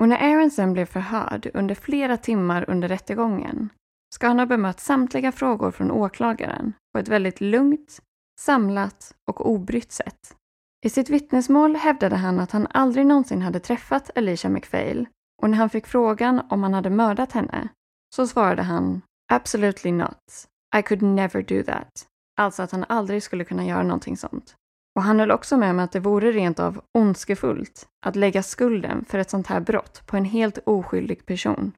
Och 0.00 0.08
när 0.08 0.16
Aaron 0.16 0.50
sen 0.50 0.72
blev 0.72 0.86
förhörd 0.86 1.50
under 1.54 1.74
flera 1.74 2.16
timmar 2.16 2.70
under 2.70 2.88
rättegången 2.88 3.68
ska 4.14 4.26
han 4.28 4.38
ha 4.38 4.46
bemött 4.46 4.80
samtliga 4.80 5.32
frågor 5.32 5.70
från 5.70 5.90
åklagaren 5.90 6.72
på 6.92 6.98
ett 6.98 7.08
väldigt 7.08 7.40
lugnt, 7.40 8.00
samlat 8.40 9.14
och 9.30 9.50
obrytt 9.50 9.92
sätt. 9.92 10.36
I 10.84 10.90
sitt 10.90 11.10
vittnesmål 11.10 11.76
hävdade 11.76 12.16
han 12.16 12.40
att 12.40 12.50
han 12.50 12.66
aldrig 12.70 13.06
någonsin 13.06 13.42
hade 13.42 13.60
träffat 13.60 14.10
Alicia 14.18 14.50
McPhail 14.50 15.08
och 15.42 15.50
när 15.50 15.58
han 15.58 15.70
fick 15.70 15.86
frågan 15.86 16.42
om 16.50 16.62
han 16.62 16.74
hade 16.74 16.90
mördat 16.90 17.32
henne 17.32 17.68
så 18.14 18.26
svarade 18.26 18.62
han 18.62 19.02
“Absolutely 19.32 19.92
not. 19.92 20.48
I 20.78 20.82
could 20.82 21.02
never 21.02 21.42
do 21.42 21.62
that.” 21.62 22.06
Alltså 22.38 22.62
att 22.62 22.72
han 22.72 22.84
aldrig 22.88 23.22
skulle 23.22 23.44
kunna 23.44 23.64
göra 23.64 23.82
någonting 23.82 24.16
sånt. 24.16 24.56
Och 24.96 25.02
han 25.02 25.20
höll 25.20 25.30
också 25.30 25.56
med 25.56 25.70
om 25.70 25.78
att 25.78 25.92
det 25.92 26.00
vore 26.00 26.32
rent 26.32 26.60
av 26.60 26.80
ondskefullt 26.98 27.88
att 28.06 28.16
lägga 28.16 28.42
skulden 28.42 29.04
för 29.04 29.18
ett 29.18 29.30
sånt 29.30 29.46
här 29.46 29.60
brott 29.60 30.06
på 30.06 30.16
en 30.16 30.24
helt 30.24 30.58
oskyldig 30.64 31.26
person, 31.26 31.72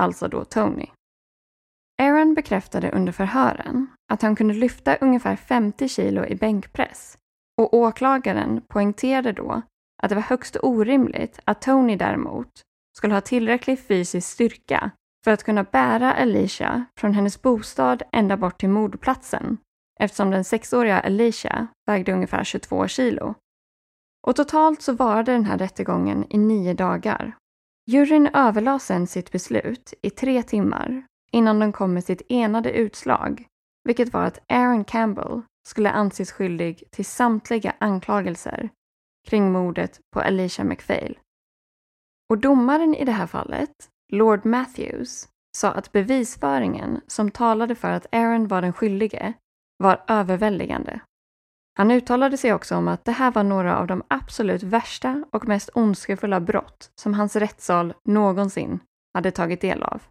alltså 0.00 0.28
då 0.28 0.44
Tony. 0.44 0.86
Aaron 2.02 2.34
bekräftade 2.34 2.90
under 2.90 3.12
förhören 3.12 3.86
att 4.12 4.22
han 4.22 4.36
kunde 4.36 4.54
lyfta 4.54 4.96
ungefär 4.96 5.36
50 5.36 5.88
kilo 5.88 6.24
i 6.24 6.34
bänkpress 6.34 7.18
och 7.58 7.74
åklagaren 7.74 8.60
poängterade 8.68 9.32
då 9.32 9.62
att 10.02 10.08
det 10.08 10.14
var 10.14 10.22
högst 10.22 10.56
orimligt 10.62 11.38
att 11.44 11.62
Tony 11.62 11.96
däremot 11.96 12.62
skulle 12.96 13.14
ha 13.14 13.20
tillräcklig 13.20 13.80
fysisk 13.80 14.28
styrka 14.28 14.90
för 15.24 15.30
att 15.30 15.44
kunna 15.44 15.64
bära 15.64 16.14
Alicia 16.14 16.84
från 16.96 17.14
hennes 17.14 17.42
bostad 17.42 18.02
ända 18.12 18.36
bort 18.36 18.60
till 18.60 18.68
mordplatsen 18.68 19.58
eftersom 20.00 20.30
den 20.30 20.44
sexåriga 20.44 21.00
Alicia 21.00 21.66
vägde 21.86 22.12
ungefär 22.12 22.44
22 22.44 22.88
kilo. 22.88 23.34
Och 24.26 24.36
totalt 24.36 24.82
så 24.82 24.92
varade 24.92 25.32
den 25.32 25.44
här 25.44 25.58
rättegången 25.58 26.26
i 26.30 26.38
nio 26.38 26.74
dagar. 26.74 27.36
Juryn 27.86 28.28
överlade 28.34 28.80
sedan 28.80 29.06
sitt 29.06 29.32
beslut 29.32 29.94
i 30.02 30.10
tre 30.10 30.42
timmar 30.42 31.06
innan 31.32 31.58
de 31.58 31.72
kom 31.72 31.94
med 31.94 32.04
sitt 32.04 32.22
enade 32.28 32.72
utslag, 32.72 33.46
vilket 33.84 34.12
var 34.12 34.24
att 34.24 34.38
Aaron 34.48 34.84
Campbell 34.84 35.42
skulle 35.66 35.90
anses 35.90 36.32
skyldig 36.32 36.84
till 36.90 37.04
samtliga 37.04 37.74
anklagelser 37.78 38.70
kring 39.28 39.52
mordet 39.52 40.00
på 40.12 40.20
Alicia 40.20 40.64
McPhail. 40.64 41.18
Och 42.30 42.38
domaren 42.38 42.94
i 42.94 43.04
det 43.04 43.12
här 43.12 43.26
fallet, 43.26 43.70
Lord 44.12 44.44
Matthews, 44.44 45.28
sa 45.56 45.70
att 45.70 45.92
bevisföringen 45.92 47.00
som 47.06 47.30
talade 47.30 47.74
för 47.74 47.90
att 47.90 48.06
Aaron 48.12 48.48
var 48.48 48.62
den 48.62 48.72
skyldige 48.72 49.32
var 49.78 50.04
överväldigande. 50.08 51.00
Han 51.78 51.90
uttalade 51.90 52.36
sig 52.36 52.52
också 52.52 52.76
om 52.76 52.88
att 52.88 53.04
det 53.04 53.12
här 53.12 53.30
var 53.30 53.42
några 53.42 53.78
av 53.78 53.86
de 53.86 54.02
absolut 54.08 54.62
värsta 54.62 55.24
och 55.32 55.48
mest 55.48 55.70
ondskefulla 55.74 56.40
brott 56.40 56.90
som 56.94 57.14
hans 57.14 57.36
rättssal 57.36 57.94
någonsin 58.04 58.80
hade 59.14 59.30
tagit 59.30 59.60
del 59.60 59.82
av. 59.82 60.02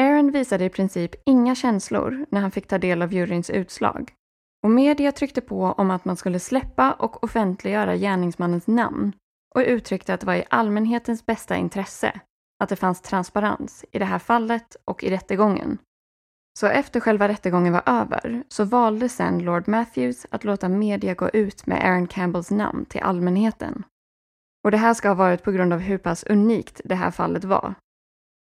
Aaron 0.00 0.30
visade 0.30 0.64
i 0.64 0.70
princip 0.70 1.14
inga 1.26 1.54
känslor 1.54 2.26
när 2.30 2.40
han 2.40 2.50
fick 2.50 2.66
ta 2.66 2.78
del 2.78 3.02
av 3.02 3.12
juryns 3.12 3.50
utslag. 3.50 4.12
Och 4.66 4.72
media 4.72 5.12
tryckte 5.12 5.40
på 5.40 5.64
om 5.64 5.90
att 5.90 6.04
man 6.04 6.16
skulle 6.16 6.40
släppa 6.40 6.92
och 6.92 7.24
offentliggöra 7.24 7.96
gärningsmannens 7.96 8.66
namn 8.66 9.12
och 9.54 9.60
uttryckte 9.66 10.14
att 10.14 10.20
det 10.20 10.26
var 10.26 10.34
i 10.34 10.44
allmänhetens 10.50 11.26
bästa 11.26 11.56
intresse 11.56 12.20
att 12.62 12.68
det 12.68 12.76
fanns 12.76 13.00
transparens 13.00 13.84
i 13.92 13.98
det 13.98 14.04
här 14.04 14.18
fallet 14.18 14.76
och 14.84 15.04
i 15.04 15.10
rättegången. 15.10 15.78
Så 16.58 16.66
efter 16.66 17.00
själva 17.00 17.28
rättegången 17.28 17.72
var 17.72 17.82
över 17.86 18.42
så 18.48 18.64
valde 18.64 19.08
sen 19.08 19.38
Lord 19.38 19.68
Matthews 19.68 20.26
att 20.30 20.44
låta 20.44 20.68
media 20.68 21.14
gå 21.14 21.28
ut 21.28 21.66
med 21.66 21.84
Aaron 21.84 22.06
Campbells 22.06 22.50
namn 22.50 22.84
till 22.84 23.02
allmänheten. 23.02 23.82
Och 24.64 24.70
det 24.70 24.76
här 24.76 24.94
ska 24.94 25.08
ha 25.08 25.14
varit 25.14 25.42
på 25.42 25.52
grund 25.52 25.72
av 25.72 25.78
hur 25.78 25.98
pass 25.98 26.24
unikt 26.24 26.80
det 26.84 26.94
här 26.94 27.10
fallet 27.10 27.44
var. 27.44 27.74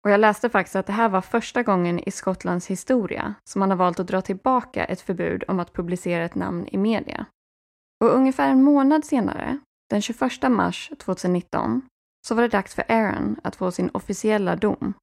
Och 0.03 0.11
jag 0.11 0.19
läste 0.19 0.49
faktiskt 0.49 0.75
att 0.75 0.85
det 0.85 0.93
här 0.93 1.09
var 1.09 1.21
första 1.21 1.63
gången 1.63 1.99
i 1.99 2.11
Skottlands 2.11 2.67
historia 2.67 3.33
som 3.43 3.59
man 3.59 3.69
har 3.69 3.77
valt 3.77 3.99
att 3.99 4.07
dra 4.07 4.21
tillbaka 4.21 4.85
ett 4.85 5.01
förbud 5.01 5.43
om 5.47 5.59
att 5.59 5.73
publicera 5.73 6.23
ett 6.23 6.35
namn 6.35 6.67
i 6.71 6.77
media. 6.77 7.25
Och 8.03 8.13
ungefär 8.15 8.49
en 8.49 8.63
månad 8.63 9.05
senare, 9.05 9.59
den 9.89 10.01
21 10.01 10.21
mars 10.49 10.91
2019, 10.99 11.81
så 12.27 12.35
var 12.35 12.41
det 12.41 12.47
dags 12.47 12.75
för 12.75 12.91
Aaron 12.91 13.39
att 13.43 13.55
få 13.55 13.71
sin 13.71 13.89
officiella 13.89 14.55
dom. 14.55 14.93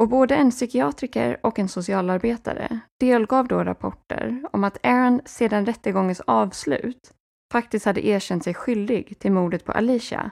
Och 0.00 0.08
både 0.08 0.36
en 0.36 0.50
psykiatriker 0.50 1.40
och 1.42 1.58
en 1.58 1.68
socialarbetare 1.68 2.80
delgav 3.00 3.48
då 3.48 3.64
rapporter 3.64 4.44
om 4.52 4.64
att 4.64 4.78
Aaron 4.82 5.20
sedan 5.24 5.66
rättegångens 5.66 6.20
avslut 6.20 7.12
faktiskt 7.52 7.86
hade 7.86 8.06
erkänt 8.06 8.44
sig 8.44 8.54
skyldig 8.54 9.18
till 9.18 9.32
mordet 9.32 9.64
på 9.64 9.72
Alicia 9.72 10.30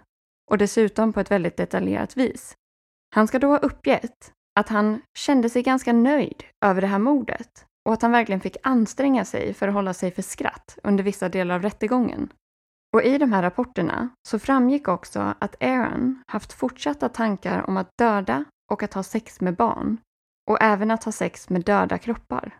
och 0.51 0.59
dessutom 0.59 1.12
på 1.12 1.20
ett 1.20 1.30
väldigt 1.30 1.57
detaljerat 1.57 2.16
vis. 2.16 2.55
Han 3.15 3.29
ska 3.29 3.39
då 3.39 3.49
ha 3.49 3.59
uppgett 3.59 4.33
att 4.61 4.69
han 4.69 5.01
kände 5.19 5.51
sig 5.51 5.63
ganska 5.63 5.93
nöjd 5.93 6.45
över 6.65 6.81
det 6.81 6.87
här 6.87 6.99
mordet 6.99 7.67
och 7.89 7.93
att 7.93 8.03
han 8.03 8.13
verkligen 8.13 8.41
fick 8.41 8.57
anstränga 8.63 9.25
sig 9.25 9.55
för 9.55 9.69
att 9.69 9.75
hålla 9.75 9.95
sig 9.95 10.11
för 10.11 10.23
skratt 10.23 10.79
under 10.83 11.05
vissa 11.05 11.29
delar 11.29 11.55
av 11.55 11.63
rättegången. 11.63 12.33
Och 12.95 13.03
i 13.03 13.19
de 13.19 13.33
här 13.33 13.43
rapporterna 13.43 14.09
så 14.29 14.39
framgick 14.39 14.89
också 14.89 15.35
att 15.39 15.63
Aaron 15.63 16.23
haft 16.27 16.53
fortsatta 16.53 17.09
tankar 17.09 17.69
om 17.69 17.77
att 17.77 17.91
döda 17.99 18.45
och 18.73 18.83
att 18.83 18.95
ha 18.95 19.03
sex 19.03 19.41
med 19.41 19.57
barn 19.57 19.99
och 20.51 20.63
även 20.63 20.91
att 20.91 21.05
ha 21.05 21.13
sex 21.13 21.49
med 21.49 21.65
döda 21.65 21.99
kroppar. 21.99 22.59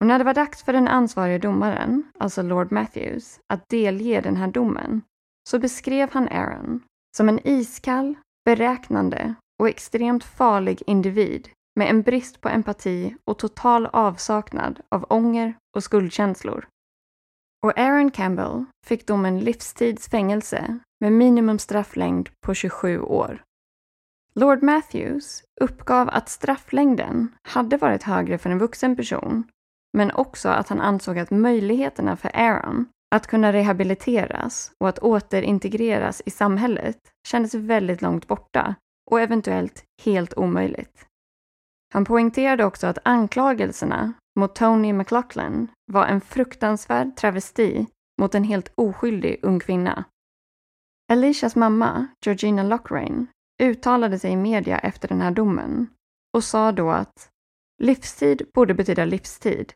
Och 0.00 0.06
när 0.06 0.18
det 0.18 0.24
var 0.24 0.34
dags 0.34 0.62
för 0.62 0.72
den 0.72 0.88
ansvarige 0.88 1.38
domaren, 1.38 2.02
alltså 2.18 2.42
Lord 2.42 2.72
Matthews, 2.72 3.40
att 3.46 3.68
delge 3.68 4.20
den 4.20 4.36
här 4.36 4.48
domen 4.48 5.02
så 5.48 5.58
beskrev 5.58 6.12
han 6.12 6.28
Aaron 6.28 6.82
som 7.16 7.28
en 7.28 7.46
iskall, 7.46 8.14
beräknande 8.44 9.34
och 9.60 9.68
extremt 9.68 10.24
farlig 10.24 10.82
individ 10.86 11.48
med 11.76 11.90
en 11.90 12.02
brist 12.02 12.40
på 12.40 12.48
empati 12.48 13.16
och 13.24 13.38
total 13.38 13.86
avsaknad 13.86 14.80
av 14.88 15.06
ånger 15.08 15.54
och 15.76 15.84
skuldkänslor. 15.84 16.66
Och 17.62 17.78
Aaron 17.78 18.10
Campbell 18.10 18.64
fick 18.86 19.06
domen 19.06 19.40
livstids 19.40 20.08
fängelse 20.08 20.78
med 21.00 21.12
minimumstrafflängd 21.12 22.28
på 22.40 22.54
27 22.54 23.00
år. 23.00 23.42
Lord 24.34 24.62
Matthews 24.62 25.42
uppgav 25.60 26.08
att 26.12 26.28
strafflängden 26.28 27.28
hade 27.42 27.76
varit 27.76 28.02
högre 28.02 28.38
för 28.38 28.50
en 28.50 28.58
vuxen 28.58 28.96
person, 28.96 29.44
men 29.92 30.10
också 30.10 30.48
att 30.48 30.68
han 30.68 30.80
ansåg 30.80 31.18
att 31.18 31.30
möjligheterna 31.30 32.16
för 32.16 32.30
Aaron 32.34 32.86
att 33.10 33.26
kunna 33.26 33.52
rehabiliteras 33.52 34.72
och 34.78 34.88
att 34.88 34.98
återintegreras 34.98 36.22
i 36.26 36.30
samhället 36.30 36.98
kändes 37.28 37.54
väldigt 37.54 38.02
långt 38.02 38.28
borta 38.28 38.74
och 39.10 39.20
eventuellt 39.20 39.84
helt 40.04 40.34
omöjligt. 40.34 41.06
Han 41.92 42.04
poängterade 42.04 42.64
också 42.64 42.86
att 42.86 42.98
anklagelserna 43.04 44.12
mot 44.38 44.54
Tony 44.54 44.92
McLaughlin 44.92 45.68
var 45.92 46.06
en 46.06 46.20
fruktansvärd 46.20 47.16
travesti 47.16 47.86
mot 48.20 48.34
en 48.34 48.44
helt 48.44 48.72
oskyldig 48.74 49.40
ung 49.42 49.60
kvinna. 49.60 50.04
Alicias 51.12 51.56
mamma, 51.56 52.06
Georgina 52.24 52.62
Lockrain, 52.62 53.26
uttalade 53.62 54.18
sig 54.18 54.32
i 54.32 54.36
media 54.36 54.78
efter 54.78 55.08
den 55.08 55.20
här 55.20 55.30
domen 55.30 55.86
och 56.36 56.44
sa 56.44 56.72
då 56.72 56.90
att 56.90 57.30
livstid 57.82 58.42
borde 58.54 58.74
betyda 58.74 59.04
livstid. 59.04 59.72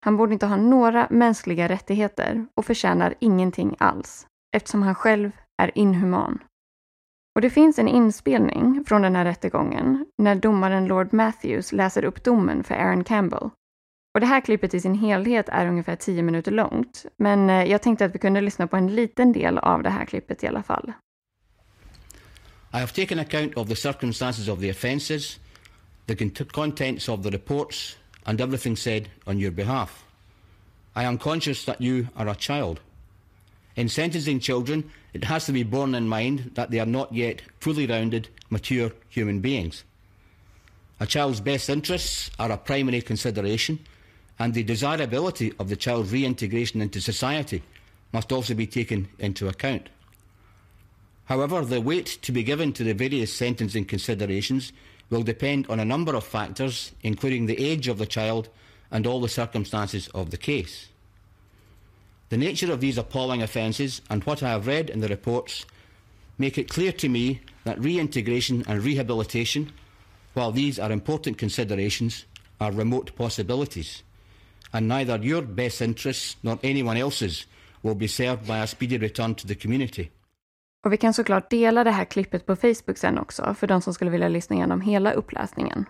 Han 0.00 0.16
borde 0.16 0.32
inte 0.32 0.46
ha 0.46 0.56
några 0.56 1.06
mänskliga 1.10 1.68
rättigheter 1.68 2.46
och 2.54 2.66
förtjänar 2.66 3.14
ingenting 3.20 3.76
alls 3.78 4.26
eftersom 4.56 4.82
han 4.82 4.94
själv 4.94 5.30
är 5.62 5.78
inhuman. 5.78 6.38
Och 7.34 7.42
det 7.42 7.50
finns 7.50 7.78
en 7.78 7.88
inspelning 7.88 8.84
från 8.86 9.02
den 9.02 9.16
här 9.16 9.24
rättegången 9.24 10.06
när 10.18 10.34
domaren 10.34 10.86
Lord 10.86 11.12
Matthews 11.12 11.72
läser 11.72 12.04
upp 12.04 12.24
domen 12.24 12.64
för 12.64 12.74
Aaron 12.74 13.04
Campbell. 13.04 13.50
Och 14.14 14.20
det 14.20 14.26
här 14.26 14.40
klippet 14.40 14.74
i 14.74 14.80
sin 14.80 14.94
helhet 14.94 15.48
är 15.48 15.66
ungefär 15.66 15.96
10 15.96 16.22
minuter 16.22 16.52
långt, 16.52 17.06
men 17.16 17.50
eh, 17.50 17.64
jag 17.64 17.82
tänkte 17.82 18.04
att 18.04 18.14
vi 18.14 18.18
kunde 18.18 18.40
lyssna 18.40 18.66
på 18.66 18.76
en 18.76 18.94
liten 18.94 19.32
del 19.32 19.58
av 19.58 19.82
det 19.82 19.90
här 19.90 20.04
klippet 20.04 20.44
i 20.44 20.46
alla 20.46 20.62
fall. 20.62 20.92
I 22.72 22.76
have 22.76 22.92
taken 22.92 23.18
account 23.18 23.56
of 23.56 23.68
the 23.68 23.76
circumstances 23.76 24.48
of 24.48 24.60
the 24.60 24.70
offences, 24.70 25.38
the 26.06 26.44
contents 26.44 27.08
of 27.08 27.22
the 27.22 27.30
reports, 27.30 27.98
and 28.28 28.42
everything 28.42 28.76
said 28.76 29.08
on 29.26 29.38
your 29.38 29.50
behalf. 29.50 30.04
I 30.94 31.04
am 31.04 31.16
conscious 31.16 31.64
that 31.64 31.80
you 31.80 32.08
are 32.14 32.28
a 32.28 32.34
child. 32.34 32.78
In 33.74 33.88
sentencing 33.88 34.40
children, 34.40 34.90
it 35.14 35.24
has 35.24 35.46
to 35.46 35.52
be 35.52 35.62
borne 35.62 35.94
in 35.94 36.06
mind 36.06 36.50
that 36.54 36.70
they 36.70 36.78
are 36.78 36.86
not 36.86 37.12
yet 37.12 37.40
fully 37.58 37.86
rounded, 37.86 38.28
mature 38.50 38.92
human 39.08 39.40
beings. 39.40 39.82
A 41.00 41.06
child's 41.06 41.40
best 41.40 41.70
interests 41.70 42.30
are 42.38 42.52
a 42.52 42.58
primary 42.58 43.00
consideration, 43.00 43.78
and 44.38 44.52
the 44.52 44.62
desirability 44.62 45.54
of 45.58 45.70
the 45.70 45.76
child's 45.76 46.12
reintegration 46.12 46.82
into 46.82 47.00
society 47.00 47.62
must 48.12 48.30
also 48.30 48.52
be 48.52 48.66
taken 48.66 49.08
into 49.18 49.48
account. 49.48 49.88
However, 51.24 51.64
the 51.64 51.80
weight 51.80 52.18
to 52.22 52.32
be 52.32 52.42
given 52.42 52.74
to 52.74 52.84
the 52.84 52.92
various 52.92 53.32
sentencing 53.32 53.86
considerations 53.86 54.72
will 55.10 55.22
depend 55.22 55.66
on 55.68 55.80
a 55.80 55.84
number 55.84 56.14
of 56.14 56.24
factors, 56.24 56.92
including 57.02 57.46
the 57.46 57.58
age 57.58 57.88
of 57.88 57.98
the 57.98 58.06
child 58.06 58.48
and 58.90 59.06
all 59.06 59.20
the 59.20 59.28
circumstances 59.28 60.08
of 60.08 60.30
the 60.30 60.36
case. 60.36 60.88
The 62.28 62.36
nature 62.36 62.72
of 62.72 62.80
these 62.80 62.98
appalling 62.98 63.42
offences 63.42 64.02
and 64.10 64.22
what 64.24 64.42
I 64.42 64.50
have 64.50 64.66
read 64.66 64.90
in 64.90 65.00
the 65.00 65.08
reports 65.08 65.64
make 66.36 66.58
it 66.58 66.68
clear 66.68 66.92
to 66.92 67.08
me 67.08 67.40
that 67.64 67.80
reintegration 67.80 68.64
and 68.68 68.82
rehabilitation, 68.82 69.72
while 70.34 70.52
these 70.52 70.78
are 70.78 70.92
important 70.92 71.38
considerations, 71.38 72.26
are 72.60 72.72
remote 72.72 73.14
possibilities, 73.16 74.02
and 74.72 74.88
neither 74.88 75.16
your 75.16 75.42
best 75.42 75.80
interests 75.80 76.36
nor 76.42 76.58
anyone 76.62 76.96
else's 76.96 77.46
will 77.82 77.94
be 77.94 78.06
served 78.06 78.46
by 78.46 78.58
a 78.58 78.66
speedy 78.66 78.98
return 78.98 79.34
to 79.36 79.46
the 79.46 79.54
community. 79.54 80.10
Och 80.86 80.92
vi 80.92 80.96
kan 80.96 81.14
såklart 81.14 81.50
dela 81.50 81.84
det 81.84 81.90
här 81.90 82.04
klippet 82.04 82.46
på 82.46 82.56
Facebook 82.56 82.98
sen 82.98 83.18
också 83.18 83.54
för 83.54 83.66
de 83.66 83.80
som 83.80 83.94
skulle 83.94 84.10
vilja 84.10 84.28
lyssna 84.28 84.56
igenom 84.56 84.80
hela 84.80 85.12
uppläsningen. 85.12 85.84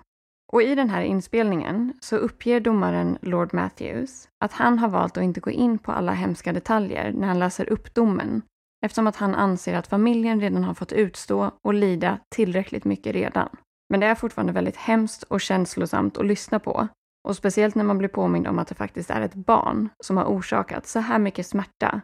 Och 0.53 0.63
i 0.63 0.75
den 0.75 0.91
här 0.91 1.03
inspelningen 1.03 1.93
så 2.01 2.17
uppger 2.17 2.61
domaren 2.61 3.19
Lord 3.23 3.55
Matthews 3.55 4.29
att 4.45 4.53
han 4.53 4.79
har 4.79 4.89
valt 4.89 5.17
att 5.17 5.25
inte 5.25 5.41
gå 5.41 5.51
in 5.51 5.79
på 5.79 5.93
alla 5.93 6.13
hemska 6.13 6.53
detaljer 6.53 7.13
när 7.13 7.29
han 7.29 7.39
läser 7.39 7.73
upp 7.73 7.95
domen 7.95 8.43
eftersom 8.85 9.07
att 9.07 9.17
han 9.17 9.35
anser 9.35 9.75
att 9.75 9.87
familjen 9.87 10.41
redan 10.41 10.65
har 10.65 10.75
fått 10.75 10.93
utstå 10.93 11.51
och 11.65 11.75
lida 11.75 12.19
tillräckligt 12.29 12.85
mycket 12.85 13.15
redan. 13.15 13.49
Men 13.91 14.01
det 14.01 14.07
är 14.07 14.15
fortfarande 14.15 14.53
väldigt 14.53 14.77
hemskt 14.77 15.23
och 15.23 15.41
känslosamt 15.41 16.19
att 16.19 16.27
lyssna 16.27 16.59
på. 16.59 16.89
Och 17.29 17.37
speciellt 17.37 17.75
när 17.75 17.85
man 17.85 17.99
blir 17.99 18.09
påmind 18.09 18.47
om 18.47 18.59
att 18.59 18.69
det 18.69 18.75
faktiskt 18.75 19.11
är 19.11 19.21
ett 19.21 19.35
barn 19.35 19.89
som 20.05 20.17
har 20.17 20.25
orsakat 20.25 20.87
så 20.87 20.99
här 20.99 21.19
mycket 21.19 21.47
smärta 21.47 22.01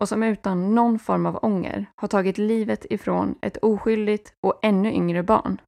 och 0.00 0.08
som 0.08 0.22
utan 0.22 0.74
någon 0.74 0.98
form 0.98 1.26
av 1.26 1.38
ånger 1.42 1.86
har 1.96 2.08
tagit 2.08 2.38
livet 2.38 2.86
ifrån 2.90 3.34
ett 3.42 3.56
oskyldigt 3.56 4.32
och 4.46 4.60
ännu 4.62 4.92
yngre 4.92 5.22
barn. 5.22 5.60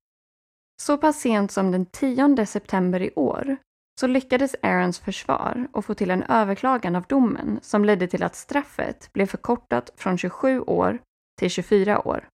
Så 0.83 0.99
pass 0.99 1.21
sent 1.21 1.53
som 1.53 1.71
den 1.71 1.87
10 1.87 2.47
september 2.47 3.03
i 3.03 3.11
år 3.17 3.57
så 4.01 4.07
lyckades 4.07 4.57
Aarons 4.63 4.99
försvar 4.99 5.69
att 5.73 5.85
få 5.85 5.95
till 5.95 6.11
en 6.11 6.23
överklagan 6.23 6.97
av 6.97 7.05
domen 7.09 7.59
som 7.63 7.85
ledde 7.85 8.09
till 8.09 8.23
att 8.23 8.37
straffet 8.37 9.13
blev 9.13 9.27
förkortat 9.27 9.91
från 9.97 10.19
27 10.19 10.61
år 10.61 10.99
till 11.39 11.51
24 11.51 12.09
år. 12.09 12.29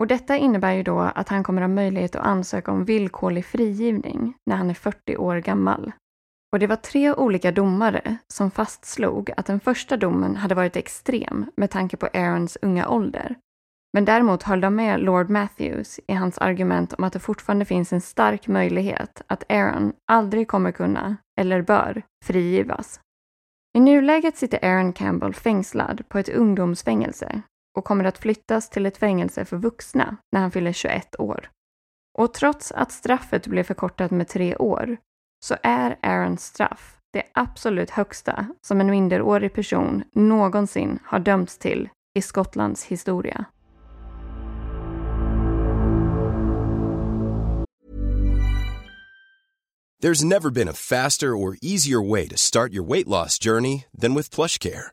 Och 0.00 0.06
detta 0.06 0.36
innebär 0.36 0.72
ju 0.72 0.82
då 0.82 0.98
att 0.98 1.28
han 1.28 1.44
kommer 1.44 1.62
ha 1.62 1.68
möjlighet 1.68 2.16
att 2.16 2.26
ansöka 2.26 2.72
om 2.72 2.84
villkorlig 2.84 3.46
frigivning 3.46 4.34
när 4.46 4.56
han 4.56 4.70
är 4.70 4.74
40 4.74 5.16
år 5.16 5.36
gammal. 5.36 5.92
Och 6.52 6.58
det 6.58 6.66
var 6.66 6.76
tre 6.76 7.12
olika 7.12 7.52
domare 7.52 8.16
som 8.28 8.50
fastslog 8.50 9.30
att 9.36 9.46
den 9.46 9.60
första 9.60 9.96
domen 9.96 10.36
hade 10.36 10.54
varit 10.54 10.76
extrem 10.76 11.46
med 11.56 11.70
tanke 11.70 11.96
på 11.96 12.06
Aarons 12.06 12.58
unga 12.62 12.88
ålder. 12.88 13.36
Men 13.92 14.04
däremot 14.04 14.42
höll 14.42 14.60
de 14.60 14.74
med 14.74 15.00
Lord 15.00 15.30
Matthews 15.30 16.00
i 16.06 16.14
hans 16.14 16.38
argument 16.38 16.92
om 16.92 17.04
att 17.04 17.12
det 17.12 17.18
fortfarande 17.18 17.64
finns 17.64 17.92
en 17.92 18.00
stark 18.00 18.48
möjlighet 18.48 19.22
att 19.26 19.44
Aaron 19.52 19.92
aldrig 20.12 20.48
kommer 20.48 20.72
kunna, 20.72 21.16
eller 21.40 21.62
bör, 21.62 22.02
frigivas. 22.24 23.00
I 23.78 23.80
nuläget 23.80 24.36
sitter 24.36 24.64
Aaron 24.64 24.92
Campbell 24.92 25.34
fängslad 25.34 26.08
på 26.08 26.18
ett 26.18 26.28
ungdomsfängelse 26.28 27.42
och 27.78 27.84
kommer 27.84 28.04
att 28.04 28.18
flyttas 28.18 28.70
till 28.70 28.86
ett 28.86 28.98
fängelse 28.98 29.44
för 29.44 29.56
vuxna 29.56 30.16
när 30.32 30.40
han 30.40 30.50
fyller 30.50 30.72
21 30.72 31.20
år. 31.20 31.50
Och 32.18 32.34
trots 32.34 32.72
att 32.72 32.92
straffet 32.92 33.46
blev 33.46 33.62
förkortat 33.64 34.10
med 34.10 34.28
tre 34.28 34.56
år 34.56 34.96
så 35.40 35.56
är 35.62 35.98
Aarons 36.02 36.44
straff 36.44 36.96
det 37.12 37.22
absolut 37.34 37.90
högsta 37.90 38.46
som 38.62 38.80
en 38.80 38.90
minderårig 38.90 39.52
person 39.52 40.04
någonsin 40.12 40.98
har 41.04 41.18
dömts 41.18 41.58
till 41.58 41.88
i 42.14 42.22
Skottlands 42.22 42.84
historia. 42.84 43.44
There's 50.02 50.24
never 50.24 50.50
been 50.50 50.68
a 50.68 50.72
faster 50.72 51.36
or 51.36 51.58
easier 51.60 52.00
way 52.00 52.26
to 52.28 52.36
start 52.36 52.72
your 52.72 52.88
weight 52.88 53.06
loss 53.06 53.38
journey 53.38 53.84
than 54.00 54.14
with 54.14 54.30
PlushCare. 54.30 54.92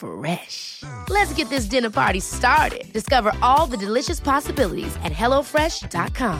Fresh. 0.00 0.82
Let's 1.08 1.38
get 1.38 1.48
this 1.48 1.70
dinner 1.70 1.90
party 1.90 2.20
started. 2.20 2.92
Discover 2.92 3.32
all 3.42 3.70
the 3.70 3.86
delicious 3.86 4.20
possibilities 4.20 4.96
at 4.96 5.12
hellofresh.com. 5.12 6.36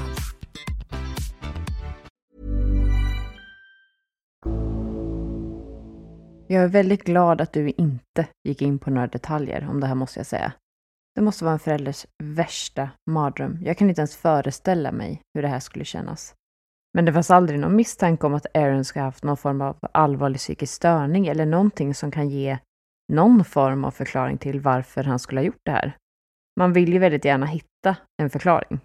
Jag 6.48 6.62
är 6.62 6.68
väldigt 6.68 7.04
glad 7.04 7.40
att 7.40 7.52
du 7.52 7.70
inte 7.70 8.26
gick 8.44 8.62
in 8.62 8.78
på 8.78 8.90
några 8.90 9.06
detaljer 9.06 9.68
om 9.70 9.80
det 9.80 9.86
här 9.86 9.94
måste 9.94 10.18
jag 10.18 10.26
säga. 10.26 10.52
Det 11.14 11.20
måste 11.20 11.44
vara 11.44 11.52
en 11.52 11.58
förälders 11.58 12.06
värsta 12.22 12.90
mardröm. 13.11 13.58
Jag 13.62 13.78
kan 13.78 13.88
inte 13.88 14.00
ens 14.00 14.16
föreställa 14.16 14.92
mig 14.92 15.22
hur 15.34 15.42
det 15.42 15.48
här 15.48 15.61
skulle 15.61 15.84
kännas. 15.84 16.34
Men 16.94 17.04
det 17.04 17.12
fanns 17.12 17.30
aldrig 17.30 17.58
någon 17.58 17.76
misstanke 17.76 18.26
om 18.26 18.34
att 18.34 18.56
Aaron 18.56 18.84
ska 18.84 19.00
ha 19.00 19.04
haft 19.04 19.24
någon 19.24 19.36
form 19.36 19.61
av 19.61 19.76
allvarlig 19.92 20.38
psykisk 20.38 20.74
störning 20.74 21.26
eller 21.26 21.46
någonting 21.46 21.94
som 21.94 22.11
kan 22.11 22.28
ge 22.28 22.58
någon 23.11 23.44
form 23.44 23.84
av 23.84 23.90
förklaring 23.90 24.38
till 24.38 24.61
varför 24.61 25.04
han 25.04 25.18
skulle 25.18 25.40
ha 25.40 25.46
gjort 25.46 25.64
det 25.64 25.72
här. 25.72 25.96
Man 26.61 26.72
vill 26.72 26.92
ju 26.92 26.98
väldigt 26.98 27.24
gärna 27.24 27.46
hitta 27.46 27.96
en 28.22 28.30
förklaring. 28.30 28.80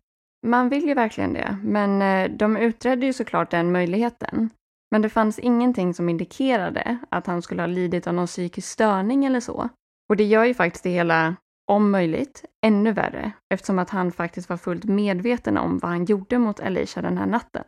Man 0.48 0.70
vill 0.70 0.88
ju 0.88 0.94
verkligen 0.94 1.34
det, 1.34 1.58
men 1.64 2.02
eh, 2.02 2.38
de 2.38 2.58
utredde 2.58 3.06
ju 3.06 3.14
såklart 3.14 3.52
den 3.52 3.72
möjligheten. 3.72 4.50
Men 4.92 5.02
det 5.02 5.10
fanns 5.10 5.40
ingenting 5.40 5.94
som 5.94 6.10
indikerade 6.10 6.98
att 7.10 7.28
han 7.28 7.42
skulle 7.42 7.62
ha 7.62 7.68
lidit 7.68 8.08
av 8.08 8.14
någon 8.14 8.28
psykisk 8.28 8.68
störning 8.68 9.26
eller 9.26 9.40
så. 9.40 9.70
Och 10.10 10.18
det 10.18 10.24
gör 10.24 10.46
ju 10.46 10.54
faktiskt 10.54 10.84
det 10.84 10.90
hela, 10.90 11.36
om 11.72 11.92
möjligt, 11.92 12.46
ännu 12.66 12.92
värre 12.92 13.32
eftersom 13.54 13.80
att 13.80 13.90
han 13.90 14.12
faktiskt 14.12 14.50
var 14.50 14.58
fullt 14.58 14.84
medveten 14.84 15.58
om 15.58 15.78
vad 15.78 15.92
han 15.92 16.06
gjorde 16.06 16.40
mot 16.40 16.60
Alicia 16.60 17.02
den 17.02 17.18
här 17.18 17.26
natten. 17.26 17.64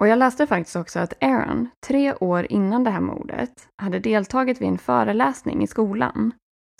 Och 0.00 0.08
jag 0.08 0.18
läste 0.18 0.46
faktiskt 0.46 0.76
också 0.76 1.00
att 1.00 1.22
Aaron, 1.24 1.68
tre 1.86 2.14
år 2.14 2.46
innan 2.50 2.84
det 2.84 2.90
här 2.90 3.00
mordet, 3.00 3.68
hade 3.76 3.98
deltagit 3.98 4.60
vid 4.60 4.68
en 4.68 4.78
föreläsning 4.78 5.62
i 5.62 5.66
skolan 5.66 6.32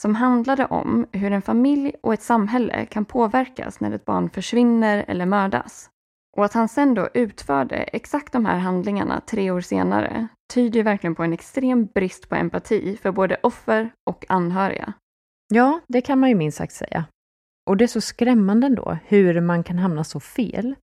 som 0.02 0.14
handlade 0.14 0.66
om 0.66 1.06
hur 1.12 1.32
en 1.32 1.42
familj 1.42 1.92
och 2.02 2.14
ett 2.14 2.22
samhälle 2.22 2.86
kan 2.86 3.04
påverkas 3.04 3.80
när 3.80 3.92
ett 3.92 4.04
barn 4.04 4.30
försvinner 4.30 5.04
eller 5.08 5.26
mördas. 5.26 5.90
Och 6.36 6.44
att 6.44 6.52
han 6.52 6.68
sen 6.68 6.94
då 6.94 7.08
utförde 7.14 7.76
exakt 7.76 8.32
de 8.32 8.46
här 8.46 8.58
handlingarna 8.58 9.20
tre 9.20 9.50
år 9.50 9.60
senare 9.60 10.28
tyder 10.54 10.76
ju 10.76 10.82
verkligen 10.82 11.14
på 11.14 11.22
en 11.22 11.32
extrem 11.32 11.86
brist 11.86 12.28
på 12.28 12.34
empati 12.34 12.98
för 13.02 13.12
både 13.12 13.36
offer 13.42 13.90
och 14.10 14.24
anhöriga. 14.28 14.92
Ja, 15.54 15.80
det 15.88 16.00
kan 16.00 16.18
man 16.18 16.28
ju 16.28 16.34
minst 16.34 16.58
sagt 16.58 16.72
säga. 16.72 17.04
Och 17.70 17.76
det 17.76 17.84
är 17.84 17.88
så 17.88 18.00
skrämmande 18.00 18.66
ändå 18.66 18.98
hur 19.04 19.40
man 19.40 19.62
kan 19.62 19.78
hamna 19.78 20.04
så 20.04 20.20
fel 20.20 20.74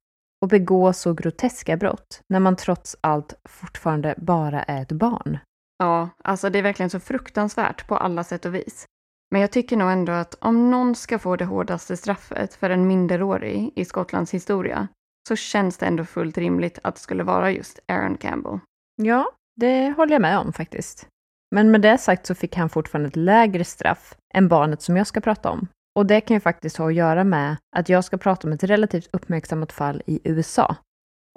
och 0.42 0.48
begå 0.48 0.94
så 0.94 1.14
groteska 1.14 1.78
brott 1.78 2.22
när 2.28 2.40
man 2.40 2.56
trots 2.56 2.96
allt 3.02 3.34
fortfarande 3.50 4.16
bara 4.18 4.64
är 4.64 4.82
ett 4.82 4.92
barn. 4.92 5.38
Ja, 5.78 6.10
alltså 6.24 6.50
det 6.50 6.60
är 6.60 6.64
verkligen 6.64 6.90
så 6.90 7.00
fruktansvärt 7.00 7.88
på 7.88 7.98
alla 7.98 8.24
sätt 8.24 8.46
och 8.46 8.56
vis. 8.56 8.86
Men 9.32 9.42
jag 9.42 9.52
tycker 9.52 9.78
nog 9.78 9.92
ändå 9.92 10.12
att 10.12 10.36
om 10.40 10.72
någon 10.72 10.96
ska 10.96 11.20
få 11.20 11.36
det 11.36 11.46
hårdaste 11.46 11.98
straffet 11.98 12.54
för 12.54 12.70
en 12.70 12.88
minderårig 12.88 13.74
i 13.76 13.86
Skottlands 13.86 14.34
historia 14.34 14.88
så 15.28 15.36
känns 15.36 15.78
det 15.78 15.86
ändå 15.86 16.06
fullt 16.06 16.38
rimligt 16.38 16.80
att 16.84 16.96
det 16.96 17.02
skulle 17.02 17.24
vara 17.24 17.52
just 17.52 17.80
Aaron 17.88 18.18
Campbell. 18.18 18.60
Ja, 18.96 19.32
det 19.56 19.92
håller 19.92 20.14
jag 20.14 20.22
med 20.22 20.40
om 20.40 20.54
faktiskt. 20.54 21.08
Men 21.56 21.72
med 21.72 21.82
det 21.82 21.98
sagt 21.98 22.26
så 22.26 22.36
fick 22.36 22.56
han 22.56 22.70
fortfarande 22.70 23.08
ett 23.08 23.16
lägre 23.16 23.64
straff 23.64 24.16
än 24.34 24.48
barnet 24.48 24.82
som 24.82 24.98
jag 24.98 25.08
ska 25.08 25.22
prata 25.22 25.50
om. 25.50 25.68
Och 25.96 26.06
det 26.06 26.22
kan 26.22 26.36
ju 26.36 26.40
faktiskt 26.42 26.78
ha 26.78 26.88
att 26.88 26.96
göra 26.96 27.24
med 27.24 27.58
att 27.76 27.90
jag 27.90 28.04
ska 28.04 28.18
prata 28.18 28.48
om 28.48 28.54
ett 28.54 28.64
relativt 28.64 29.10
uppmärksammat 29.14 29.72
fall 29.72 30.02
i 30.06 30.20
USA. 30.24 30.76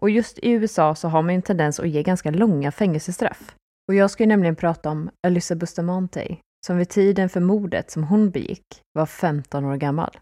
Och 0.02 0.10
just 0.10 0.38
i 0.38 0.50
USA 0.50 0.94
så 0.94 1.08
har 1.08 1.22
man 1.22 1.34
en 1.34 1.42
tendens 1.42 1.80
att 1.80 1.88
ge 1.88 2.02
ganska 2.02 2.30
långa 2.30 2.72
fängelsestraff. 2.72 3.54
Och 3.88 3.94
jag 3.94 4.10
ska 4.10 4.22
ju 4.22 4.26
nämligen 4.26 4.56
prata 4.56 4.90
om 4.90 5.10
Alyssa 5.26 5.54
Bustamante, 5.54 6.36
som 6.66 6.76
vid 6.76 6.88
tiden 6.88 7.28
för 7.28 7.40
mordet 7.40 7.90
som 7.90 8.04
hon 8.04 8.30
begick 8.30 8.82
var 8.92 9.06
15 9.06 9.64
år 9.64 9.76
gammal. 9.76 10.18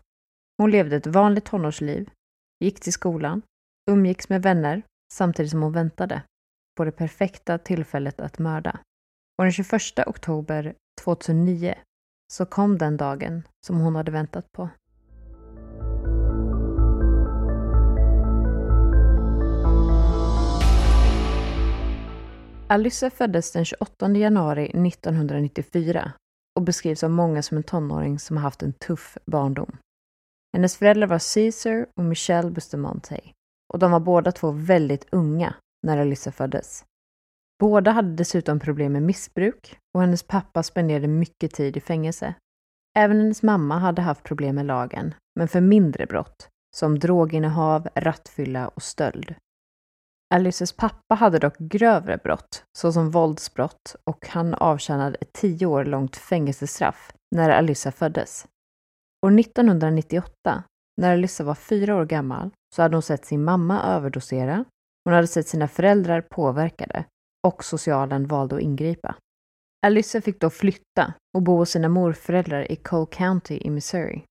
Hon 0.59 0.71
levde 0.71 0.97
ett 0.97 1.07
vanligt 1.07 1.45
tonårsliv, 1.45 2.11
gick 2.65 2.81
till 2.81 2.93
skolan, 2.93 3.43
umgicks 3.91 4.29
med 4.29 4.43
vänner 4.43 4.83
samtidigt 5.13 5.51
som 5.51 5.63
hon 5.63 5.73
väntade 5.73 6.23
på 6.77 6.85
det 6.85 6.93
perfekta 6.93 7.59
tillfället 7.59 8.21
att 8.21 8.39
mörda. 8.39 8.81
Och 9.39 9.45
den 9.45 9.53
21 9.53 9.73
oktober 10.07 10.75
2009 11.05 11.75
så 12.33 12.47
kom 12.47 12.79
den 12.79 12.97
dagen 12.97 13.43
som 13.67 13.81
hon 13.81 13.95
hade 13.95 14.11
väntat 14.11 14.53
på. 14.53 14.69
Alyssa 22.69 23.11
föddes 23.11 23.53
den 23.53 23.65
28 23.65 24.11
januari 24.11 24.67
1994 24.67 26.13
och 26.57 26.63
beskrivs 26.63 27.03
av 27.05 27.11
många 27.11 27.43
som 27.43 27.57
en 27.57 27.63
tonåring 27.63 28.19
som 28.19 28.37
har 28.37 28.43
haft 28.43 28.63
en 28.63 28.73
tuff 28.73 29.19
barndom. 29.27 29.77
Hennes 30.57 30.77
föräldrar 30.77 31.07
var 31.07 31.35
Caesar 31.35 31.87
och 31.97 32.05
Michelle 32.05 32.51
Bustamante 32.51 33.21
och 33.73 33.79
de 33.79 33.91
var 33.91 34.01
båda 34.01 34.33
två 34.33 34.51
väldigt 34.51 35.07
unga 35.11 35.55
när 35.87 35.99
Alyssa 35.99 36.33
föddes. 36.33 36.85
Båda 37.63 37.91
hade 37.91 38.15
dessutom 38.15 38.61
problem 38.61 38.93
med 38.93 39.03
missbruk 39.03 39.79
och 39.95 40.01
hennes 40.01 40.23
pappa 40.23 40.63
spenderade 40.63 41.09
mycket 41.09 41.55
tid 41.55 41.77
i 41.77 41.81
fängelse. 41.81 42.35
Även 42.99 43.21
hennes 43.21 43.43
mamma 43.43 43.79
hade 43.79 44.03
haft 44.03 44.23
problem 44.23 44.55
med 44.55 44.67
lagen, 44.67 45.15
men 45.39 45.49
för 45.49 45.61
mindre 45.61 46.07
brott, 46.07 46.49
som 46.77 46.99
droginnehav, 46.99 47.89
rattfylla 47.95 48.69
och 48.69 48.83
stöld. 48.83 49.35
Alices 50.35 50.73
pappa 50.73 51.15
hade 51.15 51.39
dock 51.39 51.59
grövre 51.59 52.17
brott, 52.17 52.65
såsom 52.79 53.11
våldsbrott 53.11 53.97
och 54.05 54.27
han 54.29 54.55
avtjänade 54.55 55.17
ett 55.21 55.33
tio 55.33 55.67
år 55.67 55.85
långt 55.85 56.17
fängelsestraff 56.17 57.13
när 57.37 57.51
Alyssa 57.51 57.93
föddes. 57.93 58.47
År 59.27 59.41
1998, 59.41 60.65
när 61.01 61.13
Alyssa 61.13 61.45
var 61.45 61.55
fyra 61.55 61.97
år 61.97 62.05
gammal, 62.05 62.51
så 62.75 62.83
hade 62.83 62.97
hon 62.97 63.03
sett 63.03 63.25
sin 63.25 63.45
mamma 63.45 63.83
överdosera, 63.83 64.65
hon 65.05 65.15
hade 65.15 65.27
sett 65.27 65.49
sina 65.49 65.69
föräldrar 65.69 66.21
påverkade 66.21 67.05
och 67.47 67.65
socialen 67.65 68.27
valde 68.27 68.57
att 68.57 68.63
ingripa. 68.63 69.17
Alyssa 69.87 70.21
fick 70.21 70.41
då 70.41 70.51
flytta 70.51 71.15
och 71.35 71.43
bo 71.43 71.57
hos 71.57 71.71
sina 71.71 71.89
morföräldrar 71.89 72.73
i 72.73 72.77
Cole 72.77 73.07
County 73.11 73.59
i 73.63 73.71
Missouri. 73.71 74.25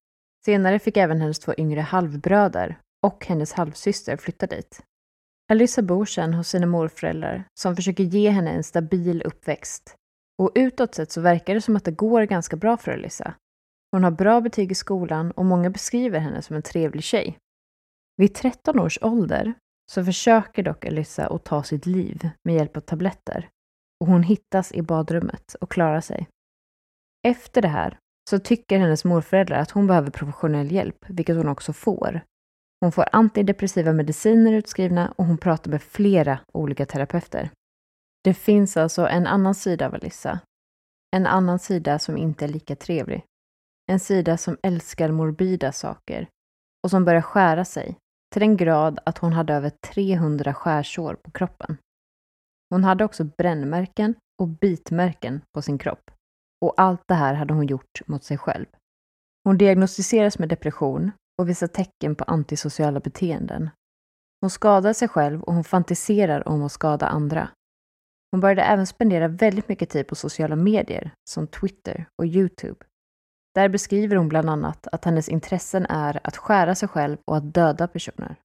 Senare 0.46 0.80
fick 0.80 0.98
även 0.98 1.22
hennes 1.22 1.40
två 1.40 1.54
yngre 1.58 1.82
halvbröder 1.82 2.80
och 3.06 3.26
hennes 3.26 3.54
halvsyster 3.54 4.18
flytta 4.18 4.48
dit. 4.48 4.84
Alyssa 5.52 5.82
bor 5.82 6.06
sedan 6.06 6.34
hos 6.34 6.48
sina 6.48 6.66
morföräldrar 6.66 7.44
som 7.60 7.76
försöker 7.76 8.04
ge 8.04 8.30
henne 8.30 8.52
en 8.52 8.64
stabil 8.64 9.22
uppväxt. 9.22 9.96
Och 10.40 10.52
utåt 10.56 10.96
sett 10.96 11.12
så 11.12 11.22
verkar 11.22 11.54
det 11.54 11.62
som 11.62 11.76
att 11.76 11.86
det 11.86 11.92
går 11.92 12.24
ganska 12.24 12.56
bra 12.56 12.78
för 12.78 12.92
Alyssa. 12.92 13.34
Hon 13.92 14.04
har 14.04 14.12
bra 14.12 14.42
betyg 14.42 14.72
i 14.72 14.76
skolan 14.76 15.32
och 15.32 15.46
många 15.46 15.70
beskriver 15.70 16.20
henne 16.20 16.42
som 16.42 16.56
en 16.56 16.62
trevlig 16.62 17.04
tjej. 17.04 17.38
Vid 18.18 18.36
13 18.36 18.80
års 18.80 19.00
ålder 19.02 19.54
så 19.92 20.04
försöker 20.06 20.64
dock 20.64 20.86
Alyssa 20.86 21.28
att 21.28 21.44
ta 21.44 21.64
sitt 21.64 21.86
liv 21.86 22.30
med 22.44 22.56
hjälp 22.56 22.78
av 22.78 22.82
tabletter 22.82 23.50
och 24.02 24.08
hon 24.08 24.24
hittas 24.24 24.72
i 24.72 24.82
badrummet 24.82 25.56
och 25.62 25.72
klarar 25.72 26.02
sig. 26.02 26.28
Efter 27.28 27.62
det 27.62 27.68
här 27.68 27.98
så 28.30 28.40
tycker 28.40 28.80
hennes 28.80 29.06
morföräldrar 29.06 29.60
att 29.60 29.72
hon 29.72 29.88
behöver 29.88 30.12
professionell 30.12 30.72
hjälp, 30.72 31.06
vilket 31.08 31.38
hon 31.38 31.48
också 31.48 31.74
får. 31.74 32.22
Hon 32.82 32.92
får 32.92 33.06
antidepressiva 33.12 33.94
mediciner 33.94 34.54
utskrivna 34.54 35.14
och 35.18 35.26
hon 35.26 35.38
pratar 35.38 35.72
med 35.72 35.82
flera 35.82 36.40
olika 36.54 36.86
terapeuter. 36.86 37.50
Det 38.24 38.34
finns 38.34 38.78
alltså 38.78 39.08
en 39.08 39.28
annan 39.28 39.56
sida 39.56 39.86
av 39.88 39.96
Alyssa. 39.96 40.40
En 41.16 41.26
annan 41.26 41.60
sida 41.60 42.00
som 42.00 42.18
inte 42.18 42.46
är 42.46 42.50
lika 42.50 42.76
trevlig. 42.76 43.24
En 43.92 44.00
sida 44.00 44.38
som 44.38 44.58
älskar 44.64 45.12
morbida 45.12 45.72
saker 45.72 46.28
och 46.84 46.90
som 46.90 47.06
börjar 47.06 47.22
skära 47.22 47.66
sig 47.66 47.98
till 48.32 48.40
den 48.40 48.58
grad 48.58 49.00
att 49.06 49.18
hon 49.18 49.34
hade 49.34 49.54
över 49.54 49.70
300 49.70 50.54
skärsår 50.54 51.14
på 51.14 51.32
kroppen. 51.32 51.78
Hon 52.70 52.84
hade 52.84 53.06
också 53.06 53.24
brännmärken 53.24 54.16
och 54.42 54.48
bitmärken 54.48 55.42
på 55.54 55.62
sin 55.62 55.78
kropp. 55.78 56.12
Och 56.66 56.74
allt 56.78 57.02
det 57.08 57.14
här 57.14 57.34
hade 57.34 57.54
hon 57.54 57.68
gjort 57.68 58.08
mot 58.08 58.24
sig 58.24 58.38
själv. 58.38 58.66
Hon 59.44 59.58
diagnostiseras 59.58 60.40
med 60.40 60.50
depression 60.50 61.12
och 61.42 61.50
visar 61.50 61.68
tecken 61.68 62.16
på 62.16 62.24
antisociala 62.24 63.00
beteenden. 63.00 63.70
Hon 64.42 64.50
skadar 64.50 64.94
sig 64.94 65.08
själv 65.08 65.42
och 65.44 65.54
hon 65.54 65.64
fantiserar 65.64 66.48
om 66.48 66.64
att 66.64 66.72
skada 66.72 67.08
andra. 67.08 67.50
Hon 68.32 68.40
började 68.40 68.62
även 68.62 68.88
spendera 68.88 69.28
väldigt 69.28 69.68
mycket 69.68 69.90
tid 69.90 70.08
på 70.08 70.16
sociala 70.16 70.56
medier 70.56 71.14
som 71.30 71.48
Twitter 71.48 72.06
och 72.18 72.26
Youtube. 72.26 72.86
Där 73.56 73.70
beskriver 73.70 74.16
hon 74.16 74.30
bland 74.30 74.50
annat 74.50 74.88
att 74.92 75.06
hennes 75.06 75.30
intressen 75.30 75.86
är 75.90 76.20
att 76.24 76.38
skära 76.38 76.76
sig 76.76 76.90
själv 76.90 77.18
och 77.26 77.38
att 77.38 77.54
döda 77.54 77.88
personer. 77.88 78.36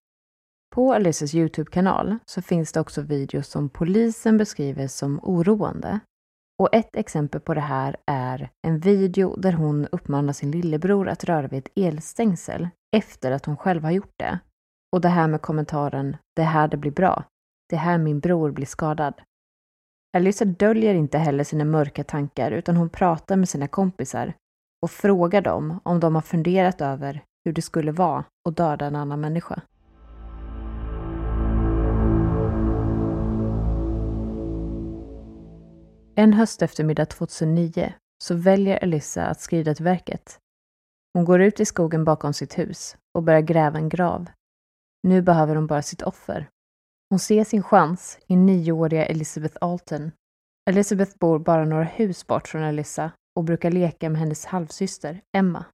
På 0.74 0.94
Alices 0.94 1.34
Youtube-kanal 1.34 2.18
så 2.26 2.42
finns 2.42 2.72
det 2.72 2.80
också 2.80 3.02
videos 3.02 3.48
som 3.48 3.68
polisen 3.68 4.38
beskriver 4.38 4.86
som 4.88 5.20
oroande. 5.22 6.00
Och 6.58 6.74
ett 6.74 6.96
exempel 6.96 7.40
på 7.40 7.54
det 7.54 7.60
här 7.60 7.96
är 8.06 8.50
en 8.66 8.78
video 8.78 9.36
där 9.36 9.52
hon 9.52 9.86
uppmanar 9.86 10.32
sin 10.32 10.50
lillebror 10.50 11.08
att 11.08 11.24
röra 11.24 11.48
vid 11.48 11.58
ett 11.58 11.72
elstängsel 11.76 12.68
efter 12.96 13.32
att 13.32 13.46
hon 13.46 13.56
själv 13.56 13.84
har 13.84 13.90
gjort 13.90 14.14
det. 14.16 14.38
Och 14.92 15.00
det 15.00 15.08
här 15.08 15.28
med 15.28 15.42
kommentaren 15.42 16.16
“Det 16.36 16.42
här 16.42 16.68
det 16.68 16.76
blir 16.76 16.90
bra. 16.90 17.24
Det 17.68 17.76
här 17.76 17.98
min 17.98 18.20
bror 18.20 18.50
blir 18.50 18.66
skadad”. 18.66 19.14
Alyssa 20.16 20.44
döljer 20.44 20.94
inte 20.94 21.18
heller 21.18 21.44
sina 21.44 21.64
mörka 21.64 22.04
tankar 22.04 22.50
utan 22.50 22.76
hon 22.76 22.88
pratar 22.90 23.36
med 23.36 23.48
sina 23.48 23.68
kompisar 23.68 24.34
och 24.86 24.90
frågar 24.90 25.40
dem 25.40 25.80
om 25.82 26.00
de 26.00 26.14
har 26.14 26.22
funderat 26.22 26.80
över 26.80 27.24
hur 27.44 27.52
det 27.52 27.62
skulle 27.62 27.92
vara 27.92 28.24
att 28.48 28.56
döda 28.56 28.86
en 28.86 28.96
annan 28.96 29.20
människa. 29.20 29.62
En 36.14 36.32
hösteftermiddag 36.32 37.06
2009 37.06 37.92
så 38.24 38.34
väljer 38.34 38.78
Elissa 38.82 39.26
att 39.26 39.40
skrida 39.40 39.74
till 39.74 39.84
verket. 39.84 40.38
Hon 41.14 41.24
går 41.24 41.40
ut 41.40 41.60
i 41.60 41.64
skogen 41.64 42.04
bakom 42.04 42.32
sitt 42.32 42.58
hus 42.58 42.96
och 43.14 43.22
börjar 43.22 43.40
gräva 43.40 43.78
en 43.78 43.88
grav. 43.88 44.26
Nu 45.02 45.22
behöver 45.22 45.56
hon 45.56 45.66
bara 45.66 45.82
sitt 45.82 46.02
offer. 46.02 46.48
Hon 47.10 47.18
ser 47.18 47.44
sin 47.44 47.62
chans 47.62 48.18
i 48.26 48.36
nioåriga 48.36 49.06
Elizabeth 49.06 49.56
Alton. 49.60 50.12
Elizabeth 50.70 51.18
bor 51.18 51.38
bara 51.38 51.64
några 51.64 51.84
hus 51.84 52.26
bort 52.26 52.48
från 52.48 52.62
Elissa 52.62 53.10
och 53.36 53.44
brukar 53.44 53.70
leka 53.70 54.10
med 54.10 54.20
hennes 54.20 54.46
halvsyster 54.46 55.20
Emma. 55.36 55.64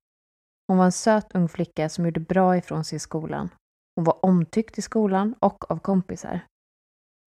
Hon 0.69 0.79
var 0.79 0.85
en 0.85 0.93
söt 0.93 1.35
ung 1.35 1.49
flicka 1.49 1.89
som 1.89 2.05
gjorde 2.05 2.21
bra 2.21 2.57
ifrån 2.57 2.85
sig 2.85 2.97
i 2.97 2.99
skolan. 2.99 3.49
Hon 3.97 4.05
var 4.05 4.25
omtyckt 4.25 4.79
i 4.79 4.83
skolan 4.83 5.35
och 5.41 5.71
av 5.71 5.79
kompisar. 5.79 6.41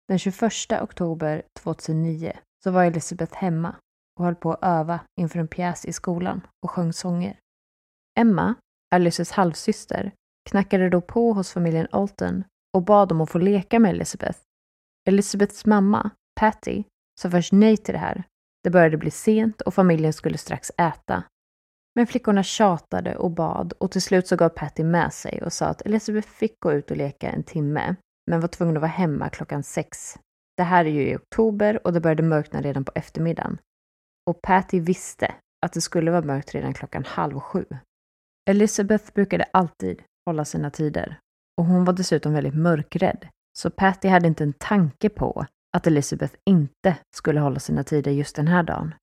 Den 0.08 0.18
21 0.18 0.42
oktober 0.82 1.42
2009 1.60 2.32
så 2.64 2.70
var 2.70 2.84
Elisabeth 2.84 3.34
hemma 3.34 3.76
och 4.18 4.24
höll 4.24 4.34
på 4.34 4.52
att 4.52 4.62
öva 4.62 5.00
inför 5.20 5.38
en 5.38 5.48
pjäs 5.48 5.84
i 5.84 5.92
skolan 5.92 6.40
och 6.62 6.70
sjöng 6.70 6.92
sånger. 6.92 7.38
Emma, 8.18 8.54
Alices 8.94 9.30
halvsyster, 9.30 10.12
knackade 10.50 10.88
då 10.88 11.00
på 11.00 11.32
hos 11.32 11.52
familjen 11.52 11.86
Alton 11.90 12.44
och 12.76 12.82
bad 12.82 13.12
om 13.12 13.20
att 13.20 13.30
få 13.30 13.38
leka 13.38 13.78
med 13.78 13.90
Elizabeth. 13.90 14.38
Elizabeths 15.08 15.66
mamma, 15.66 16.10
Patty, 16.40 16.84
sa 17.20 17.30
först 17.30 17.52
nej 17.52 17.76
till 17.76 17.94
det 17.94 17.98
här. 17.98 18.24
Det 18.62 18.70
började 18.70 18.96
bli 18.96 19.10
sent 19.10 19.60
och 19.60 19.74
familjen 19.74 20.12
skulle 20.12 20.38
strax 20.38 20.72
äta. 20.78 21.24
Men 21.94 22.06
flickorna 22.06 22.42
tjatade 22.42 23.16
och 23.16 23.30
bad 23.30 23.72
och 23.72 23.90
till 23.90 24.02
slut 24.02 24.26
så 24.26 24.36
gav 24.36 24.48
Patty 24.48 24.84
med 24.84 25.12
sig 25.12 25.42
och 25.42 25.52
sa 25.52 25.66
att 25.66 25.82
Elizabeth 25.82 26.28
fick 26.28 26.60
gå 26.60 26.72
ut 26.72 26.90
och 26.90 26.96
leka 26.96 27.30
en 27.30 27.42
timme, 27.42 27.96
men 28.30 28.40
var 28.40 28.48
tvungen 28.48 28.76
att 28.76 28.80
vara 28.80 28.90
hemma 28.90 29.28
klockan 29.28 29.62
sex 29.62 30.18
det 30.56 30.62
här 30.62 30.84
är 30.84 30.90
ju 30.90 31.08
i 31.08 31.16
oktober 31.16 31.86
och 31.86 31.92
det 31.92 32.00
började 32.00 32.22
mörkna 32.22 32.60
redan 32.60 32.84
på 32.84 32.92
eftermiddagen. 32.94 33.58
Och 34.30 34.42
Patty 34.42 34.80
visste 34.80 35.34
att 35.66 35.72
det 35.72 35.80
skulle 35.80 36.10
vara 36.10 36.22
mörkt 36.22 36.54
redan 36.54 36.74
klockan 36.74 37.04
halv 37.04 37.40
sju. 37.40 37.64
Elizabeth 38.50 39.12
brukade 39.12 39.44
alltid 39.52 40.02
hålla 40.26 40.44
sina 40.44 40.70
tider 40.70 41.18
och 41.56 41.64
hon 41.64 41.84
var 41.84 41.92
dessutom 41.92 42.32
väldigt 42.32 42.54
mörkrädd. 42.54 43.28
Så 43.58 43.70
Patty 43.70 44.08
hade 44.08 44.28
inte 44.28 44.44
en 44.44 44.52
tanke 44.52 45.08
på 45.08 45.46
att 45.76 45.86
Elizabeth 45.86 46.34
inte 46.46 46.96
skulle 47.16 47.40
hålla 47.40 47.60
sina 47.60 47.84
tider 47.84 48.12
just 48.12 48.36
den 48.36 48.48
här 48.48 48.62
dagen. 48.62 48.94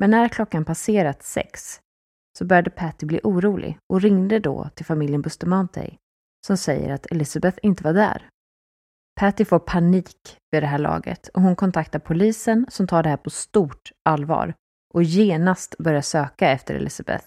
Men 0.00 0.10
när 0.10 0.28
klockan 0.28 0.64
passerat 0.64 1.22
sex 1.22 1.80
så 2.38 2.44
började 2.44 2.70
Patty 2.70 3.06
bli 3.06 3.20
orolig 3.24 3.78
och 3.92 4.00
ringde 4.00 4.38
då 4.38 4.68
till 4.74 4.86
familjen 4.86 5.22
Bustamante 5.22 5.96
som 6.46 6.56
säger 6.56 6.92
att 6.92 7.06
Elizabeth 7.06 7.58
inte 7.62 7.84
var 7.84 7.92
där. 7.92 8.28
Patty 9.20 9.44
får 9.44 9.58
panik 9.58 10.38
vid 10.50 10.62
det 10.62 10.66
här 10.66 10.78
laget 10.78 11.28
och 11.28 11.42
hon 11.42 11.56
kontaktar 11.56 11.98
polisen 11.98 12.66
som 12.68 12.86
tar 12.86 13.02
det 13.02 13.08
här 13.08 13.16
på 13.16 13.30
stort 13.30 13.92
allvar 14.04 14.54
och 14.94 15.02
genast 15.02 15.74
börjar 15.78 16.00
söka 16.02 16.50
efter 16.50 16.74
Elizabeth. 16.74 17.24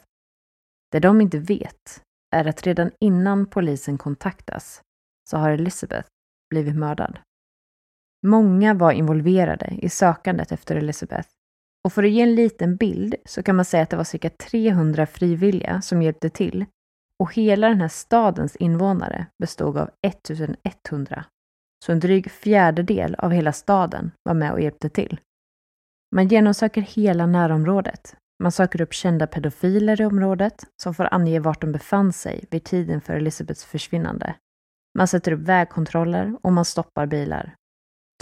Det 0.91 0.99
de 0.99 1.21
inte 1.21 1.39
vet 1.39 2.03
är 2.35 2.47
att 2.47 2.67
redan 2.67 2.91
innan 2.99 3.45
polisen 3.45 3.97
kontaktas 3.97 4.81
så 5.29 5.37
har 5.37 5.51
Elizabeth 5.51 6.07
blivit 6.49 6.75
mördad. 6.75 7.19
Många 8.27 8.73
var 8.73 8.91
involverade 8.91 9.67
i 9.81 9.89
sökandet 9.89 10.51
efter 10.51 10.75
Elizabeth 10.75 11.29
och 11.83 11.93
för 11.93 12.03
att 12.03 12.11
ge 12.11 12.21
en 12.21 12.35
liten 12.35 12.75
bild 12.75 13.15
så 13.25 13.43
kan 13.43 13.55
man 13.55 13.65
säga 13.65 13.83
att 13.83 13.89
det 13.89 13.97
var 13.97 14.03
cirka 14.03 14.29
300 14.29 15.05
frivilliga 15.05 15.81
som 15.81 16.01
hjälpte 16.01 16.29
till 16.29 16.65
och 17.19 17.33
hela 17.33 17.69
den 17.69 17.81
här 17.81 17.87
stadens 17.87 18.55
invånare 18.55 19.25
bestod 19.39 19.77
av 19.77 19.89
1100. 20.01 21.25
Så 21.85 21.91
en 21.91 21.99
dryg 21.99 22.31
fjärdedel 22.31 23.15
av 23.15 23.31
hela 23.31 23.53
staden 23.53 24.11
var 24.23 24.33
med 24.33 24.51
och 24.51 24.61
hjälpte 24.61 24.89
till. 24.89 25.19
Man 26.15 26.27
genomsöker 26.27 26.81
hela 26.81 27.25
närområdet. 27.25 28.15
Man 28.43 28.51
söker 28.51 28.81
upp 28.81 28.93
kända 28.93 29.27
pedofiler 29.27 30.01
i 30.01 30.05
området 30.05 30.63
som 30.83 30.93
får 30.93 31.13
ange 31.13 31.39
vart 31.39 31.61
de 31.61 31.71
befann 31.71 32.13
sig 32.13 32.45
vid 32.51 32.63
tiden 32.63 33.01
för 33.01 33.13
Elizabeths 33.13 33.65
försvinnande. 33.65 34.35
Man 34.97 35.07
sätter 35.07 35.31
upp 35.31 35.39
vägkontroller 35.39 36.37
och 36.41 36.53
man 36.53 36.65
stoppar 36.65 37.05
bilar. 37.05 37.55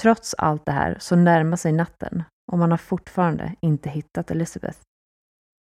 Trots 0.01 0.35
allt 0.37 0.65
det 0.65 0.71
här 0.71 0.97
så 0.99 1.15
närmar 1.15 1.57
sig 1.57 1.71
natten 1.71 2.23
och 2.51 2.57
man 2.57 2.71
har 2.71 2.77
fortfarande 2.77 3.55
inte 3.61 3.89
hittat 3.89 4.31
Elizabeth. 4.31 4.79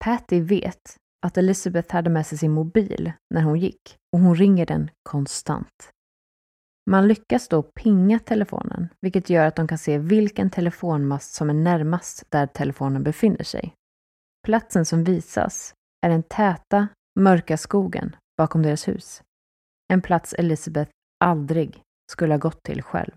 Patty 0.06 0.42
vet 0.42 0.98
att 1.26 1.38
Elizabeth 1.38 1.94
hade 1.94 2.10
med 2.10 2.28
sig 2.28 2.38
sin 2.38 2.52
mobil 2.52 3.12
när 3.34 3.42
hon 3.42 3.60
gick 3.60 3.98
och 4.14 4.20
hon 4.20 4.36
ringer 4.36 4.66
den 4.66 4.92
konstant. 5.04 5.90
Man 6.90 7.08
lyckas 7.08 7.48
då 7.48 7.64
pinga 7.64 8.20
telefonen, 8.20 8.90
vilket 9.02 9.30
gör 9.30 9.46
att 9.46 9.56
de 9.56 9.68
kan 9.68 9.78
se 9.78 9.98
vilken 9.98 10.50
telefonmast 10.50 11.34
som 11.34 11.50
är 11.50 11.54
närmast 11.54 12.24
där 12.30 12.48
telefonen 12.48 13.04
befinner 13.04 13.44
sig. 13.44 13.74
Platsen 14.46 14.86
som 14.86 15.04
visas 15.04 15.74
är 16.06 16.10
den 16.10 16.24
täta, 16.24 16.88
mörka 17.20 17.58
skogen 17.58 18.16
bakom 18.38 18.62
deras 18.62 18.88
hus. 18.88 19.24
En 19.94 20.02
plats 20.02 20.34
Elizabeth 20.34 20.92
aldrig 21.24 21.82
skulle 22.12 22.34
ha 22.34 22.40
gått 22.40 22.64
till 22.64 22.82
själv. 22.82 23.12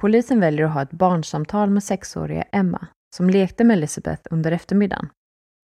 Polisen 0.00 0.40
väljer 0.40 0.66
att 0.66 0.72
ha 0.72 0.82
ett 0.82 0.92
barnsamtal 0.92 1.70
med 1.70 1.84
sexåriga 1.84 2.42
Emma, 2.42 2.86
som 3.16 3.30
lekte 3.30 3.64
med 3.64 3.76
Elizabeth 3.76 4.22
under 4.30 4.52
eftermiddagen. 4.52 5.08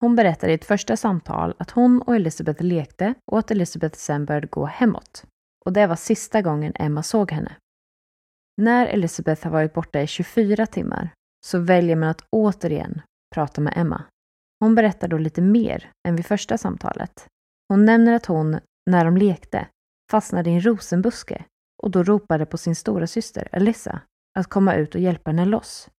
Hon 0.02 0.16
berättar 0.16 0.48
i 0.48 0.54
ett 0.54 0.66
första 0.66 0.98
samtal 0.98 1.56
att 1.60 1.72
hon 1.72 2.02
och 2.02 2.16
Elizabeth 2.16 2.64
lekte 2.64 3.14
och 3.32 3.40
att 3.40 3.52
Elizabeth 3.52 3.98
sen 3.98 4.26
började 4.26 4.48
gå 4.48 4.66
hemåt. 4.66 5.24
Och 5.66 5.74
det 5.74 5.88
var 5.88 5.96
sista 5.96 6.42
gången 6.42 6.74
Emma 6.76 7.04
såg 7.04 7.32
henne. 7.32 7.56
När 8.58 8.88
Elizabeth 8.88 9.44
har 9.44 9.52
varit 9.52 9.74
borta 9.74 10.02
i 10.02 10.08
24 10.08 10.66
timmar 10.66 11.10
så 11.46 11.60
väljer 11.60 11.96
man 11.96 12.10
att 12.10 12.26
återigen 12.30 13.02
prata 13.36 13.62
med 13.62 13.74
Emma. 13.76 14.04
Hon 14.60 14.76
berättar 14.76 15.08
då 15.08 15.18
lite 15.18 15.42
mer 15.42 15.92
än 16.08 16.16
vid 16.16 16.26
första 16.26 16.58
samtalet. 16.58 17.28
Hon 17.70 17.86
nämner 17.86 18.14
att 18.14 18.26
hon, 18.26 18.60
när 18.90 19.06
de 19.06 19.18
lekte, 19.18 19.68
fastnade 20.12 20.50
i 20.50 20.54
en 20.54 20.66
rosenbuske 20.66 21.46
och 21.84 21.92
då 21.92 22.04
ropade 22.04 22.46
på 22.46 22.58
sin 22.58 22.76
stora 22.76 23.08
syster 23.08 23.48
Elissa 23.52 24.02
att 24.40 24.50
komma 24.50 24.76
ut 24.76 24.96
och 24.96 25.02
hjälpa 25.02 25.30
henne 25.30 25.46
loss. 25.46 25.90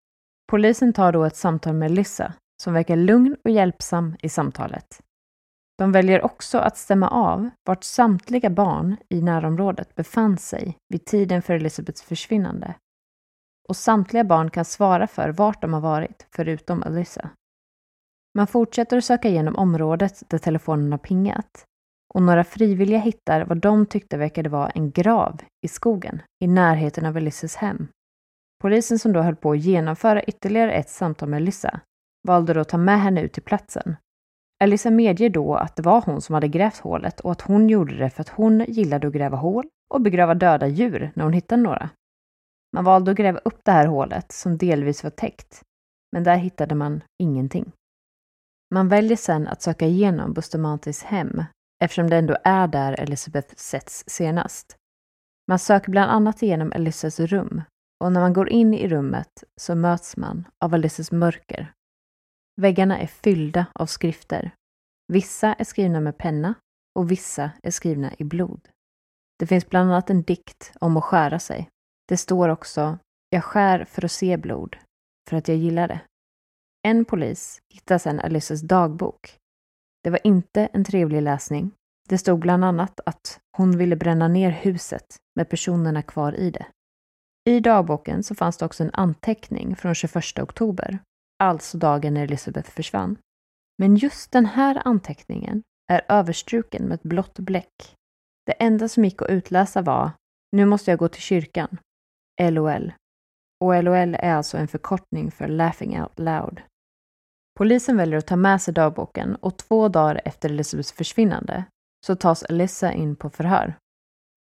Polisen 0.51 0.93
tar 0.93 1.13
då 1.13 1.25
ett 1.25 1.37
samtal 1.37 1.75
med 1.75 1.91
Elissa 1.91 2.33
som 2.63 2.75
verkar 2.75 2.97
lugn 2.97 3.37
och 3.45 3.51
hjälpsam 3.51 4.17
i 4.23 4.29
samtalet. 4.29 5.01
De 5.79 5.93
väljer 5.93 6.23
också 6.23 6.59
att 6.59 6.77
stämma 6.77 7.09
av 7.09 7.51
vart 7.67 7.85
samtliga 7.85 8.51
barn 8.51 8.97
i 9.09 9.23
närområdet 9.23 9.95
befann 9.95 10.39
sig 10.39 10.77
vid 10.89 11.05
tiden 11.05 11.43
för 11.43 11.55
Elizabeths 11.55 12.03
försvinnande. 12.03 12.75
Och 13.69 13.77
samtliga 13.77 14.25
barn 14.25 14.51
kan 14.51 14.65
svara 14.65 15.07
för 15.07 15.29
vart 15.29 15.63
de 15.63 15.73
har 15.73 15.81
varit, 15.81 16.27
förutom 16.31 16.83
Elissa. 16.83 17.31
Man 18.35 18.47
fortsätter 18.47 18.97
att 18.97 19.05
söka 19.05 19.29
igenom 19.29 19.57
området 19.57 20.23
där 20.29 20.39
telefonen 20.39 20.93
har 20.93 20.99
pingat 20.99 21.65
och 22.15 22.23
några 22.23 22.45
frivilliga 22.45 22.99
hittar 22.99 23.45
vad 23.45 23.59
de 23.59 23.87
tyckte 23.87 24.17
verkade 24.17 24.49
vara 24.49 24.71
en 24.71 24.91
grav 24.91 25.43
i 25.67 25.69
skogen 25.69 26.23
i 26.45 26.47
närheten 26.47 27.07
av 27.07 27.17
Elissas 27.17 27.57
hem. 27.57 27.89
Polisen 28.61 28.99
som 28.99 29.13
då 29.13 29.21
höll 29.21 29.37
på 29.37 29.53
att 29.53 29.61
genomföra 29.61 30.23
ytterligare 30.23 30.73
ett 30.73 30.91
samtal 30.91 31.29
med 31.29 31.37
Elissa 31.43 31.81
valde 32.29 32.55
då 32.55 32.61
att 32.61 32.69
ta 32.69 32.79
med 32.79 33.01
henne 33.01 33.21
ut 33.21 33.33
till 33.33 33.43
platsen. 33.43 33.97
Elissa 34.65 34.91
medger 34.91 35.31
då 35.31 35.55
att 35.55 35.77
det 35.77 35.83
var 35.83 36.03
hon 36.03 36.21
som 36.21 36.35
hade 36.35 36.49
grävt 36.49 36.79
hålet 36.79 37.21
och 37.21 37.33
att 37.33 37.41
hon 37.41 37.69
gjorde 37.69 37.97
det 37.97 38.11
för 38.11 38.21
att 38.21 38.29
hon 38.29 38.65
gillade 38.69 39.07
att 39.07 39.13
gräva 39.13 39.37
hål 39.37 39.65
och 39.95 40.01
begrava 40.01 40.35
döda 40.35 40.67
djur 40.67 41.13
när 41.15 41.25
hon 41.25 41.33
hittade 41.33 41.63
några. 41.63 41.91
Man 42.73 42.85
valde 42.85 43.11
att 43.11 43.17
gräva 43.17 43.39
upp 43.39 43.61
det 43.65 43.73
här 43.73 43.87
hålet 43.87 44.33
som 44.33 44.59
delvis 44.59 45.05
var 45.05 45.11
täckt, 45.11 45.63
men 46.13 46.25
där 46.25 46.37
hittade 46.37 46.75
man 46.75 47.03
ingenting. 47.23 47.73
Man 48.75 48.89
väljer 48.89 49.17
sen 49.17 49.49
att 49.49 49.63
söka 49.63 49.87
igenom 49.87 50.33
Bustamantis 50.33 51.03
hem 51.03 51.45
eftersom 51.85 52.11
det 52.11 52.17
ändå 52.17 52.37
är 52.45 52.69
där 52.69 53.01
Elizabeth 53.01 53.55
setts 53.57 54.05
senast. 54.07 54.77
Man 55.49 55.59
söker 55.59 55.91
bland 55.91 56.11
annat 56.11 56.43
igenom 56.43 56.73
Elissas 56.73 57.21
rum 57.21 57.63
och 58.01 58.13
när 58.13 58.21
man 58.21 58.33
går 58.33 58.49
in 58.49 58.75
i 58.75 58.89
rummet 58.89 59.45
så 59.57 59.75
möts 59.75 60.17
man 60.17 60.49
av 60.65 60.75
Alices 60.75 61.13
mörker. 61.13 61.73
Väggarna 62.61 62.99
är 62.99 63.07
fyllda 63.07 63.67
av 63.75 63.87
skrifter. 63.87 64.55
Vissa 65.13 65.55
är 65.55 65.65
skrivna 65.65 66.01
med 66.01 66.19
penna 66.19 66.55
och 66.95 67.11
vissa 67.11 67.51
är 67.63 67.71
skrivna 67.71 68.13
i 68.19 68.25
blod. 68.25 68.69
Det 69.39 69.47
finns 69.47 69.69
bland 69.69 69.91
annat 69.91 70.11
en 70.11 70.23
dikt 70.23 70.73
om 70.81 70.97
att 70.97 71.05
skära 71.05 71.39
sig. 71.39 71.69
Det 72.09 72.17
står 72.17 72.49
också 72.49 72.99
Jag 73.31 73.45
skär 73.45 73.85
för 73.85 74.05
att 74.05 74.13
se 74.13 74.37
blod, 74.37 74.77
för 75.29 75.37
att 75.37 75.49
jag 75.49 75.57
gillar 75.57 75.89
det. 75.89 76.01
En 76.83 77.05
polis 77.05 77.63
hittar 77.69 77.99
sedan 77.99 78.21
Alices 78.21 78.61
dagbok. 78.61 79.37
Det 80.03 80.11
var 80.11 80.27
inte 80.27 80.67
en 80.67 80.85
trevlig 80.85 81.23
läsning. 81.23 81.71
Det 82.09 82.19
stod 82.19 82.41
bland 82.41 82.65
annat 82.65 83.01
att 83.07 83.41
hon 83.57 83.79
ville 83.79 83.97
bränna 83.97 84.29
ner 84.29 84.51
huset 84.51 85.17
med 85.37 85.49
personerna 85.49 86.03
kvar 86.03 86.33
i 86.35 86.51
det. 86.51 86.67
I 87.51 87.61
dagboken 87.61 88.23
så 88.23 88.35
fanns 88.35 88.57
det 88.57 88.65
också 88.65 88.85
en 88.85 88.91
anteckning 88.93 89.77
från 89.77 89.95
21 89.95 90.39
oktober, 90.39 90.99
alltså 91.39 91.79
dagen 91.79 92.15
när 92.15 92.25
Elizabeth 92.25 92.71
försvann. 92.71 93.19
Men 93.79 93.97
just 93.97 94.33
den 94.33 94.47
här 94.47 94.83
anteckningen 94.85 95.63
är 95.93 96.03
överstruken 96.09 96.85
med 96.85 96.95
ett 96.95 97.03
blått 97.03 97.39
bläck. 97.39 97.95
Det 98.47 98.53
enda 98.53 98.89
som 98.89 99.05
gick 99.05 99.23
att 99.23 99.31
utläsa 99.31 99.83
var 99.83 100.11
Nu 100.53 100.65
måste 100.65 100.91
jag 100.91 100.99
gå 100.99 101.09
till 101.09 101.23
kyrkan. 101.23 101.79
LOL. 102.43 102.93
Och 103.61 103.85
LOL 103.85 104.15
är 104.15 104.35
alltså 104.35 104.59
en 104.59 104.69
förkortning 104.69 105.31
för 105.31 105.49
Laughing 105.49 106.03
Out 106.03 106.19
Loud. 106.19 106.63
Polisen 107.59 107.97
väljer 107.97 108.19
att 108.19 108.27
ta 108.27 108.37
med 108.37 108.63
sig 108.63 108.75
dagboken 108.75 109.37
och 109.37 109.57
två 109.57 109.89
dagar 109.89 110.21
efter 110.25 110.49
Elizabeths 110.49 110.93
försvinnande 110.93 111.65
så 112.07 112.17
tas 112.17 112.43
Elissa 112.43 112.93
in 112.93 113.17
på 113.17 113.31
förhör. 113.31 113.75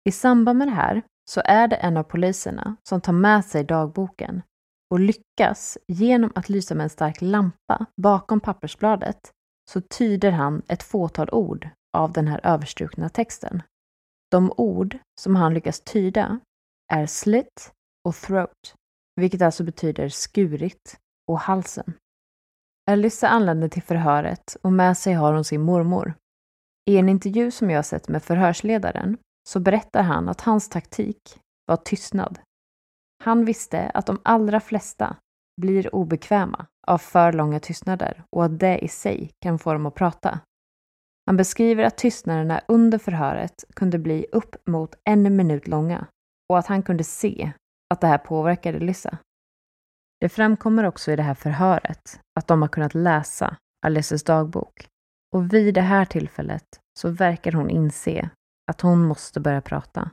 I 0.08 0.12
samband 0.12 0.58
med 0.58 0.68
det 0.68 0.74
här 0.74 1.02
så 1.30 1.42
är 1.44 1.68
det 1.68 1.76
en 1.76 1.96
av 1.96 2.02
poliserna 2.02 2.76
som 2.88 3.00
tar 3.00 3.12
med 3.12 3.44
sig 3.44 3.64
dagboken 3.64 4.42
och 4.90 5.00
lyckas 5.00 5.78
genom 5.88 6.32
att 6.34 6.48
lysa 6.48 6.74
med 6.74 6.84
en 6.84 6.90
stark 6.90 7.20
lampa 7.20 7.86
bakom 8.02 8.40
pappersbladet 8.40 9.32
så 9.70 9.80
tyder 9.80 10.30
han 10.30 10.62
ett 10.68 10.82
fåtal 10.82 11.28
ord 11.32 11.68
av 11.96 12.12
den 12.12 12.28
här 12.28 12.40
överstrukna 12.42 13.08
texten. 13.08 13.62
De 14.30 14.52
ord 14.56 14.98
som 15.20 15.36
han 15.36 15.54
lyckas 15.54 15.80
tyda 15.80 16.40
är 16.92 17.06
slit 17.06 17.72
och 18.08 18.14
throat, 18.14 18.74
vilket 19.16 19.42
alltså 19.42 19.64
betyder 19.64 20.08
skurit 20.08 20.96
och 21.28 21.40
halsen. 21.40 21.92
Alyssa 22.90 23.28
anländer 23.28 23.68
till 23.68 23.82
förhöret 23.82 24.56
och 24.62 24.72
med 24.72 24.98
sig 24.98 25.12
har 25.12 25.32
hon 25.32 25.44
sin 25.44 25.60
mormor. 25.60 26.14
I 26.90 26.96
en 26.96 27.08
intervju 27.08 27.50
som 27.50 27.70
jag 27.70 27.86
sett 27.86 28.08
med 28.08 28.22
förhörsledaren 28.22 29.18
så 29.48 29.60
berättar 29.60 30.02
han 30.02 30.28
att 30.28 30.40
hans 30.40 30.68
taktik 30.68 31.40
var 31.66 31.76
tystnad. 31.76 32.38
Han 33.24 33.44
visste 33.44 33.90
att 33.90 34.06
de 34.06 34.20
allra 34.22 34.60
flesta 34.60 35.16
blir 35.60 35.94
obekväma 35.94 36.66
av 36.86 36.98
för 36.98 37.32
långa 37.32 37.60
tystnader 37.60 38.24
och 38.30 38.44
att 38.44 38.58
det 38.58 38.78
i 38.78 38.88
sig 38.88 39.30
kan 39.40 39.58
få 39.58 39.72
dem 39.72 39.86
att 39.86 39.94
prata. 39.94 40.40
Han 41.26 41.36
beskriver 41.36 41.84
att 41.84 41.98
tystnaderna 41.98 42.60
under 42.68 42.98
förhöret 42.98 43.64
kunde 43.74 43.98
bli 43.98 44.26
upp 44.32 44.56
mot 44.66 44.94
en 45.04 45.36
minut 45.36 45.68
långa 45.68 46.06
och 46.48 46.58
att 46.58 46.66
han 46.66 46.82
kunde 46.82 47.04
se 47.04 47.52
att 47.94 48.00
det 48.00 48.06
här 48.06 48.18
påverkade 48.18 48.78
Lissa. 48.78 49.18
Det 50.20 50.28
framkommer 50.28 50.84
också 50.84 51.12
i 51.12 51.16
det 51.16 51.22
här 51.22 51.34
förhöret 51.34 52.20
att 52.40 52.46
de 52.46 52.62
har 52.62 52.68
kunnat 52.68 52.94
läsa 52.94 53.56
Alices 53.86 54.24
dagbok 54.24 54.86
och 55.34 55.52
vid 55.52 55.74
det 55.74 55.80
här 55.80 56.04
tillfället 56.04 56.80
så 56.98 57.10
verkar 57.10 57.52
hon 57.52 57.70
inse 57.70 58.30
att 58.66 58.80
hon 58.80 59.04
måste 59.04 59.40
börja 59.40 59.60
prata. 59.60 60.10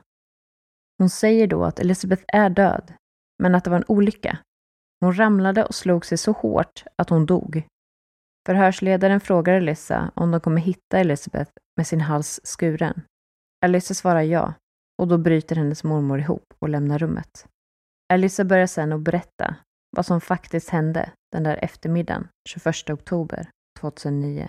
Hon 0.98 1.10
säger 1.10 1.46
då 1.46 1.64
att 1.64 1.78
Elizabeth 1.78 2.24
är 2.28 2.50
död, 2.50 2.92
men 3.42 3.54
att 3.54 3.64
det 3.64 3.70
var 3.70 3.76
en 3.76 3.84
olycka. 3.88 4.38
Hon 5.00 5.18
ramlade 5.18 5.64
och 5.64 5.74
slog 5.74 6.06
sig 6.06 6.18
så 6.18 6.32
hårt 6.32 6.84
att 6.96 7.10
hon 7.10 7.26
dog. 7.26 7.66
Förhörsledaren 8.46 9.20
frågar 9.20 9.54
Elissa 9.54 10.10
om 10.14 10.30
de 10.30 10.40
kommer 10.40 10.60
hitta 10.60 10.98
Elizabeth 10.98 11.52
med 11.76 11.86
sin 11.86 12.00
hals 12.00 12.40
skuren. 12.44 13.02
Elissa 13.64 13.94
svarar 13.94 14.22
ja, 14.22 14.54
och 14.98 15.08
då 15.08 15.18
bryter 15.18 15.56
hennes 15.56 15.84
mormor 15.84 16.18
ihop 16.18 16.54
och 16.58 16.68
lämnar 16.68 16.98
rummet. 16.98 17.46
Alyssa 18.12 18.44
börjar 18.44 18.66
sedan 18.66 18.92
att 18.92 19.00
berätta 19.00 19.56
vad 19.96 20.06
som 20.06 20.20
faktiskt 20.20 20.68
hände 20.68 21.10
den 21.32 21.42
där 21.42 21.56
eftermiddagen 21.64 22.28
21 22.48 22.90
oktober 22.90 23.48
2009. 23.80 24.48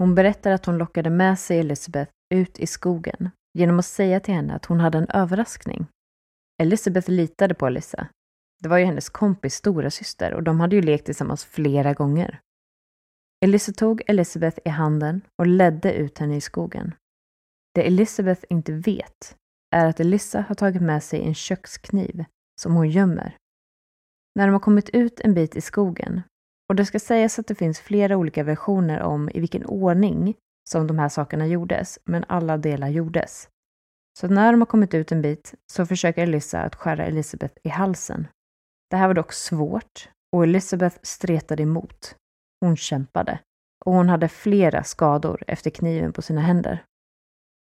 Hon 0.00 0.14
berättar 0.14 0.50
att 0.50 0.66
hon 0.66 0.78
lockade 0.78 1.10
med 1.10 1.38
sig 1.38 1.58
Elizabeth 1.58 2.12
ut 2.34 2.58
i 2.58 2.66
skogen 2.66 3.30
genom 3.58 3.78
att 3.78 3.86
säga 3.86 4.20
till 4.20 4.34
henne 4.34 4.54
att 4.54 4.64
hon 4.64 4.80
hade 4.80 4.98
en 4.98 5.08
överraskning. 5.08 5.86
Elizabeth 6.62 7.10
litade 7.10 7.54
på 7.54 7.66
Alyssa. 7.66 8.08
Det 8.62 8.68
var 8.68 8.78
ju 8.78 8.84
hennes 8.84 9.08
kompis 9.08 9.54
stora 9.54 9.90
syster 9.90 10.34
och 10.34 10.42
de 10.42 10.60
hade 10.60 10.76
ju 10.76 10.82
lekt 10.82 11.04
tillsammans 11.04 11.44
flera 11.44 11.92
gånger. 11.92 12.40
Elissa 13.44 13.72
tog 13.72 14.02
Elizabeth 14.06 14.58
i 14.64 14.68
handen 14.68 15.20
och 15.38 15.46
ledde 15.46 15.92
ut 15.92 16.18
henne 16.18 16.36
i 16.36 16.40
skogen. 16.40 16.94
Det 17.74 17.86
Elizabeth 17.86 18.44
inte 18.48 18.72
vet 18.72 19.36
är 19.76 19.86
att 19.86 20.00
Elissa 20.00 20.44
har 20.48 20.54
tagit 20.54 20.82
med 20.82 21.02
sig 21.02 21.22
en 21.22 21.34
kökskniv 21.34 22.24
som 22.60 22.74
hon 22.74 22.90
gömmer. 22.90 23.36
När 24.34 24.46
de 24.46 24.52
har 24.52 24.60
kommit 24.60 24.88
ut 24.88 25.20
en 25.20 25.34
bit 25.34 25.56
i 25.56 25.60
skogen, 25.60 26.22
och 26.70 26.76
det 26.76 26.86
ska 26.86 26.98
sägas 26.98 27.38
att 27.38 27.46
det 27.46 27.54
finns 27.54 27.80
flera 27.80 28.16
olika 28.16 28.44
versioner 28.44 29.02
om 29.02 29.30
i 29.34 29.40
vilken 29.40 29.66
ordning 29.66 30.34
som 30.70 30.86
de 30.86 30.98
här 30.98 31.08
sakerna 31.08 31.46
gjordes, 31.46 31.98
men 32.04 32.24
alla 32.28 32.58
delar 32.58 32.88
gjordes. 32.88 33.48
Så 34.18 34.28
när 34.28 34.52
de 34.52 34.60
har 34.60 34.66
kommit 34.66 34.94
ut 34.94 35.12
en 35.12 35.22
bit 35.22 35.54
så 35.72 35.86
försöker 35.86 36.22
Elissa 36.22 36.60
att 36.60 36.74
skära 36.74 37.06
Elizabeth 37.06 37.54
i 37.62 37.68
halsen. 37.68 38.28
Det 38.90 38.96
här 38.96 39.06
var 39.06 39.14
dock 39.14 39.32
svårt 39.32 40.08
och 40.36 40.44
Elizabeth 40.44 40.96
stretade 41.02 41.62
emot. 41.62 42.16
Hon 42.60 42.76
kämpade 42.76 43.38
och 43.84 43.92
hon 43.92 44.08
hade 44.08 44.28
flera 44.28 44.84
skador 44.84 45.44
efter 45.46 45.70
kniven 45.70 46.12
på 46.12 46.22
sina 46.22 46.40
händer. 46.40 46.84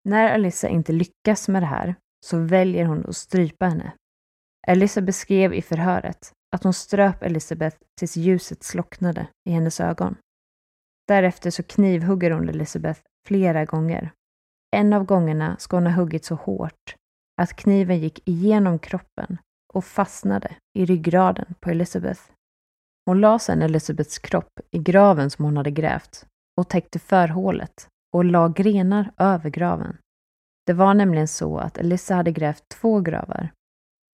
När 0.05 0.33
Alyssa 0.33 0.67
inte 0.67 0.91
lyckas 0.91 1.47
med 1.47 1.61
det 1.61 1.67
här 1.67 1.95
så 2.25 2.37
väljer 2.37 2.85
hon 2.85 3.05
att 3.05 3.15
strypa 3.15 3.65
henne. 3.65 3.91
Alyssa 4.67 5.01
beskrev 5.01 5.53
i 5.53 5.61
förhöret 5.61 6.31
att 6.51 6.63
hon 6.63 6.73
ströp 6.73 7.23
Elizabeth 7.23 7.77
tills 7.99 8.17
ljuset 8.17 8.63
slocknade 8.63 9.27
i 9.49 9.51
hennes 9.51 9.79
ögon. 9.79 10.15
Därefter 11.07 11.51
så 11.51 11.63
knivhugger 11.63 12.31
hon 12.31 12.49
Elizabeth 12.49 13.01
flera 13.27 13.65
gånger. 13.65 14.11
En 14.75 14.93
av 14.93 15.03
gångerna 15.03 15.57
ska 15.59 15.77
hon 15.77 15.85
ha 15.85 15.93
huggit 15.93 16.25
så 16.25 16.35
hårt 16.35 16.95
att 17.41 17.55
kniven 17.55 17.99
gick 17.99 18.27
igenom 18.27 18.79
kroppen 18.79 19.37
och 19.73 19.85
fastnade 19.85 20.55
i 20.73 20.85
ryggraden 20.85 21.55
på 21.59 21.69
Elizabeth. 21.69 22.21
Hon 23.05 23.21
la 23.21 23.39
sedan 23.39 23.61
Elizabeths 23.61 24.19
kropp 24.19 24.59
i 24.71 24.79
graven 24.79 25.29
som 25.29 25.45
hon 25.45 25.57
hade 25.57 25.71
grävt 25.71 26.25
och 26.57 26.69
täckte 26.69 26.99
förhålet 26.99 27.87
och 28.13 28.25
la 28.25 28.47
grenar 28.47 29.11
över 29.17 29.49
graven. 29.49 29.97
Det 30.65 30.73
var 30.73 30.93
nämligen 30.93 31.27
så 31.27 31.57
att 31.57 31.77
Elissa 31.77 32.15
hade 32.15 32.31
grävt 32.31 32.63
två 32.69 32.99
gravar 32.99 33.49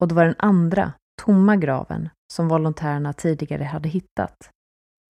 och 0.02 0.08
det 0.08 0.16
var 0.16 0.26
den 0.26 0.36
andra, 0.38 0.94
tomma 1.26 1.56
graven 1.56 2.10
som 2.34 2.48
volontärerna 2.48 3.14
tidigare 3.14 3.64
hade 3.64 3.90
hittat. 3.90 4.50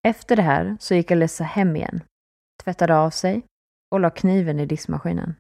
Efter 0.07 0.35
det 0.35 0.41
här 0.41 0.77
så 0.79 0.95
gick 0.95 1.11
Alessa 1.11 1.43
hem 1.43 1.75
igen, 1.75 2.03
tvättade 2.63 2.97
av 2.97 3.09
sig 3.09 3.45
och 3.91 3.99
la 3.99 4.09
kniven 4.09 4.59
i 4.59 4.65
diskmaskinen. 4.65 5.35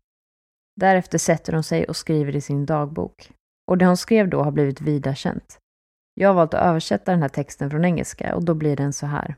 Därefter 0.75 1.17
sätter 1.17 1.53
hon 1.53 1.63
sig 1.63 1.85
och 1.85 1.95
skriver 1.95 2.35
i 2.35 2.41
sin 2.41 2.65
dagbok. 2.65 3.31
Och 3.67 3.77
det 3.77 3.85
hon 3.85 3.97
skrev 3.97 4.29
då 4.29 4.43
har 4.43 4.51
blivit 4.51 4.81
vida 4.81 5.15
känt. 5.15 5.59
Jag 6.13 6.29
har 6.29 6.33
valt 6.33 6.53
att 6.53 6.65
översätta 6.65 7.11
den 7.11 7.21
här 7.21 7.29
texten 7.29 7.69
från 7.69 7.85
engelska 7.85 8.35
och 8.35 8.45
då 8.45 8.53
blir 8.53 8.75
den 8.75 8.93
så 8.93 9.05
här. 9.05 9.35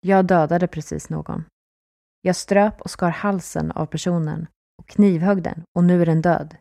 Jag 0.00 0.26
dödade 0.26 0.66
precis 0.66 1.10
någon. 1.10 1.44
Jag 2.22 2.36
ströp 2.36 2.80
och 2.80 2.90
skar 2.90 3.10
halsen 3.10 3.72
av 3.72 3.86
personen 3.86 4.46
och 4.78 4.88
knivhögg 4.88 5.42
den 5.42 5.62
och 5.74 5.84
nu 5.84 6.02
är 6.02 6.06
den 6.06 6.22
död. 6.22 6.56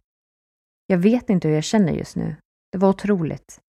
Jag 0.88 0.98
vet 0.98 1.30
inte 1.30 1.48
hur 1.48 1.56
jag 1.56 1.64
känner 1.64 1.94
just 1.94 2.16
nu. 2.16 2.36
Det 2.72 2.78
var 2.78 2.90
otroligt. 2.90 3.62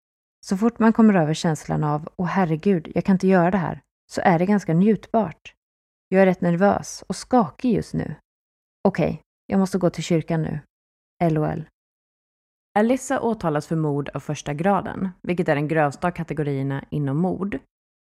Så 0.48 0.56
fort 0.56 0.78
man 0.78 0.92
kommer 0.92 1.14
över 1.14 1.34
känslan 1.34 1.84
av 1.84 2.08
åh 2.16 2.26
herregud, 2.26 2.92
jag 2.94 3.04
kan 3.04 3.14
inte 3.14 3.26
göra 3.26 3.50
det 3.50 3.58
här, 3.58 3.80
så 4.12 4.20
är 4.24 4.38
det 4.38 4.46
ganska 4.46 4.74
njutbart. 4.74 5.54
Jag 6.08 6.22
är 6.22 6.26
rätt 6.26 6.40
nervös 6.40 7.04
och 7.06 7.16
skakig 7.16 7.72
just 7.72 7.94
nu. 7.94 8.14
Okej, 8.88 9.06
okay, 9.08 9.18
jag 9.46 9.58
måste 9.58 9.78
gå 9.78 9.90
till 9.90 10.04
kyrkan 10.04 10.42
nu. 10.42 10.60
LOL. 11.30 11.68
Alissa 12.78 13.20
åtalas 13.20 13.66
för 13.66 13.76
mord 13.76 14.08
av 14.08 14.20
första 14.20 14.54
graden, 14.54 15.08
vilket 15.22 15.48
är 15.48 15.54
den 15.54 15.68
grövsta 15.68 16.06
av 16.06 16.10
kategorierna 16.10 16.84
inom 16.90 17.16
mord. 17.16 17.58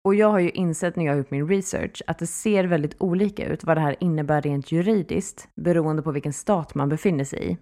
Och 0.05 0.15
jag 0.15 0.31
har 0.31 0.39
ju 0.39 0.49
insett 0.49 0.95
när 0.95 1.05
jag 1.05 1.11
har 1.11 1.17
gjort 1.17 1.31
min 1.31 1.47
research 1.47 2.01
att 2.07 2.19
det 2.19 2.27
ser 2.27 2.63
väldigt 2.63 2.95
olika 3.01 3.45
ut 3.45 3.63
vad 3.63 3.77
det 3.77 3.81
här 3.81 3.95
innebär 3.99 4.41
rent 4.41 4.71
juridiskt 4.71 5.49
beroende 5.55 6.01
på 6.01 6.11
vilken 6.11 6.33
stat 6.33 6.75
man 6.75 6.89
befinner 6.89 7.23
sig 7.23 7.51
i. 7.51 7.57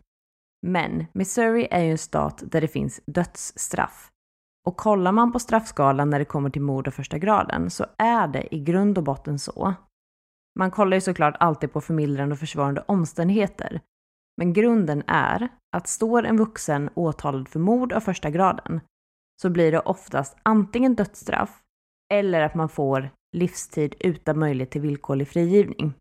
Men 0.68 1.06
Missouri 1.14 1.68
är 1.72 1.84
ju 1.84 1.92
en 1.92 1.98
stat 1.98 2.44
där 2.46 2.62
det 2.62 2.68
finns 2.68 3.02
dödsstraff. 3.06 4.12
Och 4.68 4.78
kollar 4.78 5.12
man 5.12 5.32
på 5.32 5.40
straffskalan 5.40 6.10
när 6.10 6.20
det 6.20 6.26
kommer 6.26 6.50
till 6.50 6.62
mord 6.62 6.88
av 6.88 6.92
första 6.92 7.18
graden 7.18 7.70
så 7.70 7.86
är 7.98 8.28
det 8.28 8.56
i 8.56 8.60
grund 8.60 8.98
och 8.98 9.04
botten 9.04 9.40
så. 9.40 9.74
Man 10.60 10.72
kollar 10.72 10.98
ju 10.98 11.02
såklart 11.02 11.36
alltid 11.40 11.74
på 11.74 11.82
förmildrande 11.82 12.34
och 12.34 12.40
försvarande 12.40 12.84
omständigheter. 12.88 13.82
Men 14.38 14.54
grunden 14.54 15.04
är 15.08 15.50
att 15.76 15.88
står 15.88 16.24
en 16.24 16.38
vuxen 16.38 16.90
åtalad 16.96 17.48
för 17.48 17.60
mord 17.60 17.94
av 17.94 18.00
första 18.00 18.30
graden 18.30 18.82
så 19.42 19.50
blir 19.50 19.72
det 19.72 19.80
oftast 19.80 20.38
antingen 20.44 20.96
dödsstraff 20.96 21.62
eller 22.14 22.42
att 22.42 22.56
man 22.56 22.70
får 22.70 23.10
livstid 23.38 23.96
utan 24.00 24.40
möjlighet 24.40 24.72
till 24.72 24.82
villkorlig 24.82 25.28
frigivning. 25.28 25.94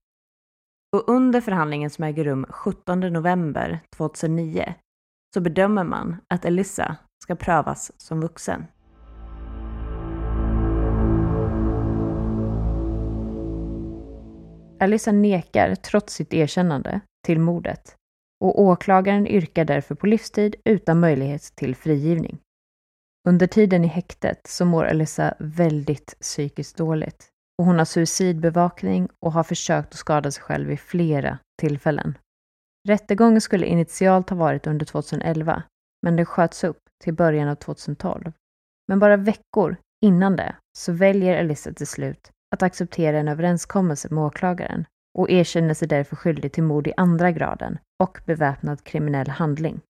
Och 0.97 1.09
under 1.09 1.41
förhandlingen 1.41 1.91
som 1.91 2.05
äger 2.05 2.25
rum 2.25 2.47
17 2.49 3.01
november 3.01 3.81
2009 3.97 4.75
så 5.35 5.41
bedömer 5.41 5.85
man 5.85 6.17
att 6.35 6.45
Elissa 6.45 6.97
ska 7.23 7.35
prövas 7.35 7.93
som 7.97 8.21
vuxen. 8.21 8.67
Alyssa 14.81 15.13
nekar, 15.13 15.75
trots 15.75 16.15
sitt 16.15 16.35
erkännande, 16.35 17.01
till 17.27 17.41
mordet 17.41 17.99
och 18.41 18.61
åklagaren 18.61 19.27
yrkar 19.27 19.65
därför 19.65 19.95
på 19.95 20.07
livstid 20.07 20.57
utan 20.65 21.01
möjlighet 21.01 21.43
till 21.43 21.77
frigivning. 21.77 22.39
Under 23.29 23.47
tiden 23.47 23.85
i 23.85 23.89
häktet 23.89 24.47
så 24.47 24.65
mår 24.65 24.85
Alyssa 24.85 25.35
väldigt 25.39 26.15
psykiskt 26.21 26.77
dåligt 26.77 27.29
och 27.59 27.65
hon 27.65 27.79
har 27.79 27.85
suicidbevakning 27.85 29.09
och 29.21 29.33
har 29.33 29.43
försökt 29.43 29.89
att 29.89 29.99
skada 29.99 30.31
sig 30.31 30.43
själv 30.43 30.69
vid 30.69 30.81
flera 30.81 31.39
tillfällen. 31.61 32.19
Rättegången 32.89 33.41
skulle 33.41 33.67
initialt 33.67 34.31
ha 34.31 34.37
varit 34.37 34.67
under 34.67 34.87
2011, 34.87 35.63
men 36.03 36.17
den 36.17 36.27
sköts 36.27 36.65
upp 36.65 36.88
till 37.05 37.15
början 37.15 37.49
av 37.49 37.55
2012. 37.55 38.33
Men 38.89 38.99
bara 38.99 39.17
veckor 39.17 39.77
innan 40.05 40.37
det 40.37 40.57
så 40.79 40.93
väljer 40.93 41.41
Alyssa 41.41 41.73
till 41.73 41.87
slut 41.87 42.31
att 42.55 42.63
acceptera 42.63 43.19
en 43.19 43.29
överenskommelse 43.29 44.09
med 44.11 44.25
åklagaren 44.25 44.85
och 45.19 45.31
erkänner 45.31 45.75
sig 45.75 45.89
därför 45.89 46.17
skyldig 46.17 46.53
till 46.53 46.63
mord 46.63 46.87
i 46.87 46.93
andra 46.97 47.31
graden 47.31 47.79
och 48.03 48.21
beväpnad 48.27 48.85
kriminell 48.85 49.29
handling. 49.29 49.81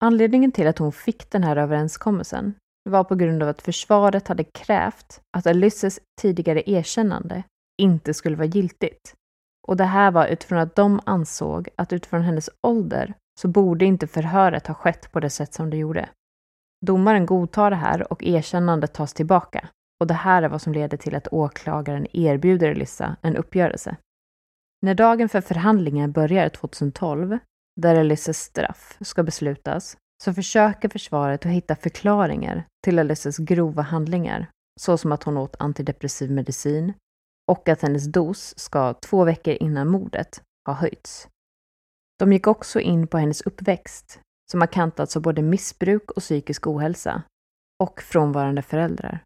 Anledningen 0.00 0.52
till 0.52 0.66
att 0.66 0.78
hon 0.78 0.92
fick 0.92 1.30
den 1.30 1.44
här 1.44 1.56
överenskommelsen 1.56 2.54
var 2.90 3.04
på 3.04 3.14
grund 3.14 3.42
av 3.42 3.48
att 3.48 3.62
försvaret 3.62 4.28
hade 4.28 4.44
krävt 4.44 5.20
att 5.36 5.46
Alyssas 5.46 6.00
tidigare 6.20 6.70
erkännande 6.70 7.42
inte 7.82 8.14
skulle 8.14 8.36
vara 8.36 8.46
giltigt. 8.46 9.14
Och 9.68 9.76
det 9.76 9.84
här 9.84 10.10
var 10.10 10.26
utifrån 10.26 10.58
att 10.58 10.76
de 10.76 11.00
ansåg 11.06 11.68
att 11.76 11.92
utifrån 11.92 12.22
hennes 12.22 12.50
ålder 12.62 13.14
så 13.40 13.48
borde 13.48 13.84
inte 13.84 14.06
förhöret 14.06 14.66
ha 14.66 14.74
skett 14.74 15.12
på 15.12 15.20
det 15.20 15.30
sätt 15.30 15.54
som 15.54 15.70
det 15.70 15.76
gjorde. 15.76 16.08
Domaren 16.86 17.26
godtar 17.26 17.70
det 17.70 17.76
här 17.76 18.12
och 18.12 18.24
erkännandet 18.24 18.94
tas 18.94 19.14
tillbaka. 19.14 19.68
Och 20.00 20.06
det 20.06 20.14
här 20.14 20.42
är 20.42 20.48
vad 20.48 20.62
som 20.62 20.72
leder 20.72 20.96
till 20.96 21.14
att 21.14 21.28
åklagaren 21.32 22.06
erbjuder 22.12 22.70
Elissa 22.70 23.16
en 23.22 23.36
uppgörelse. 23.36 23.96
När 24.82 24.94
dagen 24.94 25.28
för 25.28 25.40
förhandlingen 25.40 26.12
börjar 26.12 26.48
2012, 26.48 27.38
där 27.80 27.94
Elissas 27.94 28.38
straff 28.38 28.98
ska 29.00 29.22
beslutas, 29.22 29.96
så 30.24 30.34
försöker 30.34 30.88
försvaret 30.88 31.46
att 31.46 31.52
hitta 31.52 31.76
förklaringar 31.76 32.64
till 32.84 32.98
Elissas 32.98 33.38
grova 33.38 33.82
handlingar, 33.82 34.50
såsom 34.80 35.12
att 35.12 35.22
hon 35.22 35.36
åt 35.36 35.56
antidepressiv 35.58 36.30
medicin 36.30 36.92
och 37.48 37.68
att 37.68 37.82
hennes 37.82 38.12
dos 38.12 38.58
ska 38.58 38.94
två 38.94 39.24
veckor 39.24 39.56
innan 39.60 39.88
mordet 39.88 40.42
ha 40.66 40.74
höjts. 40.74 41.28
De 42.18 42.32
gick 42.32 42.46
också 42.46 42.80
in 42.80 43.06
på 43.06 43.18
hennes 43.18 43.40
uppväxt, 43.40 44.20
som 44.50 44.60
har 44.60 44.66
kantats 44.66 45.16
av 45.16 45.22
både 45.22 45.42
missbruk 45.42 46.10
och 46.10 46.22
psykisk 46.22 46.66
ohälsa, 46.66 47.22
och 47.82 48.02
frånvarande 48.02 48.62
föräldrar. 48.62 49.20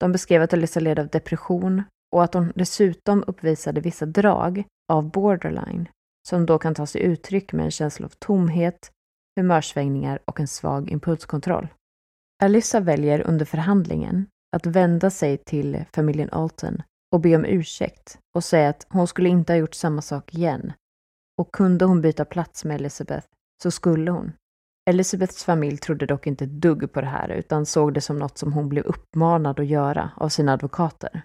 De 0.00 0.12
beskrev 0.12 0.42
att 0.42 0.52
Alyssa 0.52 0.80
led 0.80 0.98
av 0.98 1.08
depression 1.08 1.82
och 2.14 2.24
att 2.24 2.34
hon 2.34 2.52
dessutom 2.54 3.24
uppvisade 3.26 3.80
vissa 3.80 4.06
drag 4.06 4.64
av 4.92 5.10
borderline, 5.10 5.88
som 6.28 6.46
då 6.46 6.58
kan 6.58 6.74
ta 6.74 6.86
sig 6.86 7.02
uttryck 7.02 7.52
med 7.52 7.64
en 7.64 7.70
känsla 7.70 8.06
av 8.06 8.12
tomhet, 8.18 8.90
humörsvängningar 9.40 10.18
och 10.24 10.40
en 10.40 10.48
svag 10.48 10.90
impulskontroll. 10.90 11.68
Alyssa 12.42 12.80
väljer 12.80 13.20
under 13.20 13.44
förhandlingen 13.44 14.26
att 14.56 14.66
vända 14.66 15.10
sig 15.10 15.36
till 15.36 15.84
familjen 15.92 16.30
Alton 16.32 16.82
och 17.12 17.20
be 17.20 17.36
om 17.36 17.44
ursäkt 17.44 18.18
och 18.34 18.44
säga 18.44 18.68
att 18.68 18.86
hon 18.88 19.06
skulle 19.06 19.28
inte 19.28 19.52
ha 19.52 19.58
gjort 19.58 19.74
samma 19.74 20.02
sak 20.02 20.34
igen. 20.34 20.72
Och 21.38 21.52
kunde 21.52 21.84
hon 21.84 22.00
byta 22.00 22.24
plats 22.24 22.64
med 22.64 22.74
Elizabeth 22.74 23.28
så 23.62 23.70
skulle 23.70 24.10
hon. 24.10 24.32
Elizabeths 24.90 25.44
familj 25.44 25.78
trodde 25.78 26.06
dock 26.06 26.26
inte 26.26 26.44
ett 26.44 26.50
dugg 26.50 26.92
på 26.92 27.00
det 27.00 27.06
här 27.06 27.28
utan 27.28 27.66
såg 27.66 27.94
det 27.94 28.00
som 28.00 28.18
något 28.18 28.38
som 28.38 28.52
hon 28.52 28.68
blev 28.68 28.84
uppmanad 28.84 29.60
att 29.60 29.66
göra 29.66 30.10
av 30.16 30.28
sina 30.28 30.52
advokater. 30.52 31.22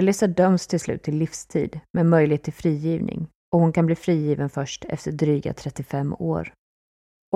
Elisa 0.00 0.26
döms 0.26 0.66
till 0.66 0.80
slut 0.80 1.02
till 1.02 1.16
livstid 1.16 1.80
med 1.92 2.06
möjlighet 2.06 2.42
till 2.42 2.52
frigivning 2.52 3.28
och 3.52 3.60
hon 3.60 3.72
kan 3.72 3.86
bli 3.86 3.94
frigiven 3.94 4.50
först 4.50 4.84
efter 4.84 5.12
dryga 5.12 5.52
35 5.52 6.14
år. 6.18 6.52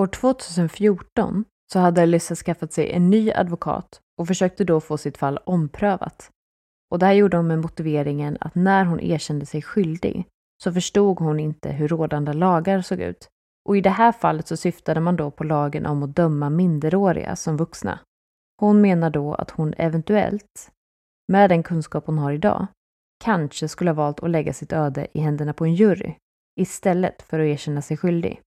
År 0.00 0.06
2014 0.06 1.44
så 1.72 1.78
hade 1.78 2.02
Elisa 2.02 2.34
skaffat 2.34 2.72
sig 2.72 2.92
en 2.92 3.10
ny 3.10 3.32
advokat 3.32 4.00
och 4.18 4.26
försökte 4.26 4.64
då 4.64 4.80
få 4.80 4.98
sitt 4.98 5.18
fall 5.18 5.38
omprövat. 5.44 6.30
Och 6.90 6.98
det 6.98 7.06
här 7.06 7.12
gjorde 7.12 7.36
hon 7.36 7.46
med 7.46 7.58
motiveringen 7.58 8.36
att 8.40 8.54
när 8.54 8.84
hon 8.84 9.00
erkände 9.00 9.46
sig 9.46 9.62
skyldig 9.62 10.26
så 10.62 10.72
förstod 10.72 11.18
hon 11.18 11.40
inte 11.40 11.72
hur 11.72 11.88
rådande 11.88 12.32
lagar 12.32 12.80
såg 12.80 13.00
ut. 13.00 13.28
Och 13.68 13.76
i 13.76 13.80
det 13.80 13.90
här 13.90 14.12
fallet 14.12 14.48
så 14.48 14.56
syftade 14.56 15.00
man 15.00 15.16
då 15.16 15.30
på 15.30 15.44
lagen 15.44 15.86
om 15.86 16.02
att 16.02 16.16
döma 16.16 16.50
minderåriga 16.50 17.36
som 17.36 17.56
vuxna. 17.56 17.98
Hon 18.60 18.80
menar 18.80 19.10
då 19.10 19.34
att 19.34 19.50
hon 19.50 19.74
eventuellt, 19.78 20.70
med 21.32 21.50
den 21.50 21.62
kunskap 21.62 22.06
hon 22.06 22.18
har 22.18 22.32
idag, 22.32 22.66
kanske 23.24 23.68
skulle 23.68 23.90
ha 23.90 23.94
valt 23.94 24.22
att 24.22 24.30
lägga 24.30 24.52
sitt 24.52 24.72
öde 24.72 25.06
i 25.12 25.20
händerna 25.20 25.52
på 25.52 25.64
en 25.64 25.74
jury 25.74 26.14
istället 26.60 27.22
för 27.22 27.40
att 27.40 27.46
erkänna 27.46 27.82
sig 27.82 27.96
skyldig. 27.96 28.40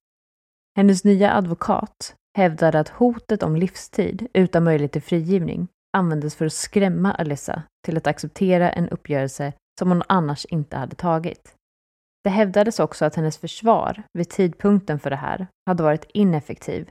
Hennes 0.78 1.04
nya 1.04 1.34
advokat 1.34 2.16
hävdade 2.38 2.80
att 2.80 2.90
hotet 2.90 3.44
om 3.44 3.56
livstid 3.56 4.28
utan 4.34 4.64
möjlighet 4.64 4.92
till 4.92 5.02
frigivning 5.02 5.68
användes 5.98 6.36
för 6.36 6.46
att 6.46 6.54
skrämma 6.54 7.14
Alyssa 7.14 7.64
till 7.86 7.98
att 7.98 8.08
acceptera 8.08 8.72
en 8.72 8.90
uppgörelse 8.90 9.54
som 9.80 9.90
hon 9.90 10.04
annars 10.08 10.46
inte 10.46 10.78
hade 10.78 10.96
tagit. 10.96 11.57
Det 12.28 12.32
hävdades 12.32 12.80
också 12.80 13.06
att 13.06 13.16
hennes 13.16 13.38
försvar 13.38 14.04
vid 14.14 14.30
tidpunkten 14.30 15.00
för 15.00 15.10
det 15.10 15.16
här 15.16 15.48
hade 15.66 15.84
varit 15.84 16.06
ineffektiv. 16.14 16.90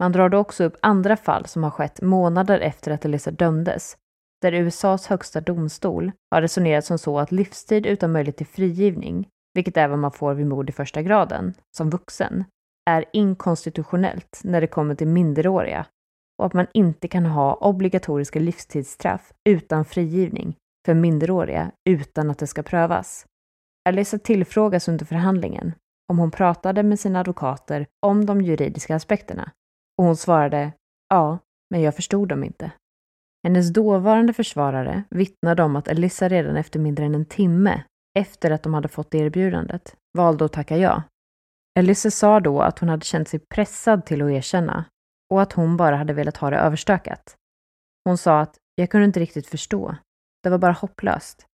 Man 0.00 0.12
drar 0.12 0.28
då 0.28 0.38
också 0.38 0.64
upp 0.64 0.76
andra 0.82 1.16
fall 1.16 1.46
som 1.46 1.62
har 1.62 1.70
skett 1.70 2.02
månader 2.02 2.60
efter 2.60 2.90
att 2.90 3.04
Elisa 3.04 3.30
dömdes, 3.30 3.96
där 4.42 4.52
USAs 4.52 5.06
högsta 5.06 5.40
domstol 5.40 6.12
har 6.30 6.42
resonerat 6.42 6.84
som 6.84 6.98
så 6.98 7.18
att 7.18 7.32
livstid 7.32 7.86
utan 7.86 8.12
möjlighet 8.12 8.36
till 8.36 8.46
frigivning, 8.46 9.28
vilket 9.54 9.76
är 9.76 9.88
vad 9.88 9.98
man 9.98 10.12
får 10.12 10.34
vid 10.34 10.46
mord 10.46 10.68
i 10.68 10.72
första 10.72 11.02
graden, 11.02 11.54
som 11.76 11.90
vuxen, 11.90 12.44
är 12.90 13.04
inkonstitutionellt 13.12 14.40
när 14.44 14.60
det 14.60 14.66
kommer 14.66 14.94
till 14.94 15.08
minderåriga 15.08 15.86
och 16.38 16.46
att 16.46 16.54
man 16.54 16.66
inte 16.74 17.08
kan 17.08 17.26
ha 17.26 17.54
obligatoriska 17.54 18.38
livstidsstraff 18.38 19.32
utan 19.48 19.84
frigivning 19.84 20.56
för 20.86 20.94
minderåriga 20.94 21.70
utan 21.88 22.30
att 22.30 22.38
det 22.38 22.46
ska 22.46 22.62
prövas. 22.62 23.26
Alyssa 23.88 24.18
tillfrågas 24.18 24.88
under 24.88 25.04
förhandlingen 25.04 25.74
om 26.12 26.18
hon 26.18 26.30
pratade 26.30 26.82
med 26.82 27.00
sina 27.00 27.20
advokater 27.20 27.86
om 28.06 28.26
de 28.26 28.40
juridiska 28.40 28.96
aspekterna 28.96 29.50
och 29.98 30.04
hon 30.04 30.16
svarade 30.16 30.72
ja, 31.08 31.38
men 31.70 31.80
jag 31.82 31.96
förstod 31.96 32.28
dem 32.28 32.44
inte. 32.44 32.72
Hennes 33.44 33.72
dåvarande 33.72 34.32
försvarare 34.32 35.04
vittnade 35.10 35.62
om 35.62 35.76
att 35.76 35.88
Alyssa 35.88 36.28
redan 36.28 36.56
efter 36.56 36.80
mindre 36.80 37.04
än 37.04 37.14
en 37.14 37.24
timme 37.24 37.82
efter 38.18 38.50
att 38.50 38.62
de 38.62 38.74
hade 38.74 38.88
fått 38.88 39.14
erbjudandet 39.14 39.96
valde 40.18 40.44
att 40.44 40.52
tacka 40.52 40.76
ja. 40.76 41.02
Alyssa 41.78 42.10
sa 42.10 42.40
då 42.40 42.60
att 42.60 42.78
hon 42.78 42.88
hade 42.88 43.04
känt 43.04 43.28
sig 43.28 43.40
pressad 43.54 44.06
till 44.06 44.22
att 44.22 44.30
erkänna 44.30 44.84
och 45.30 45.42
att 45.42 45.52
hon 45.52 45.76
bara 45.76 45.96
hade 45.96 46.12
velat 46.12 46.36
ha 46.36 46.50
det 46.50 46.56
överstökat. 46.56 47.36
Hon 48.04 48.18
sa 48.18 48.40
att 48.40 48.56
jag 48.74 48.90
kunde 48.90 49.04
inte 49.04 49.20
riktigt 49.20 49.46
förstå. 49.46 49.96
Det 50.42 50.50
var 50.50 50.58
bara 50.58 50.72
hopplöst. 50.72 51.46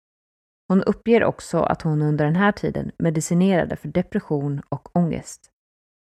Hon 0.67 0.83
uppger 0.83 1.23
också 1.23 1.59
att 1.59 1.81
hon 1.81 2.01
under 2.01 2.25
den 2.25 2.35
här 2.35 2.51
tiden 2.51 2.91
medicinerade 2.99 3.75
för 3.75 3.87
depression 3.87 4.61
och 4.69 4.97
ångest. 4.97 5.49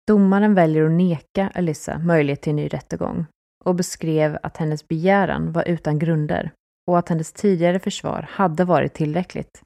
Domaren 0.07 0.55
väljer 0.55 0.85
att 0.85 0.91
neka 0.91 1.51
Alyssa 1.55 1.99
möjlighet 1.99 2.43
till 2.43 2.51
en 2.51 2.57
ny 2.57 2.69
rättegång 2.69 3.27
och 3.65 3.75
beskrev 3.75 4.39
att 4.43 4.57
hennes 4.57 4.89
begäran 4.89 5.53
var 5.53 5.69
utan 5.69 5.99
grunder 5.99 6.51
och 6.87 6.99
att 6.99 7.09
hennes 7.09 7.33
tidigare 7.33 7.79
försvar 7.79 8.27
hade 8.31 8.65
varit 8.65 8.95
tillräckligt. 8.95 9.63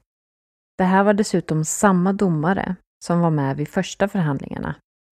Det 0.77 0.83
här 0.83 1.03
var 1.03 1.13
dessutom 1.13 1.65
samma 1.65 2.13
domare 2.13 2.75
som 3.05 3.19
var 3.19 3.29
med 3.29 3.57
vid 3.57 3.67
första 3.67 4.07
förhandlingarna 4.07 4.75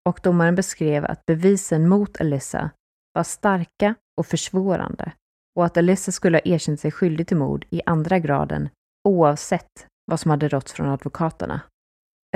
och 0.09 0.21
domaren 0.23 0.55
beskrev 0.55 1.05
att 1.05 1.27
bevisen 1.27 1.89
mot 1.89 2.21
Alyssa 2.21 2.71
var 3.14 3.23
starka 3.23 3.95
och 4.16 4.27
försvårande 4.27 5.12
och 5.57 5.64
att 5.64 5.77
Alyssa 5.77 6.12
skulle 6.12 6.37
ha 6.37 6.43
erkänt 6.45 6.81
sig 6.81 6.91
skyldig 6.91 7.27
till 7.27 7.37
mord 7.37 7.66
i 7.71 7.83
andra 7.87 8.19
graden 8.19 8.69
oavsett 9.05 9.87
vad 10.07 10.21
som 10.21 10.31
hade 10.31 10.49
rått 10.49 10.71
från 10.71 10.89
advokaterna. 10.89 11.61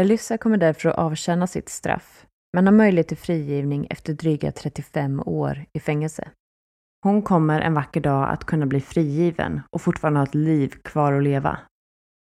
Elissa 0.00 0.38
kommer 0.38 0.56
därför 0.56 0.88
att 0.88 0.98
avtjäna 0.98 1.46
sitt 1.46 1.68
straff 1.68 2.26
men 2.56 2.66
har 2.66 2.72
möjlighet 2.72 3.08
till 3.08 3.16
frigivning 3.16 3.86
efter 3.90 4.12
dryga 4.12 4.52
35 4.52 5.22
år 5.26 5.64
i 5.72 5.80
fängelse. 5.80 6.30
Hon 7.02 7.22
kommer 7.22 7.60
en 7.60 7.74
vacker 7.74 8.00
dag 8.00 8.30
att 8.30 8.44
kunna 8.44 8.66
bli 8.66 8.80
frigiven 8.80 9.60
och 9.70 9.82
fortfarande 9.82 10.20
ha 10.20 10.24
ett 10.24 10.34
liv 10.34 10.68
kvar 10.68 11.12
att 11.12 11.22
leva. 11.22 11.58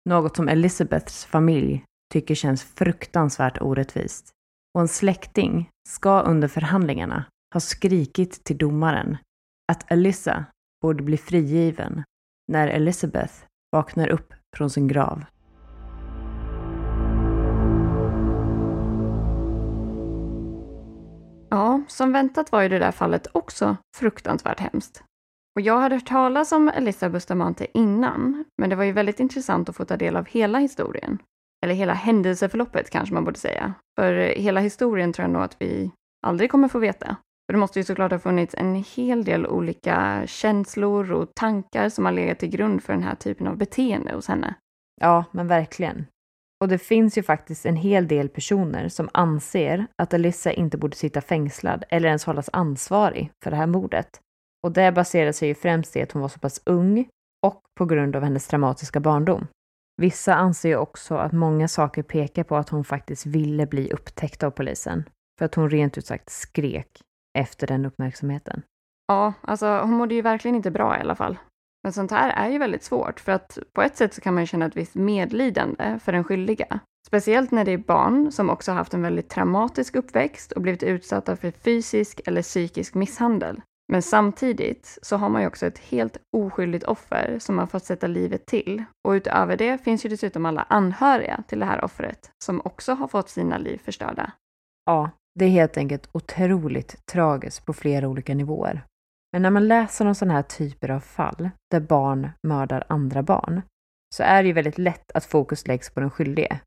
Något 0.09 0.37
som 0.37 0.49
Elizabeths 0.49 1.25
familj 1.25 1.85
tycker 2.13 2.35
känns 2.35 2.65
fruktansvärt 2.65 3.61
orättvist. 3.61 4.31
Och 4.75 4.81
en 4.81 4.89
släkting 4.89 5.69
ska 5.89 6.21
under 6.21 6.49
förhandlingarna 6.49 7.25
ha 7.55 7.61
skrikit 7.61 8.45
till 8.45 8.59
domaren 8.59 9.17
att 9.73 9.93
Elissa 9.93 10.45
borde 10.83 11.03
bli 11.03 11.17
frigiven 11.17 12.03
när 12.53 12.69
Elizabeth 12.69 13.35
vaknar 13.77 14.09
upp 14.09 14.35
från 14.57 14.71
sin 14.71 14.89
grav. 14.89 15.25
Ja, 21.51 21.83
som 21.89 22.13
väntat 22.13 22.53
var 22.53 22.63
ju 22.63 22.69
det 22.69 22.79
där 22.79 22.93
fallet 22.93 23.27
också 23.33 23.77
fruktansvärt 23.97 24.61
hemskt. 24.61 25.05
Och 25.57 25.61
jag 25.61 25.81
hade 25.81 25.95
hört 25.95 26.07
talas 26.07 26.53
om 26.53 26.69
Elisa 26.69 27.11
Bustamante 27.11 27.67
innan, 27.75 28.45
men 28.59 28.71
det 28.71 28.77
var 28.77 28.85
ju 28.85 28.93
väldigt 28.93 29.21
intressant 29.21 29.69
att 29.69 29.77
få 29.77 29.85
ta 29.85 29.97
del 29.97 30.17
av 30.17 30.27
hela 30.27 30.59
historien. 30.59 31.19
Eller 31.65 31.75
hela 31.75 31.93
händelseförloppet 31.93 32.91
kanske 32.91 33.15
man 33.15 33.25
borde 33.25 33.39
säga. 33.39 33.75
För 33.99 34.13
hela 34.15 34.61
historien 34.61 35.13
tror 35.13 35.25
jag 35.25 35.33
nog 35.33 35.43
att 35.43 35.57
vi 35.59 35.91
aldrig 36.27 36.51
kommer 36.51 36.69
få 36.69 36.79
veta. 36.79 37.17
För 37.47 37.53
det 37.53 37.59
måste 37.59 37.79
ju 37.79 37.85
såklart 37.85 38.13
ha 38.13 38.19
funnits 38.19 38.55
en 38.55 38.75
hel 38.75 39.25
del 39.25 39.47
olika 39.47 40.23
känslor 40.27 41.13
och 41.13 41.35
tankar 41.35 41.89
som 41.89 42.05
har 42.05 42.13
legat 42.13 42.39
till 42.39 42.49
grund 42.49 42.83
för 42.83 42.93
den 42.93 43.03
här 43.03 43.15
typen 43.15 43.47
av 43.47 43.57
beteende 43.57 44.15
hos 44.15 44.29
henne. 44.29 44.55
Ja, 45.01 45.25
men 45.31 45.49
verkligen. 45.49 46.07
Och 46.61 46.69
det 46.69 46.79
finns 46.79 47.19
ju 47.19 47.23
faktiskt 47.23 47.67
en 47.67 47.77
hel 47.77 48.09
del 48.09 48.29
personer 48.29 48.89
som 48.89 49.09
anser 49.13 49.87
att 50.03 50.15
Alyssa 50.15 50.53
inte 50.53 50.79
borde 50.79 50.97
sitta 50.97 51.21
fängslad 51.21 51.85
eller 51.89 52.09
ens 52.09 52.25
hållas 52.25 52.51
ansvarig 52.53 53.31
för 53.45 53.51
det 53.51 53.57
här 53.57 53.67
mordet. 53.67 54.21
Och 54.63 54.73
det 54.73 54.93
baserar 54.93 55.33
sig 55.33 55.49
ju 55.49 55.55
främst 55.55 55.97
i 55.97 56.03
att 56.03 56.13
hon 56.13 56.23
var 56.23 56.29
så 56.29 56.39
pass 56.39 56.61
ung 56.65 57.09
och 57.47 57.61
på 57.79 57.85
grund 57.85 58.17
av 58.17 58.23
hennes 58.23 58.47
traumatiska 58.47 59.01
barndom. 59.01 59.47
Vissa 60.03 60.35
anser 60.35 60.69
ju 60.69 60.77
också 60.77 61.15
att 61.15 61.33
många 61.33 61.69
saker 61.69 62.03
pekar 62.03 62.45
på 62.45 62.57
att 62.57 62.69
hon 62.69 62.85
faktiskt 62.85 63.27
ville 63.27 63.67
bli 63.67 63.91
upptäckt 63.91 64.43
av 64.43 64.51
polisen. 64.51 65.05
För 65.39 65.45
att 65.45 65.55
hon 65.55 65.71
rent 65.71 65.99
ut 65.99 66.07
sagt 66.07 66.31
skrek 66.31 67.03
efter 67.37 67.67
den 67.67 67.85
uppmärksamheten. 67.85 68.63
Ja, 69.07 69.33
alltså 69.41 69.79
hon 69.79 69.95
mådde 69.95 70.15
ju 70.15 70.23
verkligen 70.23 70.55
inte 70.55 70.71
bra 70.71 70.99
i 70.99 71.01
alla 71.01 71.15
fall. 71.15 71.39
Men 71.83 71.93
sånt 71.93 72.11
här 72.11 72.31
är 72.31 72.51
ju 72.51 72.59
väldigt 72.59 72.83
svårt 72.83 73.21
för 73.21 73.33
att 73.33 73.59
på 73.73 73.83
ett 73.83 73.97
sätt 73.97 74.15
så 74.15 74.21
kan 74.21 74.35
man 74.35 74.43
ju 74.43 74.47
känna 74.47 74.67
ett 74.67 74.77
visst 74.77 74.95
medlidande 74.95 75.99
för 76.03 76.13
den 76.13 76.25
skyldiga. 76.25 76.81
Speciellt 77.07 77.51
när 77.51 77.65
det 77.65 77.73
är 77.73 77.79
barn 77.79 78.33
som 78.33 78.51
också 78.51 78.73
haft 78.73 78.95
en 78.95 79.03
väldigt 79.03 79.29
traumatisk 79.29 79.97
uppväxt 79.97 80.53
och 80.53 80.63
blivit 80.63 80.83
utsatta 80.83 81.37
för 81.37 81.51
fysisk 81.51 82.21
eller 82.27 82.43
psykisk 82.43 82.95
misshandel. 82.95 83.61
Men 83.93 84.03
samtidigt 84.03 84.99
så 85.03 85.17
har 85.17 85.29
man 85.29 85.43
ju 85.43 85.49
också 85.49 85.67
ett 85.67 85.79
helt 85.79 86.17
oskyldigt 86.37 86.85
offer 86.85 87.39
som 87.39 87.59
har 87.59 87.67
fått 87.67 87.85
sätta 87.85 88.07
livet 88.07 88.47
till. 88.47 88.85
Och 89.09 89.13
utöver 89.13 89.57
det 89.57 89.79
finns 89.79 90.05
ju 90.05 90.09
dessutom 90.09 90.47
alla 90.47 90.63
anhöriga 90.63 91.43
till 91.49 91.59
det 91.59 91.67
här 91.67 91.85
offret 91.85 92.31
som 92.45 92.61
också 92.65 92.95
har 92.95 93.09
fått 93.09 93.29
sina 93.29 93.59
liv 93.59 93.81
förstörda. 93.85 94.33
Ja, 94.87 95.11
det 95.39 95.45
är 95.45 95.49
helt 95.49 95.77
enkelt 95.77 96.09
otroligt 96.13 97.07
tragiskt 97.07 97.65
på 97.67 97.73
flera 97.73 98.09
olika 98.09 98.35
nivåer. 98.35 98.85
Men 99.33 99.43
när 99.43 99.51
man 99.51 99.69
läser 99.69 100.07
om 100.07 100.15
sådana 100.15 100.35
här 100.35 100.43
typer 100.43 100.91
av 100.91 101.01
fall 101.01 101.51
där 101.71 101.81
barn 101.81 102.31
mördar 102.43 102.85
andra 102.89 103.23
barn 103.23 103.63
så 104.15 104.23
är 104.23 104.43
det 104.43 104.47
ju 104.47 104.53
väldigt 104.53 104.79
lätt 104.79 105.13
att 105.13 105.25
fokus 105.25 105.67
läggs 105.67 105.91
på 105.91 106.01
den 106.01 106.11
skyldige. 106.11 106.61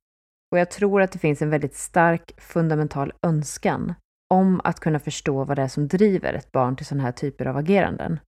Och 0.52 0.60
jag 0.60 0.72
tror 0.72 1.02
att 1.02 1.12
det 1.12 1.20
finns 1.20 1.42
en 1.42 1.50
väldigt 1.50 1.76
stark 1.76 2.42
fundamental 2.42 3.14
önskan 3.26 3.94
om 4.34 4.62
att 4.64 4.80
kunna 4.80 5.00
förstå 5.00 5.44
vad 5.44 5.58
det 5.58 5.62
är 5.62 5.68
som 5.68 5.88
driver 5.88 6.34
ett 6.34 6.52
barn 6.52 6.76
till 6.76 6.86
sådana 6.86 7.04
här 7.04 7.12
typer 7.12 7.46
av 7.46 7.58
ageranden. 7.58 8.20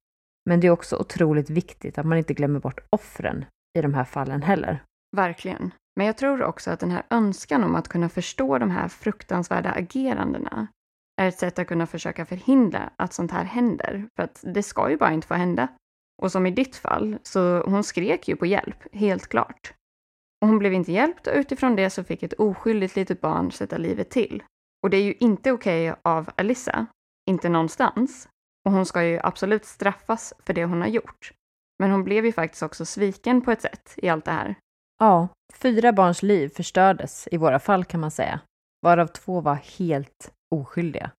Men 0.46 0.60
det 0.60 0.68
är 0.68 0.72
också 0.72 0.98
otroligt 0.98 1.50
viktigt 1.50 1.98
att 1.98 2.06
man 2.06 2.18
inte 2.18 2.34
glömmer 2.34 2.60
bort 2.60 2.80
offren 2.90 3.46
i 3.78 3.82
de 3.82 3.94
här 3.94 4.06
fallen 4.06 4.42
heller. 4.42 4.84
Verkligen. 5.16 5.72
Men 5.96 6.06
jag 6.06 6.18
tror 6.18 6.44
också 6.44 6.72
att 6.72 6.80
den 6.80 6.92
här 6.92 7.04
önskan 7.10 7.64
om 7.64 7.76
att 7.76 7.88
kunna 7.88 8.10
förstå 8.10 8.58
de 8.58 8.72
här 8.72 8.88
fruktansvärda 8.88 9.72
agerandena 9.72 10.68
är 11.22 11.28
ett 11.28 11.40
sätt 11.40 11.60
att 11.60 11.68
kunna 11.68 11.88
försöka 11.88 12.26
förhindra 12.26 12.90
att 12.96 13.14
sånt 13.14 13.32
här 13.32 13.44
händer. 13.44 14.08
För 14.16 14.24
att 14.24 14.44
det 14.44 14.64
ska 14.64 14.90
ju 14.90 14.98
bara 14.98 15.12
inte 15.12 15.28
få 15.28 15.34
hända. 15.34 15.68
Och 16.22 16.32
som 16.32 16.46
i 16.46 16.52
ditt 16.52 16.76
fall, 16.76 17.18
så 17.24 17.64
hon 17.64 17.84
skrek 17.84 18.28
ju 18.28 18.36
på 18.36 18.46
hjälp, 18.46 18.96
helt 18.96 19.28
klart. 19.28 19.74
Och 20.42 20.48
hon 20.48 20.60
blev 20.60 20.74
inte 20.74 20.92
hjälpt 20.92 21.28
och 21.28 21.36
utifrån 21.36 21.76
det 21.76 21.90
så 21.90 22.04
fick 22.04 22.24
ett 22.24 22.34
oskyldigt 22.34 22.96
litet 22.96 23.22
barn 23.22 23.52
sätta 23.52 23.78
livet 23.78 24.10
till. 24.10 24.44
Och 24.84 24.90
det 24.90 24.98
är 24.98 25.04
ju 25.04 25.14
inte 25.20 25.52
okej 25.52 25.92
okay 25.92 26.02
av 26.04 26.30
Alyssa, 26.38 26.86
inte 27.30 27.50
någonstans. 27.50 28.28
Och 28.66 28.72
hon 28.72 28.86
ska 28.86 29.04
ju 29.04 29.20
absolut 29.24 29.66
straffas 29.66 30.34
för 30.46 30.54
det 30.54 30.66
hon 30.66 30.82
har 30.82 30.88
gjort. 30.88 31.32
Men 31.80 31.92
hon 31.92 32.04
blev 32.04 32.26
ju 32.26 32.32
faktiskt 32.32 32.64
också 32.64 32.86
sviken 32.86 33.42
på 33.42 33.52
ett 33.52 33.62
sätt 33.62 33.94
i 33.98 34.10
allt 34.10 34.26
det 34.26 34.32
här. 34.32 34.56
Ja, 35.02 35.28
fyra 35.54 35.94
barns 35.94 36.24
liv 36.24 36.50
förstördes 36.50 37.28
i 37.32 37.38
våra 37.38 37.60
fall 37.60 37.86
kan 37.86 38.00
man 38.00 38.12
säga, 38.12 38.40
varav 38.82 39.08
två 39.08 39.42
var 39.42 39.56
helt 39.56 40.32
oskyldiga. 40.56 41.12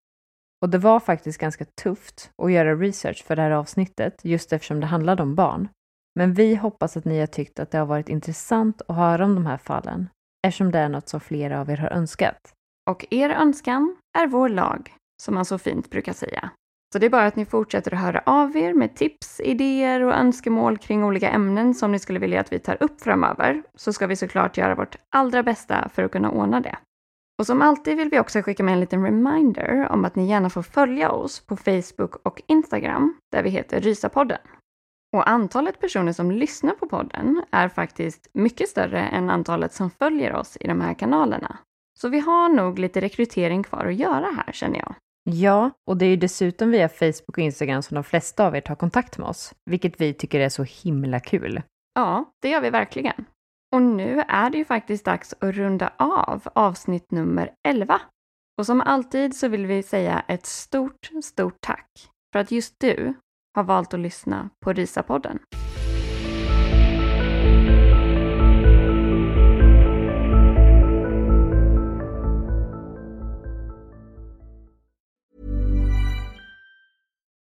Och 0.62 0.68
det 0.70 0.78
var 0.78 1.00
faktiskt 1.00 1.38
ganska 1.38 1.64
tufft 1.64 2.30
att 2.42 2.52
göra 2.52 2.74
research 2.74 3.24
för 3.24 3.36
det 3.36 3.42
här 3.42 3.50
avsnittet, 3.50 4.24
just 4.24 4.52
eftersom 4.52 4.80
det 4.80 4.86
handlade 4.86 5.22
om 5.22 5.34
barn. 5.34 5.68
Men 6.14 6.34
vi 6.34 6.54
hoppas 6.54 6.96
att 6.96 7.04
ni 7.04 7.20
har 7.20 7.26
tyckt 7.26 7.58
att 7.58 7.70
det 7.70 7.78
har 7.78 7.86
varit 7.86 8.08
intressant 8.08 8.82
att 8.88 8.96
höra 8.96 9.24
om 9.24 9.34
de 9.34 9.46
här 9.46 9.58
fallen, 9.58 10.08
eftersom 10.46 10.70
det 10.70 10.78
är 10.78 10.88
något 10.88 11.08
som 11.08 11.20
flera 11.20 11.60
av 11.60 11.70
er 11.70 11.76
har 11.76 11.90
önskat. 11.90 12.52
Och 12.90 13.06
er 13.10 13.30
önskan 13.30 13.96
är 14.18 14.26
vår 14.26 14.48
lag, 14.48 14.94
som 15.22 15.34
man 15.34 15.44
så 15.44 15.58
fint 15.58 15.90
brukar 15.90 16.12
säga. 16.12 16.50
Så 16.92 16.98
det 16.98 17.06
är 17.06 17.10
bara 17.10 17.26
att 17.26 17.36
ni 17.36 17.44
fortsätter 17.44 17.94
att 17.94 18.00
höra 18.00 18.22
av 18.26 18.56
er 18.56 18.74
med 18.74 18.96
tips, 18.96 19.40
idéer 19.40 20.02
och 20.02 20.14
önskemål 20.14 20.78
kring 20.78 21.04
olika 21.04 21.30
ämnen 21.30 21.74
som 21.74 21.92
ni 21.92 21.98
skulle 21.98 22.18
vilja 22.18 22.40
att 22.40 22.52
vi 22.52 22.58
tar 22.58 22.82
upp 22.82 23.00
framöver, 23.00 23.62
så 23.74 23.92
ska 23.92 24.06
vi 24.06 24.16
såklart 24.16 24.56
göra 24.56 24.74
vårt 24.74 24.96
allra 25.10 25.42
bästa 25.42 25.88
för 25.88 26.02
att 26.02 26.12
kunna 26.12 26.30
ordna 26.30 26.60
det. 26.60 26.76
Och 27.38 27.46
som 27.46 27.62
alltid 27.62 27.96
vill 27.96 28.08
vi 28.08 28.20
också 28.20 28.42
skicka 28.42 28.62
med 28.62 28.74
en 28.74 28.80
liten 28.80 29.04
reminder 29.04 29.88
om 29.90 30.04
att 30.04 30.16
ni 30.16 30.28
gärna 30.28 30.50
får 30.50 30.62
följa 30.62 31.10
oss 31.10 31.40
på 31.40 31.56
Facebook 31.56 32.14
och 32.22 32.42
Instagram, 32.46 33.14
där 33.32 33.42
vi 33.42 33.50
heter 33.50 33.80
Rysapodden. 33.80 34.38
Och 35.16 35.28
antalet 35.28 35.80
personer 35.80 36.12
som 36.12 36.30
lyssnar 36.30 36.74
på 36.74 36.88
podden 36.88 37.44
är 37.50 37.68
faktiskt 37.68 38.28
mycket 38.32 38.68
större 38.68 39.00
än 39.00 39.30
antalet 39.30 39.72
som 39.72 39.90
följer 39.90 40.34
oss 40.34 40.56
i 40.60 40.66
de 40.66 40.80
här 40.80 40.94
kanalerna. 40.94 41.58
Så 41.98 42.08
vi 42.08 42.20
har 42.20 42.48
nog 42.48 42.78
lite 42.78 43.00
rekrytering 43.00 43.62
kvar 43.62 43.84
att 43.84 43.94
göra 43.94 44.26
här 44.36 44.52
känner 44.52 44.78
jag. 44.78 44.94
Ja, 45.24 45.70
och 45.86 45.96
det 45.96 46.06
är 46.06 46.10
ju 46.10 46.16
dessutom 46.16 46.70
via 46.70 46.88
Facebook 46.88 47.28
och 47.28 47.38
Instagram 47.38 47.82
som 47.82 47.94
de 47.94 48.04
flesta 48.04 48.46
av 48.46 48.56
er 48.56 48.60
tar 48.60 48.74
kontakt 48.74 49.18
med 49.18 49.28
oss, 49.28 49.54
vilket 49.70 50.00
vi 50.00 50.14
tycker 50.14 50.40
är 50.40 50.48
så 50.48 50.62
himla 50.62 51.20
kul. 51.20 51.62
Ja, 51.94 52.32
det 52.42 52.48
gör 52.48 52.60
vi 52.60 52.70
verkligen. 52.70 53.24
Och 53.74 53.82
nu 53.82 54.24
är 54.28 54.50
det 54.50 54.58
ju 54.58 54.64
faktiskt 54.64 55.04
dags 55.04 55.34
att 55.40 55.54
runda 55.54 55.92
av 55.96 56.48
avsnitt 56.54 57.10
nummer 57.10 57.50
11. 57.68 58.00
Och 58.58 58.66
som 58.66 58.80
alltid 58.80 59.36
så 59.36 59.48
vill 59.48 59.66
vi 59.66 59.82
säga 59.82 60.24
ett 60.28 60.46
stort, 60.46 61.10
stort 61.24 61.56
tack 61.60 61.88
för 62.32 62.38
att 62.38 62.50
just 62.50 62.74
du 62.78 63.14
har 63.54 63.62
valt 63.64 63.94
att 63.94 64.00
lyssna 64.00 64.50
på 64.64 64.72
Risa-podden. 64.72 65.38